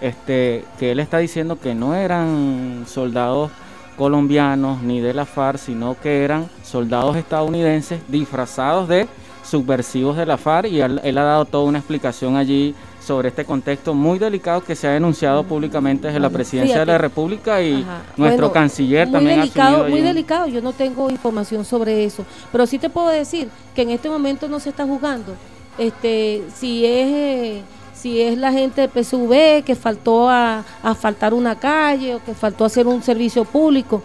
[0.07, 3.51] este, que él está diciendo que no eran soldados
[3.97, 9.07] colombianos ni de la FARC, sino que eran soldados estadounidenses disfrazados de
[9.43, 12.75] subversivos de la FARC y él, él ha dado toda una explicación allí
[13.05, 16.97] sobre este contexto muy delicado que se ha denunciado públicamente desde la presidencia de la.
[16.97, 18.01] República y Ajá.
[18.17, 20.47] nuestro Bueno, canciller muy también ha delicado, asumido muy delicado.
[20.47, 24.47] Yo no tengo información sobre eso, pero sí te puedo decir que en este momento
[24.47, 25.35] no se está jugando.
[25.77, 27.63] Este, si es eh,
[28.05, 32.35] si es la gente del PSV que faltó a, a faltar una calle o que
[32.35, 34.03] faltó hacer un servicio público,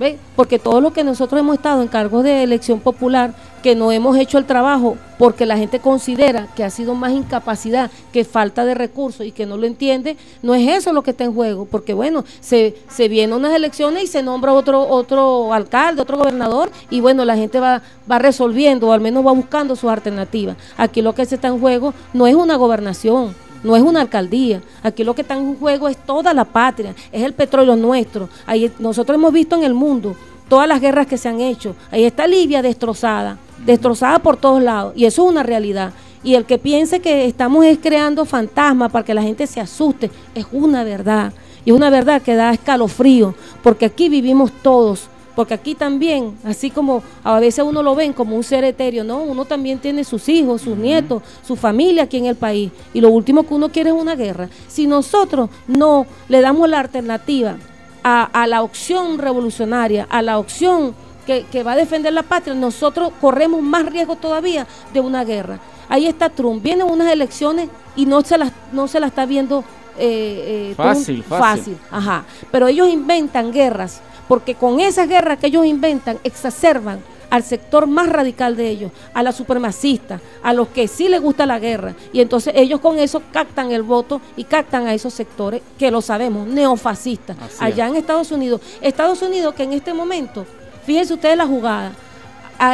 [0.00, 0.18] ¿ve?
[0.34, 4.16] Porque todo lo que nosotros hemos estado en cargos de elección popular, que no hemos
[4.16, 8.74] hecho el trabajo porque la gente considera que ha sido más incapacidad que falta de
[8.74, 11.92] recursos y que no lo entiende, no es eso lo que está en juego, porque
[11.92, 17.02] bueno, se, se vienen unas elecciones y se nombra otro, otro alcalde, otro gobernador, y
[17.02, 20.56] bueno, la gente va, va resolviendo, o al menos va buscando sus alternativas.
[20.78, 24.62] Aquí lo que se está en juego no es una gobernación, no es una alcaldía.
[24.82, 28.28] Aquí lo que está en juego es toda la patria, es el petróleo nuestro.
[28.46, 30.16] Ahí nosotros hemos visto en el mundo
[30.48, 31.74] todas las guerras que se han hecho.
[31.90, 35.92] Ahí está Libia destrozada, destrozada por todos lados, y eso es una realidad.
[36.22, 40.10] Y el que piense que estamos es creando fantasmas para que la gente se asuste,
[40.34, 41.32] es una verdad.
[41.64, 45.08] Y es una verdad que da escalofrío, porque aquí vivimos todos.
[45.40, 49.22] Porque aquí también, así como a veces uno lo ven como un ser etéreo, no,
[49.22, 52.70] uno también tiene sus hijos, sus nietos, su familia aquí en el país.
[52.92, 54.50] Y lo último que uno quiere es una guerra.
[54.68, 57.56] Si nosotros no le damos la alternativa
[58.04, 60.94] a, a la opción revolucionaria, a la opción
[61.26, 65.58] que, que va a defender la patria, nosotros corremos más riesgo todavía de una guerra.
[65.88, 69.64] Ahí está Trump, vienen unas elecciones y no se las, no se la está viendo
[69.98, 71.78] eh, eh, Trump Fácil, fácil.
[71.90, 72.24] Ajá.
[72.52, 77.00] Pero ellos inventan guerras, porque con esas guerras que ellos inventan exacerban
[77.30, 81.46] al sector más radical de ellos, a la supremacista, a los que sí les gusta
[81.46, 81.96] la guerra.
[82.12, 86.00] Y entonces ellos con eso captan el voto y captan a esos sectores que lo
[86.00, 88.60] sabemos, neofascistas, allá en Estados Unidos.
[88.80, 90.46] Estados Unidos que en este momento,
[90.86, 91.90] fíjense ustedes la jugada,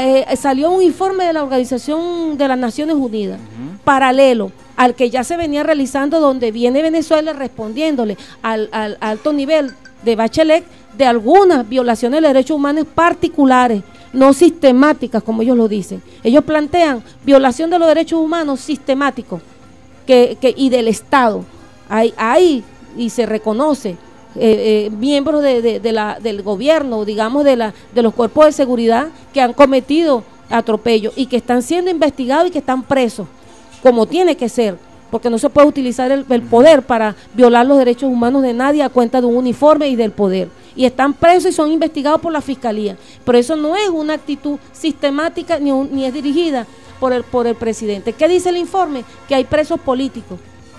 [0.03, 3.41] eh, salió un informe de la Organización de las Naciones Unidas,
[3.83, 9.73] paralelo al que ya se venía realizando, donde viene Venezuela respondiéndole al, al alto nivel
[10.03, 10.65] de Bachelet
[10.97, 13.83] de algunas violaciones de derechos humanos particulares,
[14.13, 16.03] no sistemáticas, como ellos lo dicen.
[16.23, 19.43] Ellos plantean violación de los derechos humanos sistemáticos
[20.07, 21.45] que, y del Estado.
[21.89, 22.65] Hay, hay
[22.97, 28.15] y se reconoce eh, eh, miembros de, la, del gobierno, digamos, de, la, de los
[28.15, 32.83] cuerpos de seguridad que han cometido atropello y que están siendo investigados y que están
[32.83, 33.27] presos,
[33.83, 34.79] como tiene que ser
[35.11, 38.89] porque no se puede utilizar el, poder para violar los derechos humanos de nadie a
[38.89, 40.49] cuenta de un uniforme y del poder.
[40.75, 42.97] Y están presos y son investigados por la fiscalía.
[43.25, 46.67] Pero eso no es una actitud sistemática ni, ni es dirigida
[47.01, 48.13] por el, por el presidente.
[48.13, 49.05] ¿Qué dice el informe?
[49.29, 50.39] Que hay presos políticos,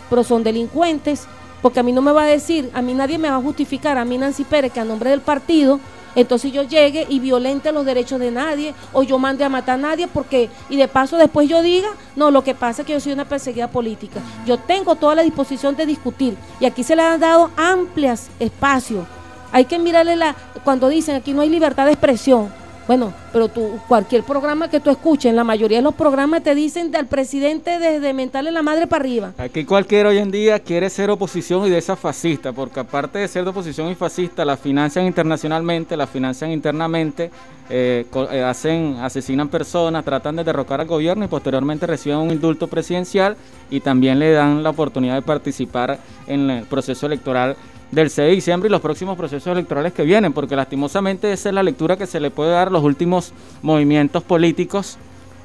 [0.09, 1.25] pero son delincuentes,
[1.61, 3.97] porque a mí no me va a decir, a mí nadie me va a justificar,
[3.97, 5.79] a mí Nancy Pérez, que a nombre del partido
[6.17, 9.81] entonces yo llegue y violente los derechos de nadie o yo mande a matar a
[9.81, 12.99] nadie porque y de paso después yo diga, no, lo que pasa es que yo
[12.99, 14.19] soy una perseguida política.
[14.43, 19.05] Yo tengo toda la disposición de discutir y aquí se le han dado amplias espacios.
[19.51, 22.51] Hay que mirarle la cuando dicen aquí no hay libertad de expresión.
[22.87, 26.89] Bueno, pero tú, cualquier programa que tú escuches, la mayoría de los programas te dicen
[26.89, 29.33] del presidente desde mentarle la madre para arriba.
[29.37, 33.27] Aquí cualquiera hoy en día quiere ser oposición y de esa fascista, porque aparte de
[33.27, 37.29] ser de oposición y fascista, la financian internacionalmente, la financian internamente,
[37.69, 42.67] eh, eh, hacen, asesinan personas, tratan de derrocar al gobierno y posteriormente reciben un indulto
[42.67, 43.35] presidencial
[43.69, 47.57] y también le dan la oportunidad de participar en el proceso electoral
[47.91, 51.55] del 6 de diciembre y los próximos procesos electorales que vienen, porque lastimosamente esa es
[51.55, 54.97] la lectura que se le puede dar a los últimos movimientos políticos,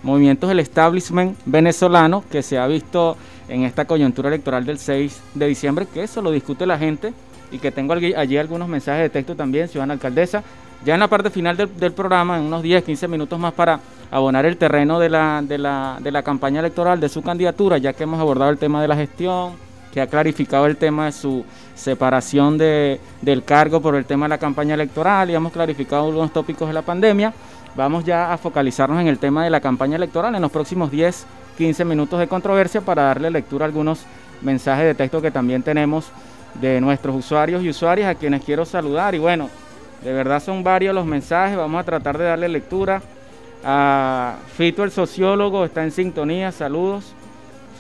[0.03, 3.17] movimientos del establishment venezolano que se ha visto
[3.49, 7.13] en esta coyuntura electoral del 6 de diciembre, que eso lo discute la gente
[7.53, 10.43] y que tengo allí algunos mensajes de texto también, ciudadana alcaldesa.
[10.85, 13.79] Ya en la parte final del, programa, en unos 10, 15 minutos más para
[14.11, 17.93] abonar el terreno de la, de, la, de la campaña electoral, de su candidatura, ya
[17.93, 19.53] que hemos abordado el tema de la gestión,
[19.93, 21.45] que ha clarificado el tema de su
[21.75, 26.33] separación de, del cargo por el tema de la campaña electoral y hemos clarificado algunos
[26.33, 27.33] tópicos de la pandemia.
[27.77, 31.27] Vamos ya a focalizarnos en el tema de la campaña electoral en los próximos 10,
[31.59, 34.05] 15 minutos de controversia para darle lectura a algunos
[34.41, 36.07] mensajes de texto que también tenemos
[36.55, 39.15] de nuestros usuarios y usuarias a quienes quiero saludar.
[39.15, 39.51] Y bueno,
[40.03, 43.03] de verdad son varios los mensajes, vamos a tratar de darle lectura.
[43.65, 47.15] A Fito el sociólogo está en sintonía, saludos.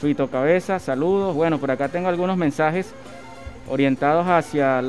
[0.03, 1.33] Fito Cabeza, saludos.
[1.37, 2.93] Bueno, por acá tengo algunos mensajes
[3.70, 4.81] orientados hacia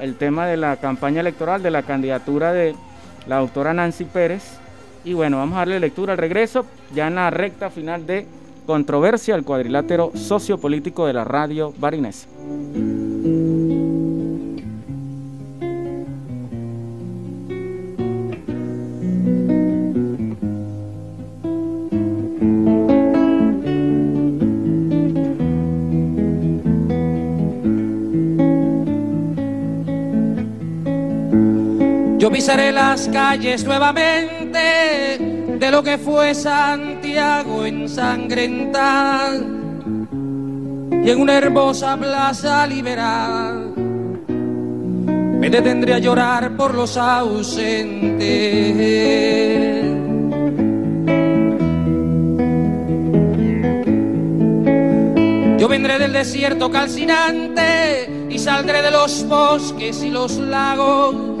[0.00, 2.76] el tema de la campaña electoral, de la candidatura de
[3.26, 4.58] la doctora Nancy Pérez.
[5.04, 8.26] Y bueno, vamos a darle lectura al regreso, ya en la recta final de
[8.66, 12.28] controversia, el cuadrilátero sociopolítico de la radio barinesa.
[32.20, 34.58] Yo pisaré las calles nuevamente
[35.58, 39.36] de lo que fue Santiago ensangrentada
[41.02, 43.72] y en una hermosa plaza liberal
[44.28, 48.20] me detendré a llorar por los ausentes.
[55.58, 61.40] Yo vendré del desierto calcinante y saldré de los bosques y los lagos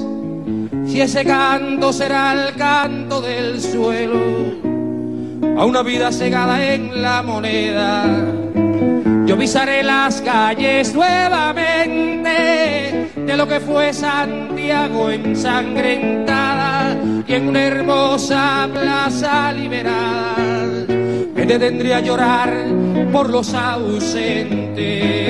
[0.91, 4.19] si ese canto será el canto del suelo,
[5.57, 8.03] a una vida cegada en la moneda.
[9.25, 12.29] Yo pisaré las calles nuevamente
[13.15, 20.35] de lo que fue Santiago ensangrentada y en una hermosa plaza liberada
[21.33, 22.51] me detendría a llorar
[23.13, 25.21] por los ausentes.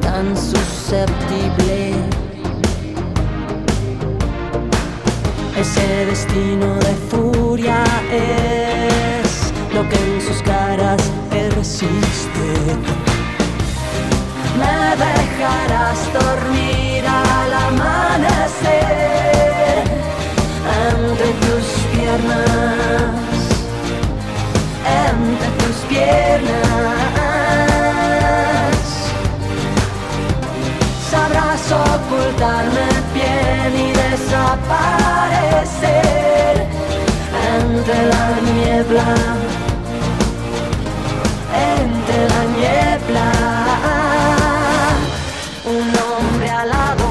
[0.00, 1.94] tan susceptible.
[5.56, 7.82] Ese destino de furia
[8.12, 12.48] es lo que en sus caras persiste.
[14.60, 18.76] Me dejarás dormir al amanecer
[20.92, 23.14] entre tus piernas,
[24.84, 26.65] entre tus piernas.
[31.72, 34.66] ocultarme bien y desaparecer
[37.58, 39.14] entre la niebla,
[41.74, 43.28] entre la niebla.
[45.64, 47.08] Un hombre alado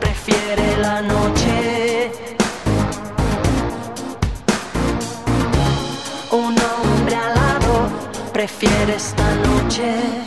[0.00, 2.10] prefiere la noche.
[6.32, 7.74] Un hombre alado
[8.32, 10.23] prefiere esta noche.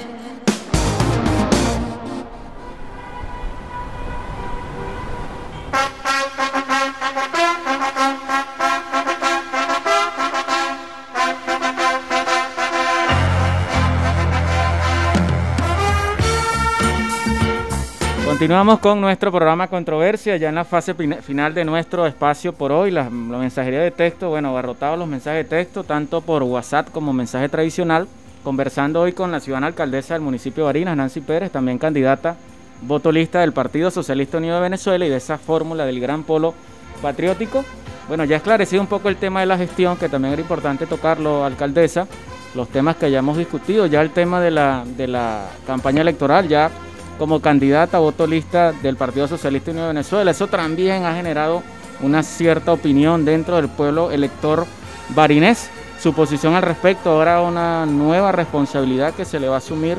[18.38, 22.91] Continuamos con nuestro programa Controversia, ya en la fase final de nuestro espacio por hoy.
[22.91, 27.49] La, mensajería de texto, bueno, abarrotados los mensajes de texto, tanto por WhatsApp como mensaje
[27.49, 28.07] tradicional.
[28.43, 32.38] Conversando hoy con la ciudadana alcaldesa del municipio de Barinas, Nancy Pérez, también candidata
[32.84, 36.53] voto lista del Partido Socialista Unido de Venezuela y de esa fórmula del gran polo
[37.01, 37.65] patriótico.
[38.07, 41.43] Bueno, ya esclarecido un poco el tema de la gestión, que también era importante tocarlo,
[41.43, 42.05] alcaldesa,
[42.53, 46.69] los temas que hayamos discutido, ya el tema de la, de la campaña electoral, ya
[47.18, 50.31] como candidata a voto lista del Partido Socialista Unido de Venezuela.
[50.31, 51.64] Eso también ha generado
[52.02, 54.65] una cierta opinión dentro del pueblo elector
[55.10, 55.69] barinés.
[55.99, 59.98] Su posición al respecto, ahora una nueva responsabilidad que se le va a asumir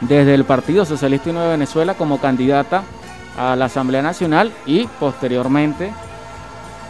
[0.00, 2.82] desde el Partido Socialista Unido de Venezuela como candidata
[3.38, 5.92] a la Asamblea Nacional y posteriormente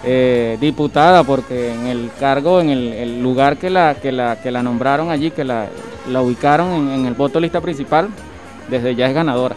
[0.04, 4.62] eh, diputada, porque en el cargo, en el, lugar que la, que, la, que la
[4.62, 5.68] nombraron allí, que la,
[6.20, 8.08] ubicaron en, en el voto lista principal,
[8.68, 9.56] desde ya es ganadora.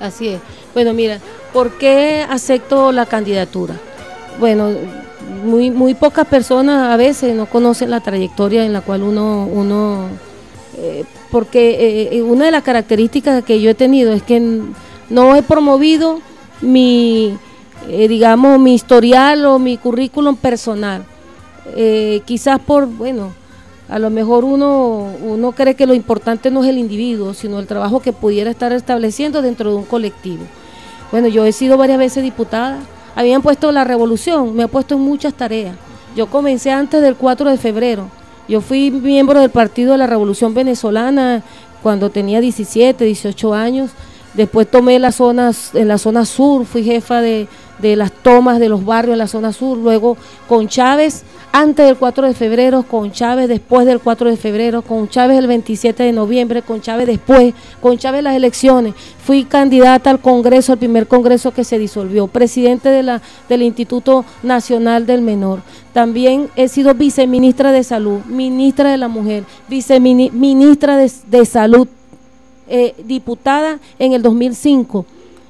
[0.00, 0.40] Así es.
[0.74, 1.18] Bueno, mira,
[1.52, 3.74] ¿por qué acepto la candidatura?
[4.38, 4.70] Bueno,
[5.44, 10.08] muy, muy pocas personas a veces no conocen la trayectoria en la cual uno, uno
[10.76, 14.40] eh, porque eh, una de las características que yo he tenido es que
[15.10, 16.20] no he promovido
[16.60, 17.36] mi,
[17.88, 21.04] eh, digamos, mi historial o mi currículum personal.
[22.24, 23.32] quizás por, bueno,
[23.88, 27.66] a lo mejor uno, uno cree que lo importante no es el individuo, sino el
[27.66, 30.44] trabajo que pudiera estar estableciendo dentro de un colectivo.
[31.10, 32.78] Bueno, yo he sido varias veces diputada,
[33.14, 35.76] habían puesto la revolución, me ha puesto en muchas tareas.
[36.16, 38.08] Yo comencé antes del 4 de febrero.
[38.48, 41.42] Yo fui miembro del Partido de la Revolución Venezolana
[41.82, 43.90] cuando tenía 17, 18 años.
[44.34, 47.46] Después tomé las zonas, en la zona sur, fui jefa de,
[47.78, 49.78] de las tomas de los barrios en la zona sur.
[49.78, 50.16] Luego
[50.48, 55.08] con Chávez antes del 4 de febrero, con Chávez después del 4 de febrero, con
[55.08, 58.94] Chávez el 27 de noviembre, con Chávez después, con Chávez las elecciones.
[59.24, 64.24] Fui candidata al Congreso, al primer Congreso que se disolvió, presidente de la, del Instituto
[64.42, 65.60] Nacional del Menor.
[65.92, 71.86] También he sido viceministra de Salud, ministra de la Mujer, viceministra de, de Salud,
[72.68, 75.04] eh, diputada en el 2005.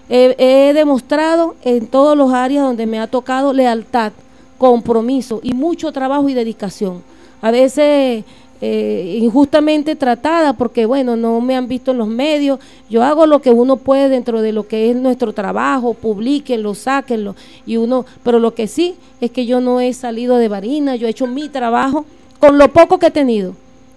[0.08, 4.12] he demostrado en todos los áreas donde me ha tocado lealtad
[4.58, 7.02] compromiso y mucho trabajo y dedicación.
[7.40, 8.24] A veces
[8.60, 12.60] eh, injustamente tratada porque, bueno, no me han visto en los medios.
[12.88, 17.36] Yo hago lo que uno puede dentro de lo que es nuestro trabajo, publiquenlo, sáquenlo.
[17.66, 21.06] Y uno, pero lo que sí es que yo no he salido de varina, yo
[21.06, 22.06] he hecho mi trabajo
[22.38, 23.54] con lo poco que he tenido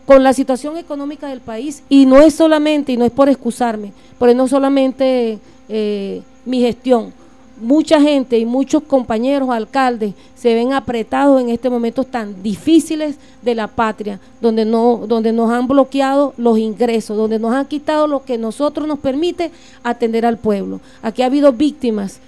[0.08, 3.92] con la situación económica del país y no es solamente, y no es por excusarme,
[4.18, 7.12] pero no solamente eh, mi gestión,
[7.60, 13.54] mucha gente y muchos compañeros alcaldes se ven apretados en estos momentos tan difíciles de
[13.54, 18.24] la patria, donde no donde nos han bloqueado los ingresos, donde nos han quitado lo
[18.24, 19.52] que nosotros nos permite
[19.84, 20.80] atender al pueblo.
[21.02, 22.22] Aquí ha habido víctimas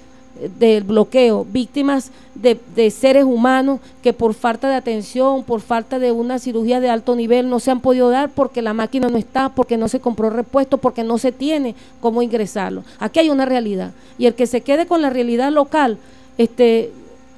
[0.57, 6.39] del bloqueo, víctimas de, seres humanos que por falta de atención, por falta de una
[6.39, 9.77] cirugía de alto nivel no se han podido dar porque la máquina no está, porque
[9.77, 12.83] no se compró repuesto, porque no se tiene cómo ingresarlo.
[12.99, 13.91] Aquí hay una realidad.
[14.17, 15.97] Y el que se quede con la realidad local,
[16.37, 16.91] este,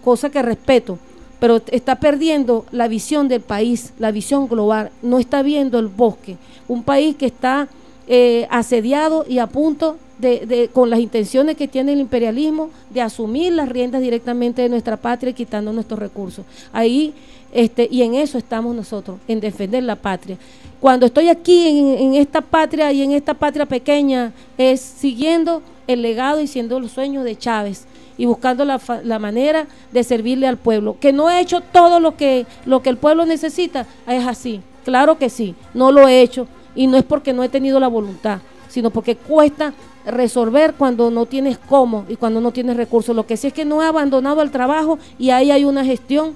[0.04, 1.00] cosa que respeto,
[1.40, 6.38] pero está perdiendo la visión del país, la visión global, no está viendo el bosque,
[6.68, 7.68] un país que está
[8.08, 13.54] eh, asediado y a punto de, con las intenciones que tiene el imperialismo de asumir
[13.54, 16.46] las riendas directamente de nuestra patria y quitando nuestros recursos.
[16.72, 17.14] Ahí,
[17.52, 20.38] este, y en eso estamos nosotros, en defender la patria.
[20.80, 26.42] Cuando estoy aquí en, esta patria y en esta patria pequeña, es siguiendo el legado
[26.42, 27.86] y siendo los sueños de Chávez
[28.18, 30.98] y buscando la, la, manera de servirle al pueblo.
[31.00, 34.62] Que no he hecho todo lo que, lo que el pueblo necesita, es así.
[34.84, 37.88] Claro que sí, no lo he hecho y no es porque no he tenido la
[37.88, 39.74] voluntad, sino porque cuesta
[40.06, 43.16] resolver cuando no tienes cómo y cuando no tienes recursos.
[43.16, 46.34] Lo que sí es que no he abandonado el trabajo y ahí hay una gestión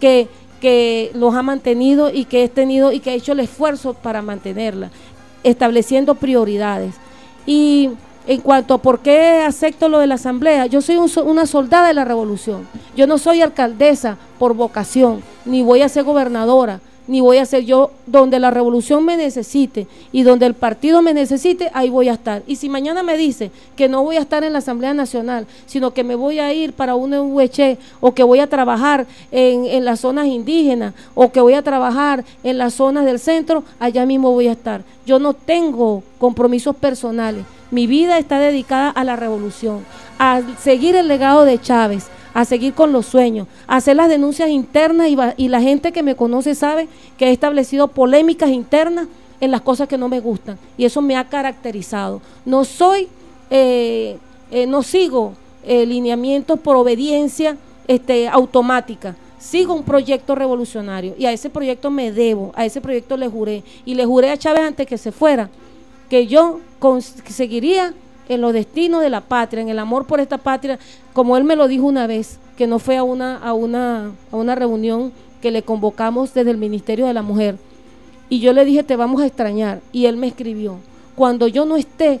[0.00, 0.28] que,
[0.60, 4.22] que los ha mantenido y que he tenido y que ha hecho el esfuerzo para
[4.22, 4.90] mantenerla,
[5.42, 6.94] estableciendo prioridades.
[7.46, 7.90] Y
[8.26, 11.94] en cuanto a por qué acepto lo de la asamblea, yo soy una soldada de
[11.94, 12.66] la revolución.
[12.96, 17.64] Yo no soy alcaldesa por vocación, ni voy a ser gobernadora ni voy a ser
[17.64, 22.14] yo donde la revolución me necesite y donde el partido me necesite, ahí voy a
[22.14, 22.42] estar.
[22.46, 25.92] Y si mañana me dice que no voy a estar en la Asamblea Nacional, sino
[25.92, 29.84] que me voy a ir para un UH o que voy a trabajar en, en
[29.84, 34.32] las zonas indígenas o que voy a trabajar en las zonas del centro, allá mismo
[34.32, 34.82] voy a estar.
[35.06, 37.44] Yo no tengo compromisos personales.
[37.70, 39.84] Mi vida está dedicada a la revolución,
[40.18, 44.50] a seguir el legado de Chávez, a seguir con los sueños, a hacer las denuncias
[44.50, 49.06] internas y, la gente que me conoce sabe que he establecido polémicas internas
[49.40, 52.20] en las cosas que no me gustan y eso me ha caracterizado.
[52.44, 53.08] No soy
[53.50, 54.18] eh,
[54.50, 55.34] eh, no sigo
[55.66, 57.56] lineamientos por obediencia
[57.86, 59.16] este, automática.
[59.38, 63.62] Sigo un proyecto revolucionario y a ese proyecto me debo, a ese proyecto le juré.
[63.84, 65.48] Y le juré a Chávez antes que se fuera
[66.08, 67.94] que yo cons- que seguiría
[68.28, 70.78] en los destinos de la patria, en el amor por esta patria,
[71.12, 74.36] como él me lo dijo una vez, que no fue a una, a una, a
[74.36, 77.56] una reunión que le convocamos desde el Ministerio de la Mujer.
[78.28, 79.80] Y yo le dije, te vamos a extrañar.
[79.92, 80.78] Y él me escribió,
[81.14, 82.20] cuando yo no esté,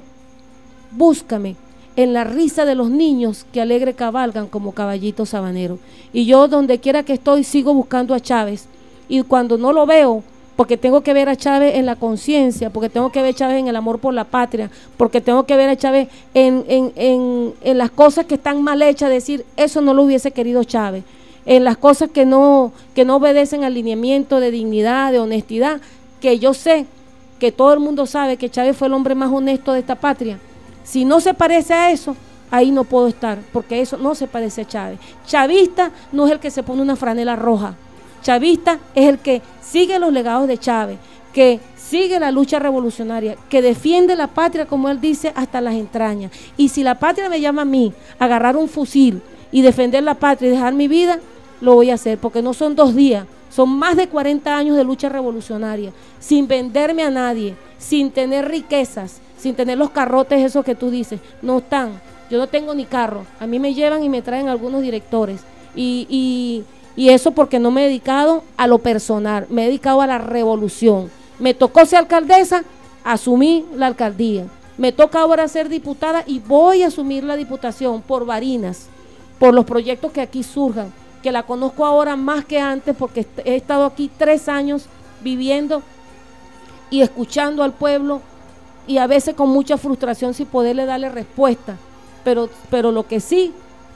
[0.90, 1.56] búscame
[1.96, 5.78] en la risa de los niños que alegre cabalgan como caballitos sabaneros.
[6.12, 8.66] Y yo donde quiera que estoy sigo buscando a Chávez.
[9.08, 10.22] Y cuando no lo veo,
[10.56, 13.58] porque tengo que ver a Chávez en la conciencia, porque tengo que ver a Chávez
[13.58, 17.54] en el amor por la patria, porque tengo que ver a Chávez en, en, en,
[17.62, 21.04] en las cosas que están mal hechas, decir, eso no lo hubiese querido Chávez,
[21.46, 25.80] en las cosas que no, que no obedecen al lineamiento de dignidad, de honestidad,
[26.20, 26.86] que yo sé
[27.38, 30.38] que todo el mundo sabe que Chávez fue el hombre más honesto de esta patria.
[30.84, 32.16] Si no se parece a eso,
[32.50, 34.98] ahí no puedo estar, porque eso no se parece a Chávez.
[35.26, 37.74] Chavista no es el que se pone una franela roja.
[38.24, 40.98] Chavista es el que sigue los legados de Chávez,
[41.34, 46.32] que sigue la lucha revolucionaria, que defiende la patria, como él dice, hasta las entrañas.
[46.56, 49.20] Y si la patria me llama a mí a agarrar un fusil
[49.52, 51.20] y defender la patria y dejar mi vida,
[51.60, 54.84] lo voy a hacer, porque no son dos días, son más de 40 años de
[54.84, 60.74] lucha revolucionaria, sin venderme a nadie, sin tener riquezas, sin tener los carrotes esos que
[60.74, 61.20] tú dices.
[61.42, 62.00] No están.
[62.30, 63.26] Yo no tengo ni carro.
[63.38, 65.42] A mí me llevan y me traen algunos directores.
[65.76, 66.64] Y, y,
[66.96, 70.18] y eso porque no me he dedicado a lo personal, me he dedicado a la
[70.18, 71.10] revolución.
[71.38, 72.64] Me tocó ser alcaldesa,
[73.02, 74.46] asumí la alcaldía.
[74.78, 78.88] Me toca ahora ser diputada y voy a asumir la diputación por Varinas,
[79.38, 80.92] por los proyectos que aquí surjan,
[81.22, 84.86] que la conozco ahora más que antes porque he estado aquí tres años
[85.22, 85.82] viviendo
[86.90, 88.20] y escuchando al pueblo
[88.86, 91.76] y a veces con mucha frustración sin poderle darle respuesta.
[92.22, 93.52] Pero, pero lo que sí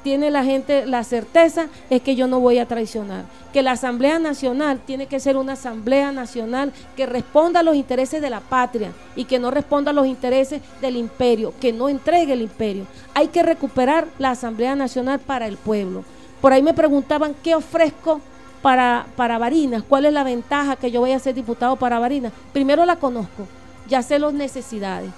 [0.08, 3.26] tiene la gente la certeza es que yo no voy a traicionar.
[3.52, 8.22] Que la Asamblea Nacional tiene que ser una Asamblea Nacional que responda a los intereses
[8.22, 12.32] de la patria y que no responda a los intereses del imperio, que no entregue
[12.32, 12.86] el imperio.
[13.12, 16.04] Hay que recuperar la Asamblea Nacional para el pueblo.
[16.40, 18.22] Por ahí me preguntaban qué ofrezco
[18.62, 22.32] para, para Barinas, cuál es la ventaja que yo voy a ser diputado para Barinas.
[22.54, 23.46] Primero la conozco,
[23.86, 25.10] ya sé las necesidades.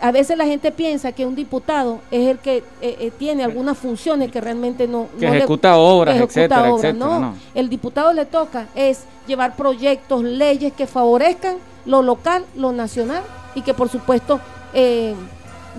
[0.00, 2.64] A veces la gente piensa que un diputado es el que eh,
[3.00, 5.08] eh, tiene algunas funciones que realmente no...
[5.18, 6.84] Que no le- ejecuta obras, que ejecuta etcétera, obras.
[6.84, 7.34] etcétera, No, no.
[7.54, 13.22] el diputado le toca es llevar proyectos, leyes que favorezcan lo local, lo nacional
[13.54, 14.40] y que por supuesto
[14.72, 15.14] eh,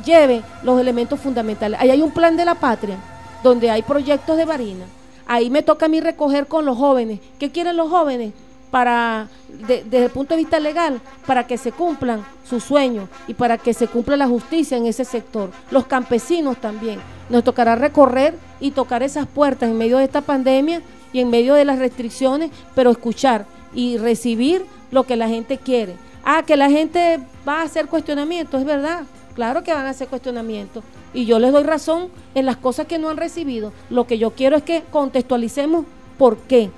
[0.05, 1.79] lleve los elementos fundamentales.
[1.79, 2.97] Ahí hay un plan de la patria
[3.43, 4.85] donde hay proyectos de Varina.
[5.27, 7.19] Ahí me toca a mí recoger con los jóvenes.
[7.37, 8.33] ¿Qué quieren los jóvenes?
[8.71, 9.27] Para,
[9.67, 13.57] de- desde el punto de vista legal, para que se cumplan sus sueños y para
[13.57, 15.49] que se cumpla la justicia en ese sector.
[15.71, 16.99] Los campesinos también.
[17.29, 20.81] Nos tocará recorrer y tocar esas puertas en medio de esta pandemia
[21.13, 25.95] y en medio de las restricciones, pero escuchar y recibir lo que la gente quiere.
[26.23, 29.03] Ah, que la gente va a hacer cuestionamientos, es verdad.
[29.33, 30.83] Claro que van a hacer cuestionamientos.
[31.13, 33.71] Y yo les doy razón en las cosas que no han recibido.
[33.89, 35.85] Lo que yo quiero es que contextualicemos
[36.17, 36.69] por qué,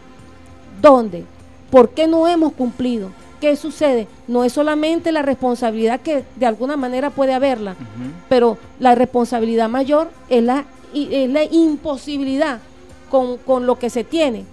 [0.82, 1.26] dónde,
[1.72, 4.08] por qué no hemos cumplido, qué sucede.
[4.28, 7.76] No es solamente la responsabilidad que de alguna manera puede haberla,
[8.30, 12.60] pero la responsabilidad mayor es la, es la imposibilidad
[13.10, 14.46] con, con lo que se tiene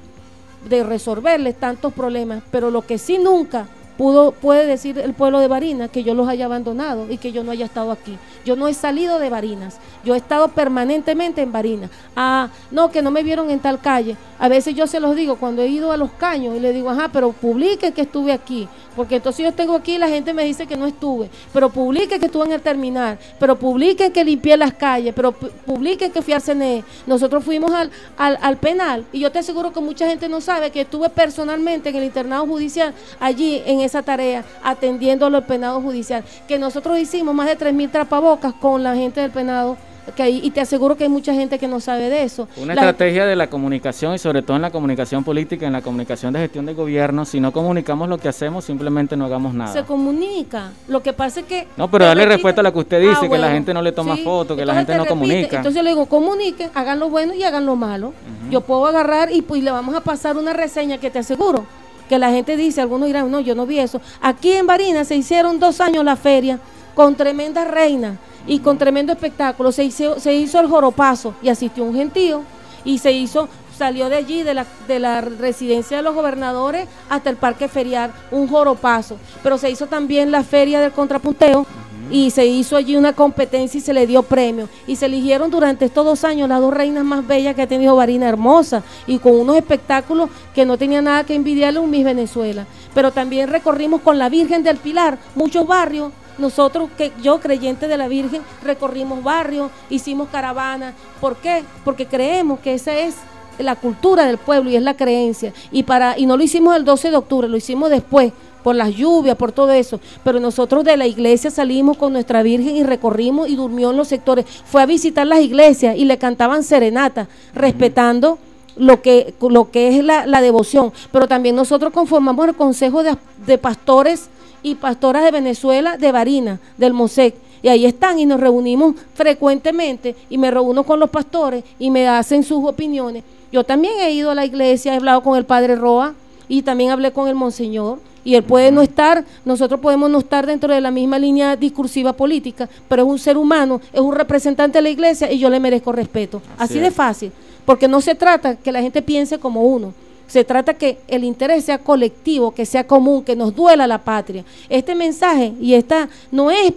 [0.69, 3.67] de resolverles tantos problemas, pero lo que sí nunca
[3.99, 7.43] pudo puede decir el pueblo de Barinas que yo los haya abandonado y que yo
[7.43, 8.17] no haya estado aquí.
[8.45, 9.79] Yo no he salido de Barinas,
[10.09, 11.91] yo he estado permanentemente en Barinas.
[12.17, 14.17] Ah, no, que no me vieron en tal calle.
[14.39, 16.91] A veces yo se los digo cuando he ido a los caños y le digo,
[16.91, 20.45] ajá, pero publique que estuve aquí, porque entonces yo tengo aquí y la gente me
[20.45, 24.57] dice que no estuve, pero publique que estuve en el terminal, pero publiquen que limpié
[24.57, 26.85] las calles, pero pu- publiquen que fui al CNE.
[27.07, 30.71] Nosotros fuimos al, al, al penal y yo te aseguro que mucha gente no sabe
[30.71, 36.25] que estuve personalmente en el internado judicial allí en esa tarea atendiendo al penado judicial,
[36.47, 39.77] que nosotros hicimos más de 3.000 trapabocas con la gente del penado.
[40.17, 42.49] Que y te aseguro que hay mucha gente que no sabe de eso.
[42.57, 45.83] Una La- estrategia de la comunicación y sobre todo en la comunicación política, en la
[45.83, 49.73] comunicación de gestión de gobierno, si no comunicamos lo que hacemos, simplemente no hagamos nada.
[49.73, 50.73] se comunica.
[50.89, 51.69] Lo que pasa es que.
[51.77, 53.83] No, pero darle repiten- respuesta a lo que usted dice, Ah, que la gente no
[53.83, 54.23] le toma sí.
[54.25, 55.21] fotos, que la gente te no repite.
[55.21, 55.57] comunica.
[55.57, 58.13] Entonces yo le digo, comuniquen, hagan lo bueno y hagan lo malo.
[58.51, 61.65] Yo puedo agarrar y pues le vamos a pasar una reseña que te aseguro
[62.09, 64.01] que la gente dice, algunos dirán, no, yo no vi eso.
[64.23, 66.59] Aquí en Barinas se hicieron dos años la feria
[66.99, 69.71] con tremenda reina y con tremendo espectáculo.
[69.71, 72.43] Se hizo, se hizo el joropazo y asistió un gentío
[72.85, 73.49] y se hizo
[73.79, 78.11] salió de allí, de la, de la residencia de los gobernadores hasta el parque ferial,
[78.33, 79.17] un joropazo.
[79.45, 81.65] Pero se hizo también la feria del contrapunteo,
[82.11, 84.69] y se hizo allí una competencia y se le dio premio.
[84.87, 87.95] Y se eligieron durante estos dos años las dos reinas más bellas que ha tenido
[87.95, 92.67] Varina Hermosa y con unos espectáculos que no tenía nada que envidiarle un Miss Venezuela.
[92.95, 96.11] Pero también recorrimos con la Virgen del Pilar muchos barrios.
[96.39, 100.95] Nosotros, que yo creyente de la Virgen, recorrimos barrios, hicimos caravanas.
[101.21, 101.65] ¿Por qué?
[101.85, 103.17] Porque creemos que esa es
[103.59, 105.53] la cultura del pueblo y es la creencia.
[105.73, 108.33] Y, para, y no lo hicimos el 12 de octubre, lo hicimos después
[108.63, 110.01] por las lluvias, por todo eso.
[110.25, 114.09] Pero nosotros de la iglesia salimos con nuestra Virgen y recorrimos y durmió en los
[114.09, 114.45] sectores.
[114.65, 118.39] Fue a visitar las iglesias y le cantaban serenata, respetando
[118.77, 120.93] lo que, lo que es la, la devoción.
[121.11, 123.17] Pero también nosotros conformamos el Consejo de,
[123.47, 124.29] de Pastores
[124.63, 127.35] y Pastoras de Venezuela, de Varina, del MOSEC.
[127.63, 132.09] Y ahí están y nos reunimos frecuentemente y me reúno con los pastores y me
[132.09, 133.25] hacen sus opiniones.
[133.51, 136.15] Yo también he ido a la iglesia, he hablado con el padre Roa
[136.49, 140.47] y también hablé con el monseñor y él puede no estar, nosotros podemos no estar
[140.47, 144.79] dentro de la misma línea discursiva política, pero es un ser humano, es un representante
[144.79, 146.43] de la iglesia y yo le merezco respeto.
[146.59, 147.33] Así, de fácil,
[147.65, 149.95] porque no se trata que la gente piense como uno.
[150.29, 154.45] Se trata que el interés sea colectivo, que sea común, que nos duela la patria.
[154.69, 156.75] Este mensaje y esta no es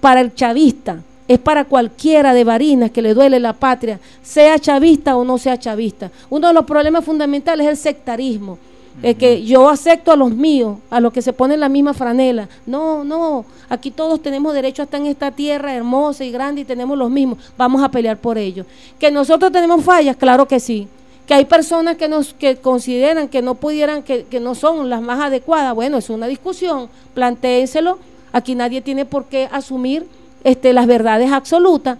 [0.00, 5.16] para el chavista, es para cualquiera de Barinas que le duele la patria, sea chavista
[5.16, 6.10] o no sea chavista.
[6.28, 8.58] Uno de los problemas fundamentales es el sectarismo.
[9.02, 12.46] Es que yo acepto a los míos, a los que se ponen la misma franela.
[12.66, 16.64] No, no, aquí todos tenemos derecho a estar en esta tierra hermosa y grande y
[16.66, 17.38] tenemos los mismos.
[17.56, 18.66] Vamos a pelear por ello.
[18.98, 20.88] Que nosotros tenemos fallas, claro que sí.
[21.32, 25.00] Que hay personas que nos que consideran que no pudieran, que, que no son las
[25.00, 25.74] más adecuadas.
[25.74, 27.98] Bueno, es una discusión, plantéenselo.
[28.34, 30.06] Aquí nadie tiene por qué asumir
[30.44, 31.96] este, las verdades absolutas.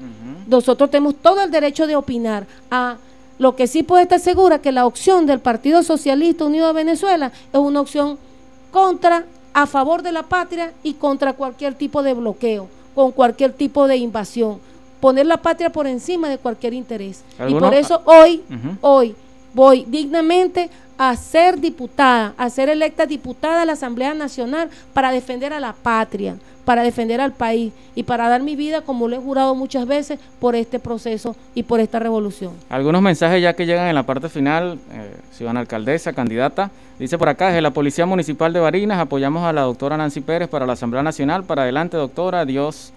[0.46, 2.46] Nosotros tenemos todo el derecho de opinar.
[2.70, 2.98] A,
[3.38, 7.32] lo que sí puede estar segura que la opción del Partido Socialista Unido de Venezuela
[7.54, 8.18] es una opción
[8.70, 13.88] contra, a favor de la patria y contra cualquier tipo de bloqueo, con cualquier tipo
[13.88, 14.58] de invasión.
[15.02, 17.24] Poner la patria por encima de cualquier interés.
[17.48, 18.40] Y por eso hoy,
[18.82, 19.16] hoy,
[19.52, 25.52] voy dignamente a ser diputada, a ser electa diputada a la Asamblea Nacional para defender
[25.52, 29.18] a la patria para defender al país y para dar mi vida, como lo he
[29.18, 32.52] jurado muchas veces, por este proceso y por esta revolución.
[32.68, 37.28] Algunos mensajes ya que llegan en la parte final, eh, ciudadana alcaldesa, candidata, dice por
[37.28, 40.74] acá, desde la Policía Municipal de Barinas apoyamos a la doctora Nancy Pérez para la
[40.74, 42.92] Asamblea Nacional, para adelante doctora, Dios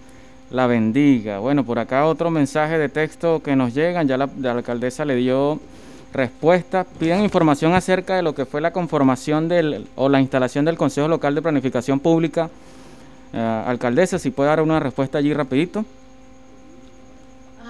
[0.50, 1.38] la bendiga.
[1.38, 5.60] Bueno, por acá otro mensaje de texto que nos llegan, ya la, alcaldesa le dio
[6.12, 10.76] respuesta, piden información acerca de lo que fue la conformación del, o la instalación del
[10.76, 12.48] Consejo Local de Planificación Pública
[13.32, 15.84] eh, alcaldesa, si puede dar una respuesta allí rapidito.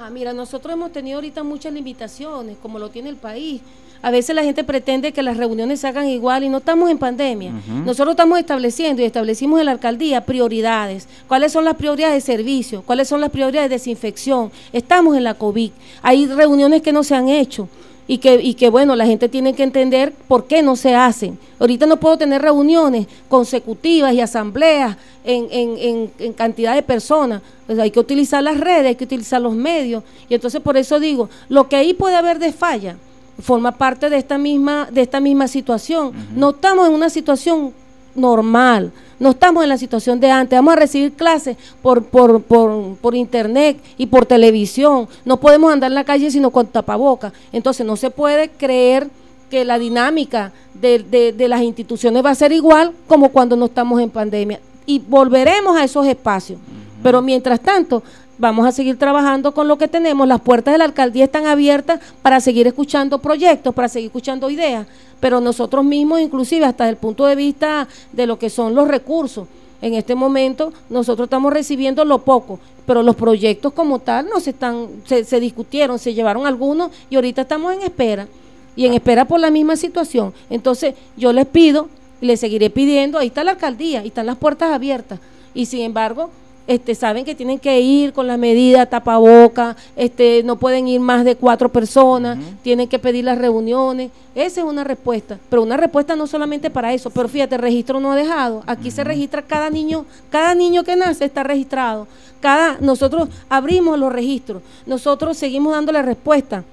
[0.07, 3.61] Ajá, mira, nosotros hemos tenido ahorita muchas limitaciones, como lo tiene el país.
[4.03, 6.99] A veces la gente pretende que las reuniones se hagan igual y no estamos en
[6.99, 7.53] pandemia.
[7.85, 11.09] Nosotros estamos estableciendo y establecimos en la alcaldía prioridades.
[11.27, 12.83] ¿Cuáles son las prioridades de servicio?
[12.83, 14.53] ¿Cuáles son las prioridades de desinfección?
[14.73, 15.73] Estamos en la COVID.
[16.03, 17.69] Hay reuniones que no se han hecho
[18.09, 21.39] y que, y que bueno, la gente tiene que entender por qué no se hacen.
[21.59, 27.43] Ahorita no puedo tener reuniones consecutivas y asambleas en, en, en, cantidad de personas.
[27.67, 30.05] Pues hay que utilizar las redes, hay que utilizar los medios.
[30.29, 32.97] Y entonces por eso digo, lo que ahí puede haber de falla
[33.41, 36.13] forma parte de esta misma, de esta misma situación.
[36.35, 37.73] No estamos en una situación
[38.17, 38.93] normal.
[39.19, 40.57] No estamos en la situación de antes.
[40.59, 45.09] Vamos a recibir clases por, por, por, por internet y por televisión.
[45.25, 47.33] No podemos andar en la calle sino con tapabocas.
[47.53, 49.09] Entonces no se puede creer
[49.51, 54.01] que la dinámica de, de, las instituciones va a ser igual como cuando no estamos
[54.01, 54.61] en pandemia.
[54.85, 56.59] Y volveremos a esos espacios.
[57.03, 58.03] Pero mientras tanto,
[58.39, 60.27] vamos a seguir trabajando con lo que tenemos.
[60.29, 64.87] Las puertas de la alcaldía están abiertas para seguir escuchando proyectos, para seguir escuchando ideas
[65.21, 68.89] pero nosotros mismos, inclusive hasta desde el punto de vista de lo que son los
[68.89, 69.49] recursos,
[69.83, 74.51] en este momento nosotros estamos recibiendo lo poco, pero los proyectos como tal no se
[74.51, 78.27] están, se, se discutieron, se llevaron algunos y ahorita estamos en espera
[78.75, 80.33] y en espera por la misma situación.
[80.49, 81.89] Entonces yo les pido
[82.21, 85.19] y les seguiré pidiendo, ahí está la alcaldía, ahí están las puertas abiertas
[85.55, 86.31] y sin embargo
[86.67, 91.25] este, saben que tienen que ir con la medida tapaboca, este, no pueden ir más
[91.25, 94.11] de cuatro personas, tienen que pedir las reuniones.
[94.35, 98.01] Esa es una respuesta, pero una respuesta no solamente para eso, pero fíjate, el registro
[98.01, 98.63] no ha dejado.
[98.67, 102.07] Aquí se registra cada niño, cada niño que nace está registrado.
[102.41, 106.65] Cada, nosotros abrimos los registros, nosotros seguimos dándole respuesta.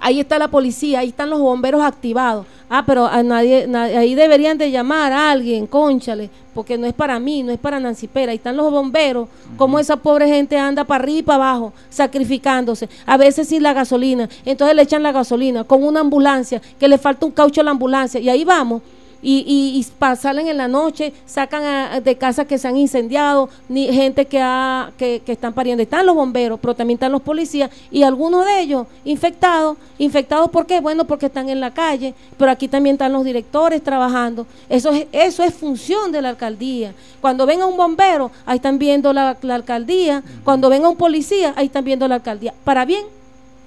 [0.00, 2.46] Ahí está la policía, ahí están los bomberos activados.
[2.70, 7.18] Ah, pero a nadie, ahí deberían de llamar a alguien, conchale, porque no es para
[7.18, 8.32] mí, no es para Nancy Pera.
[8.32, 12.88] Ahí están los bomberos, como esa pobre gente anda para arriba y para abajo, sacrificándose.
[13.06, 16.98] A veces sin la gasolina, entonces le echan la gasolina con una ambulancia, que le
[16.98, 18.82] falta un caucho a la ambulancia, y ahí vamos.
[19.22, 23.48] Y, y, y salen en la noche, sacan a- de casas que se han incendiado,
[23.68, 25.82] ni gente que, ha, que, que están pariendo.
[25.82, 29.76] Están los bomberos, pero también están los policías y algunos de ellos infectados.
[29.98, 30.80] ¿Infectados por qué?
[30.80, 34.46] Bueno, porque están en la calle, pero aquí también están los directores trabajando.
[34.68, 36.92] Eso es, eso es función de la alcaldía.
[37.20, 40.22] Cuando venga un bombero, ahí están viendo la, la alcaldía.
[40.44, 42.54] Cuando venga un policía, ahí están viendo la alcaldía.
[42.64, 43.04] Para bien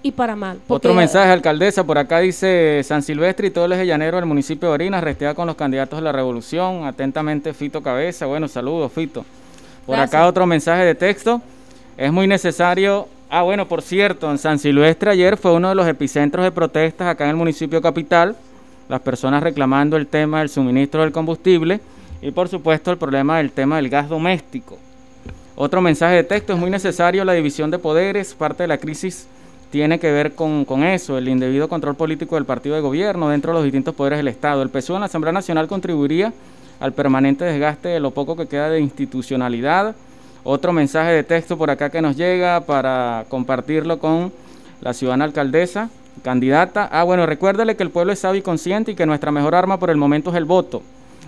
[0.04, 0.60] y para mal.
[0.68, 4.74] Otro mensaje, alcaldesa, por acá dice San Silvestre y todo el llanero del municipio de
[4.74, 9.26] Orinas, restea con los candidatos de la revolución, atentamente Fito Cabeza, bueno, saludos Fito.
[9.86, 10.16] Por Gracias.
[10.16, 11.42] acá otro mensaje de texto,
[11.98, 15.88] es muy necesario, ah bueno, por cierto, en San Silvestre ayer fue uno de los
[15.88, 18.36] epicentros de protestas acá en el municipio capital,
[18.90, 21.80] las personas reclamando el tema del suministro del combustible
[22.22, 24.78] y por supuesto el problema del tema del gas doméstico.
[25.56, 29.28] Otro mensaje de texto, es muy necesario la división de poderes, parte de la crisis
[29.72, 33.52] tiene que ver con, con eso, el indebido control político del partido de gobierno dentro
[33.52, 34.62] de los distintos poderes del Estado.
[34.62, 36.34] El PSUV en la Asamblea Nacional contribuiría
[36.82, 39.96] al permanente desgaste de lo poco que queda de institucionalidad.
[40.44, 44.34] Otro mensaje de texto por acá que nos llega para compartirlo con
[44.82, 45.90] la ciudadana alcaldesa,
[46.24, 46.90] candidata.
[46.92, 49.80] Ah, bueno, recuérdale que el pueblo es sabio y consciente y que nuestra mejor arma
[49.80, 50.82] por el momento es el voto.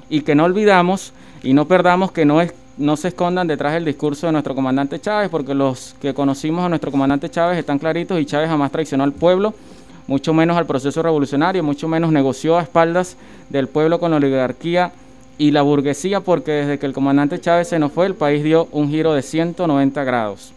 [0.09, 1.13] Y que no olvidamos
[1.43, 4.99] y no perdamos que no es no se escondan detrás del discurso de nuestro comandante
[4.99, 9.03] Chávez, porque los que conocimos a nuestro comandante Chávez están claritos y Chávez jamás traicionó
[9.03, 9.53] al pueblo,
[10.07, 13.15] mucho menos al proceso revolucionario, mucho menos negoció a espaldas
[13.49, 14.91] del pueblo con la oligarquía
[15.37, 18.67] y la burguesía, porque desde que el comandante Chávez se nos fue, el país dio
[18.71, 20.51] un giro de 190 grados.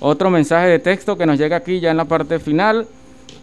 [0.00, 2.86] Otro mensaje de texto que nos llega aquí ya en la parte final.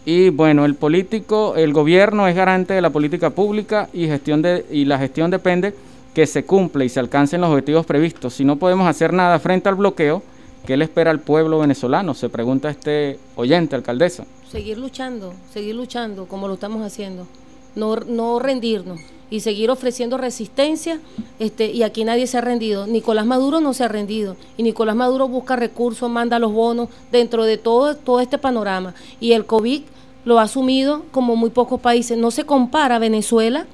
[0.04, 4.66] Y bueno, el político, el gobierno es garante de la política pública y, gestión de,
[4.70, 5.74] y la gestión depende
[6.18, 8.34] que se cumpla y se alcancen los objetivos previstos.
[8.34, 10.20] Si no podemos hacer nada frente al bloqueo,
[10.66, 12.12] ¿qué le espera al pueblo venezolano?
[12.12, 14.24] Se pregunta este oyente, alcaldesa.
[14.50, 17.28] seguir luchando, seguir luchando como lo estamos haciendo,
[17.76, 18.98] no, no rendirnos
[19.30, 20.98] y seguir ofreciendo resistencia.
[21.38, 22.88] Este, y aquí nadie se ha rendido.
[22.88, 24.34] Nicolás Maduro no se ha rendido.
[24.56, 28.92] Y Nicolás Maduro busca recursos, manda los bonos dentro de todo, todo este panorama.
[29.20, 29.82] Y el COVID
[30.24, 32.18] lo ha asumido como muy pocos países.
[32.18, 33.68] No se compara Venezuela.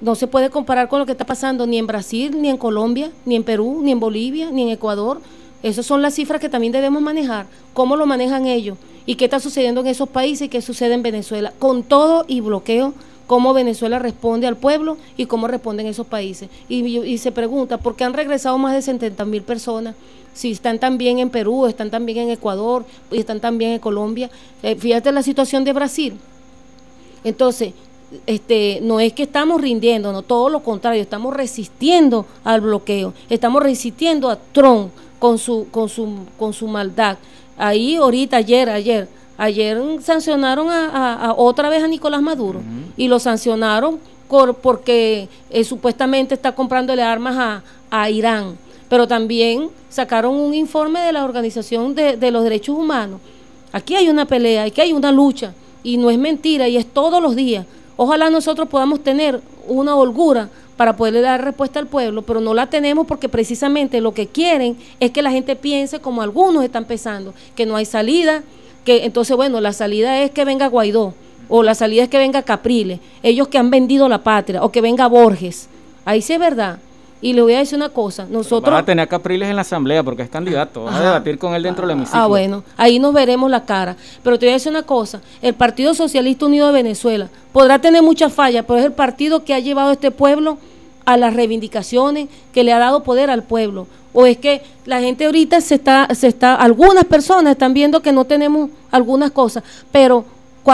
[0.00, 3.10] No se puede comparar con lo que está pasando ni en Brasil, ni en Colombia,
[3.24, 5.20] ni en Perú, ni en Bolivia, ni en Ecuador.
[5.62, 7.46] Esas son las cifras que también debemos manejar.
[7.74, 8.78] ¿Cómo lo manejan ellos?
[9.06, 11.52] ¿Y qué está sucediendo en esos países y qué sucede en Venezuela?
[11.58, 12.94] Con todo y bloqueo,
[13.26, 16.48] cómo Venezuela responde al pueblo y cómo responden esos países.
[16.68, 19.96] Y, se pregunta, ¿por qué han regresado más de 70 mil personas?
[20.32, 24.30] Si están también en Perú, están también en Ecuador están también en Colombia.
[24.62, 26.14] Eh, fíjate la situación de Brasil.
[27.24, 27.74] Entonces,
[28.26, 33.62] este, no es que estamos rindiendo, no, todo lo contrario, estamos resistiendo al bloqueo, estamos
[33.62, 36.08] resistiendo a Trump con su, con su,
[36.38, 37.18] con su maldad.
[37.56, 42.60] Ahí ahorita, ayer, ayer, ayer sancionaron a, a- a otra vez a Nicolás Maduro
[42.96, 43.98] y lo sancionaron
[44.28, 48.56] por, porque eh, supuestamente está comprándole armas a, a Irán.
[48.88, 53.20] Pero también sacaron un informe de la Organización de, de los Derechos Humanos.
[53.72, 55.52] Aquí hay una pelea, aquí hay una lucha
[55.82, 57.66] y no es mentira y es todos los días.
[58.00, 62.70] Ojalá nosotros podamos tener una holgura para poderle dar respuesta al pueblo, pero no la
[62.70, 67.34] tenemos porque precisamente lo que quieren es que la gente piense como algunos están pensando,
[67.56, 68.44] que no hay salida,
[68.84, 71.12] que entonces bueno, la salida es que venga Guaidó
[71.48, 74.80] o la salida es que venga Capriles, ellos que han vendido la patria o que
[74.80, 75.68] venga Borges.
[76.04, 76.78] Ahí sí es verdad.
[77.20, 79.62] Y le voy a decir una cosa, nosotros Vas a tener a Capriles en la
[79.62, 80.84] asamblea porque es candidato.
[80.84, 82.20] Vas a debatir con él dentro del hemiciclo.
[82.20, 83.96] Ah, bueno, ahí nos veremos la cara.
[84.22, 88.02] Pero te voy a decir una cosa, el Partido Socialista Unido de Venezuela podrá tener
[88.02, 90.58] muchas fallas, pero es el partido que ha llevado a este pueblo
[91.04, 93.86] a las reivindicaciones, que le ha dado poder al pueblo.
[94.12, 98.12] O es que la gente ahorita se está, se está, algunas personas están viendo que
[98.12, 100.24] no tenemos algunas cosas, pero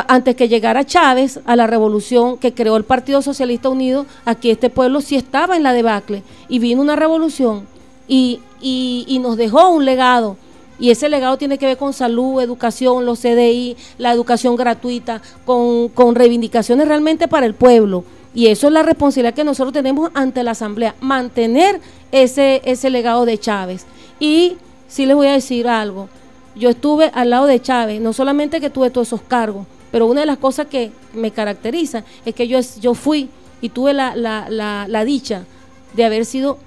[0.08, 4.70] antes que llegara Chávez a la revolución que creó el Partido Socialista Unido, aquí este
[4.70, 7.66] pueblo sí estaba en la debacle y vino una revolución
[8.08, 10.36] y, y, nos dejó un legado.
[10.78, 15.88] Y ese legado tiene que ver con salud, educación, los CDI, la educación gratuita, con,
[15.88, 18.04] con reivindicaciones realmente para el pueblo.
[18.34, 21.80] Y eso es la responsabilidad que nosotros tenemos ante la Asamblea, mantener
[22.10, 23.86] ese, ese legado de Chávez.
[24.18, 24.56] Y
[24.88, 26.08] sí les voy a decir algo,
[26.56, 30.22] yo estuve al lado de Chávez, no solamente que tuve todos esos cargos, pero una
[30.22, 33.28] de las cosas que me caracteriza es que yo, yo fui
[33.60, 34.48] y tuve la, la,
[34.88, 35.44] la, dicha
[35.92, 36.58] de haber sido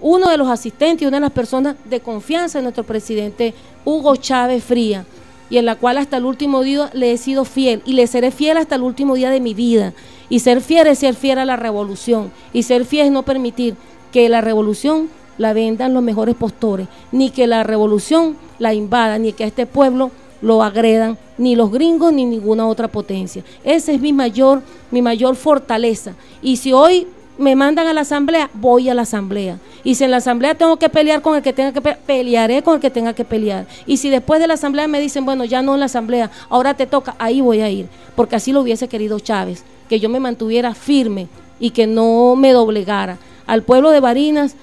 [0.00, 3.52] uno de los asistentes y una de las personas de confianza de nuestro presidente
[3.84, 5.04] Hugo Chávez Fría,
[5.50, 8.30] y en la cual hasta el último día le he sido fiel y le seré
[8.30, 9.92] fiel hasta el último día de mi vida.
[10.28, 13.74] Y ser fiel es ser fiel a la revolución, y ser fiel es no permitir
[14.12, 19.32] que la revolución la vendan los mejores postores, ni que la revolución la invada, ni
[19.32, 23.42] que este pueblo lo agredan ni los gringos ni ninguna otra potencia.
[23.64, 26.14] Esa es mi mayor, mi mayor fortaleza.
[26.42, 27.06] Y si hoy
[27.38, 29.58] me mandan a la asamblea, voy a la asamblea.
[29.84, 32.62] Y si en la asamblea tengo que pelear con el que tenga que pelear, pelearé
[32.62, 33.66] con el que tenga que pelear.
[33.86, 36.74] Y si después de la asamblea me dicen, bueno, ya no en la asamblea, ahora
[36.74, 37.86] te toca, ahí voy a ir.
[38.14, 41.28] Porque así lo hubiese querido Chávez, que yo me mantuviera firme
[41.58, 43.18] y que no me doblegara.
[43.46, 44.54] Al pueblo de Barinas,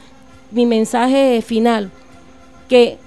[0.52, 1.92] mi mensaje final,
[2.68, 2.98] que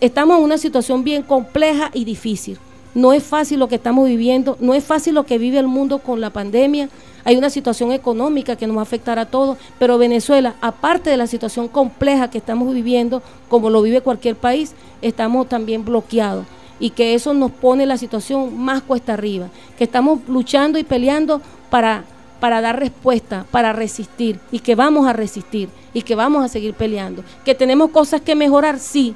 [0.00, 2.58] estamos en una situación bien compleja y difícil.
[2.94, 6.00] No es fácil lo que estamos viviendo, no es fácil lo que vive el mundo
[6.00, 6.88] con la pandemia.
[7.24, 11.16] Hay una situación económica que nos va a afectar a todos, pero Venezuela, aparte de
[11.16, 16.46] la situación compleja que estamos viviendo, como lo vive cualquier país, estamos también bloqueados
[16.80, 21.42] y que eso nos pone la situación más cuesta arriba, que estamos luchando y peleando
[21.68, 22.04] para,
[22.40, 26.72] para dar respuesta, para resistir y que vamos a resistir y que vamos a seguir
[26.72, 29.14] peleando, que tenemos cosas que mejorar, sí,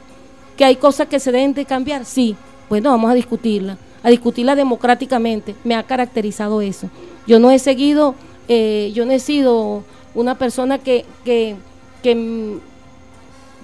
[0.56, 2.36] que hay cosas que se deben de cambiar, sí,
[2.68, 6.88] bueno, vamos a discutirla, a discutirla democráticamente, me ha caracterizado eso.
[7.26, 8.14] Yo no he seguido,
[8.48, 9.82] eh, yo no he sido
[10.14, 11.56] una persona que, que,
[12.02, 12.58] que,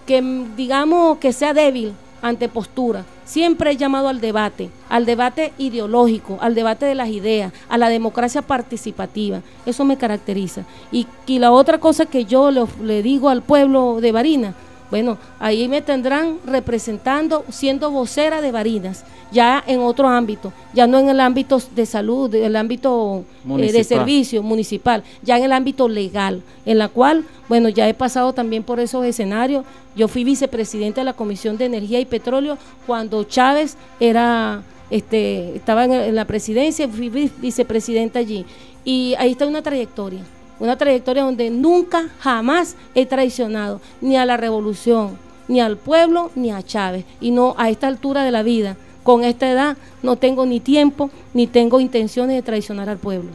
[0.07, 1.93] que digamos que sea débil
[2.23, 3.05] ante postura.
[3.25, 7.89] Siempre he llamado al debate, al debate ideológico, al debate de las ideas, a la
[7.89, 9.41] democracia participativa.
[9.67, 10.65] Eso me caracteriza.
[10.91, 11.07] Y,
[11.39, 14.55] la otra cosa que yo le, le digo al pueblo de Barina,
[14.91, 20.99] bueno, ahí me tendrán representando, siendo vocera de Barinas, ya en otro ámbito, ya no
[20.99, 25.53] en el ámbito de salud, en el ámbito eh, de servicio municipal, ya en el
[25.53, 29.65] ámbito legal, en la cual, bueno, ya he pasado también por esos escenarios.
[29.95, 35.85] Yo fui vicepresidente de la Comisión de Energía y Petróleo cuando Chávez era, este, estaba
[35.85, 38.45] en, en la presidencia, fui vicepresidenta allí.
[38.85, 40.23] Y ahí está una trayectoria
[40.61, 45.19] una trayectoria donde nunca, jamás he traicionado ni a la revolución,
[45.49, 47.05] ni al pueblo, ni a Chávez.
[47.21, 51.11] Y no a esta altura de la vida, con esta edad, no tengo ni tiempo,
[51.35, 53.31] ni tengo intenciones de traicionar al pueblo.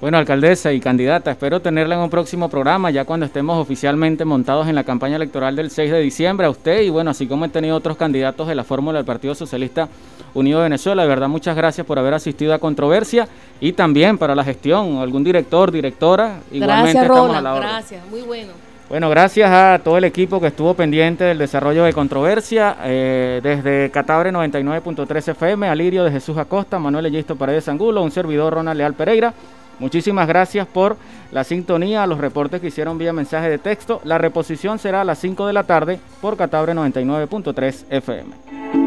[0.00, 4.68] Bueno, alcaldesa y candidata, espero tenerla en un próximo programa, ya cuando estemos oficialmente montados
[4.68, 7.48] en la campaña electoral del 6 de diciembre, a usted y bueno, así como he
[7.48, 9.88] tenido otros candidatos de la fórmula del Partido Socialista
[10.34, 11.02] Unido de Venezuela.
[11.02, 13.28] De verdad, muchas gracias por haber asistido a Controversia
[13.60, 16.40] y también para la gestión, algún director, directora.
[16.50, 18.52] Igualmente gracias, Roland, gracias, muy bueno.
[18.88, 23.90] Bueno, gracias a todo el equipo que estuvo pendiente del desarrollo de Controversia, eh, desde
[23.90, 28.92] Catabre 99.3 FM, Alirio de Jesús Acosta, Manuel Egisto Paredes Angulo, un servidor Ronald Leal
[28.92, 29.32] Pereira.
[29.78, 30.96] Muchísimas gracias por
[31.32, 34.00] la sintonía, los reportes que hicieron vía mensaje de texto.
[34.04, 38.83] La reposición será a las 5 de la tarde por Catabre 99.3 FM.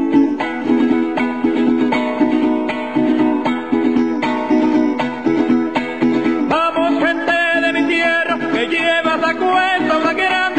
[10.16, 10.57] Que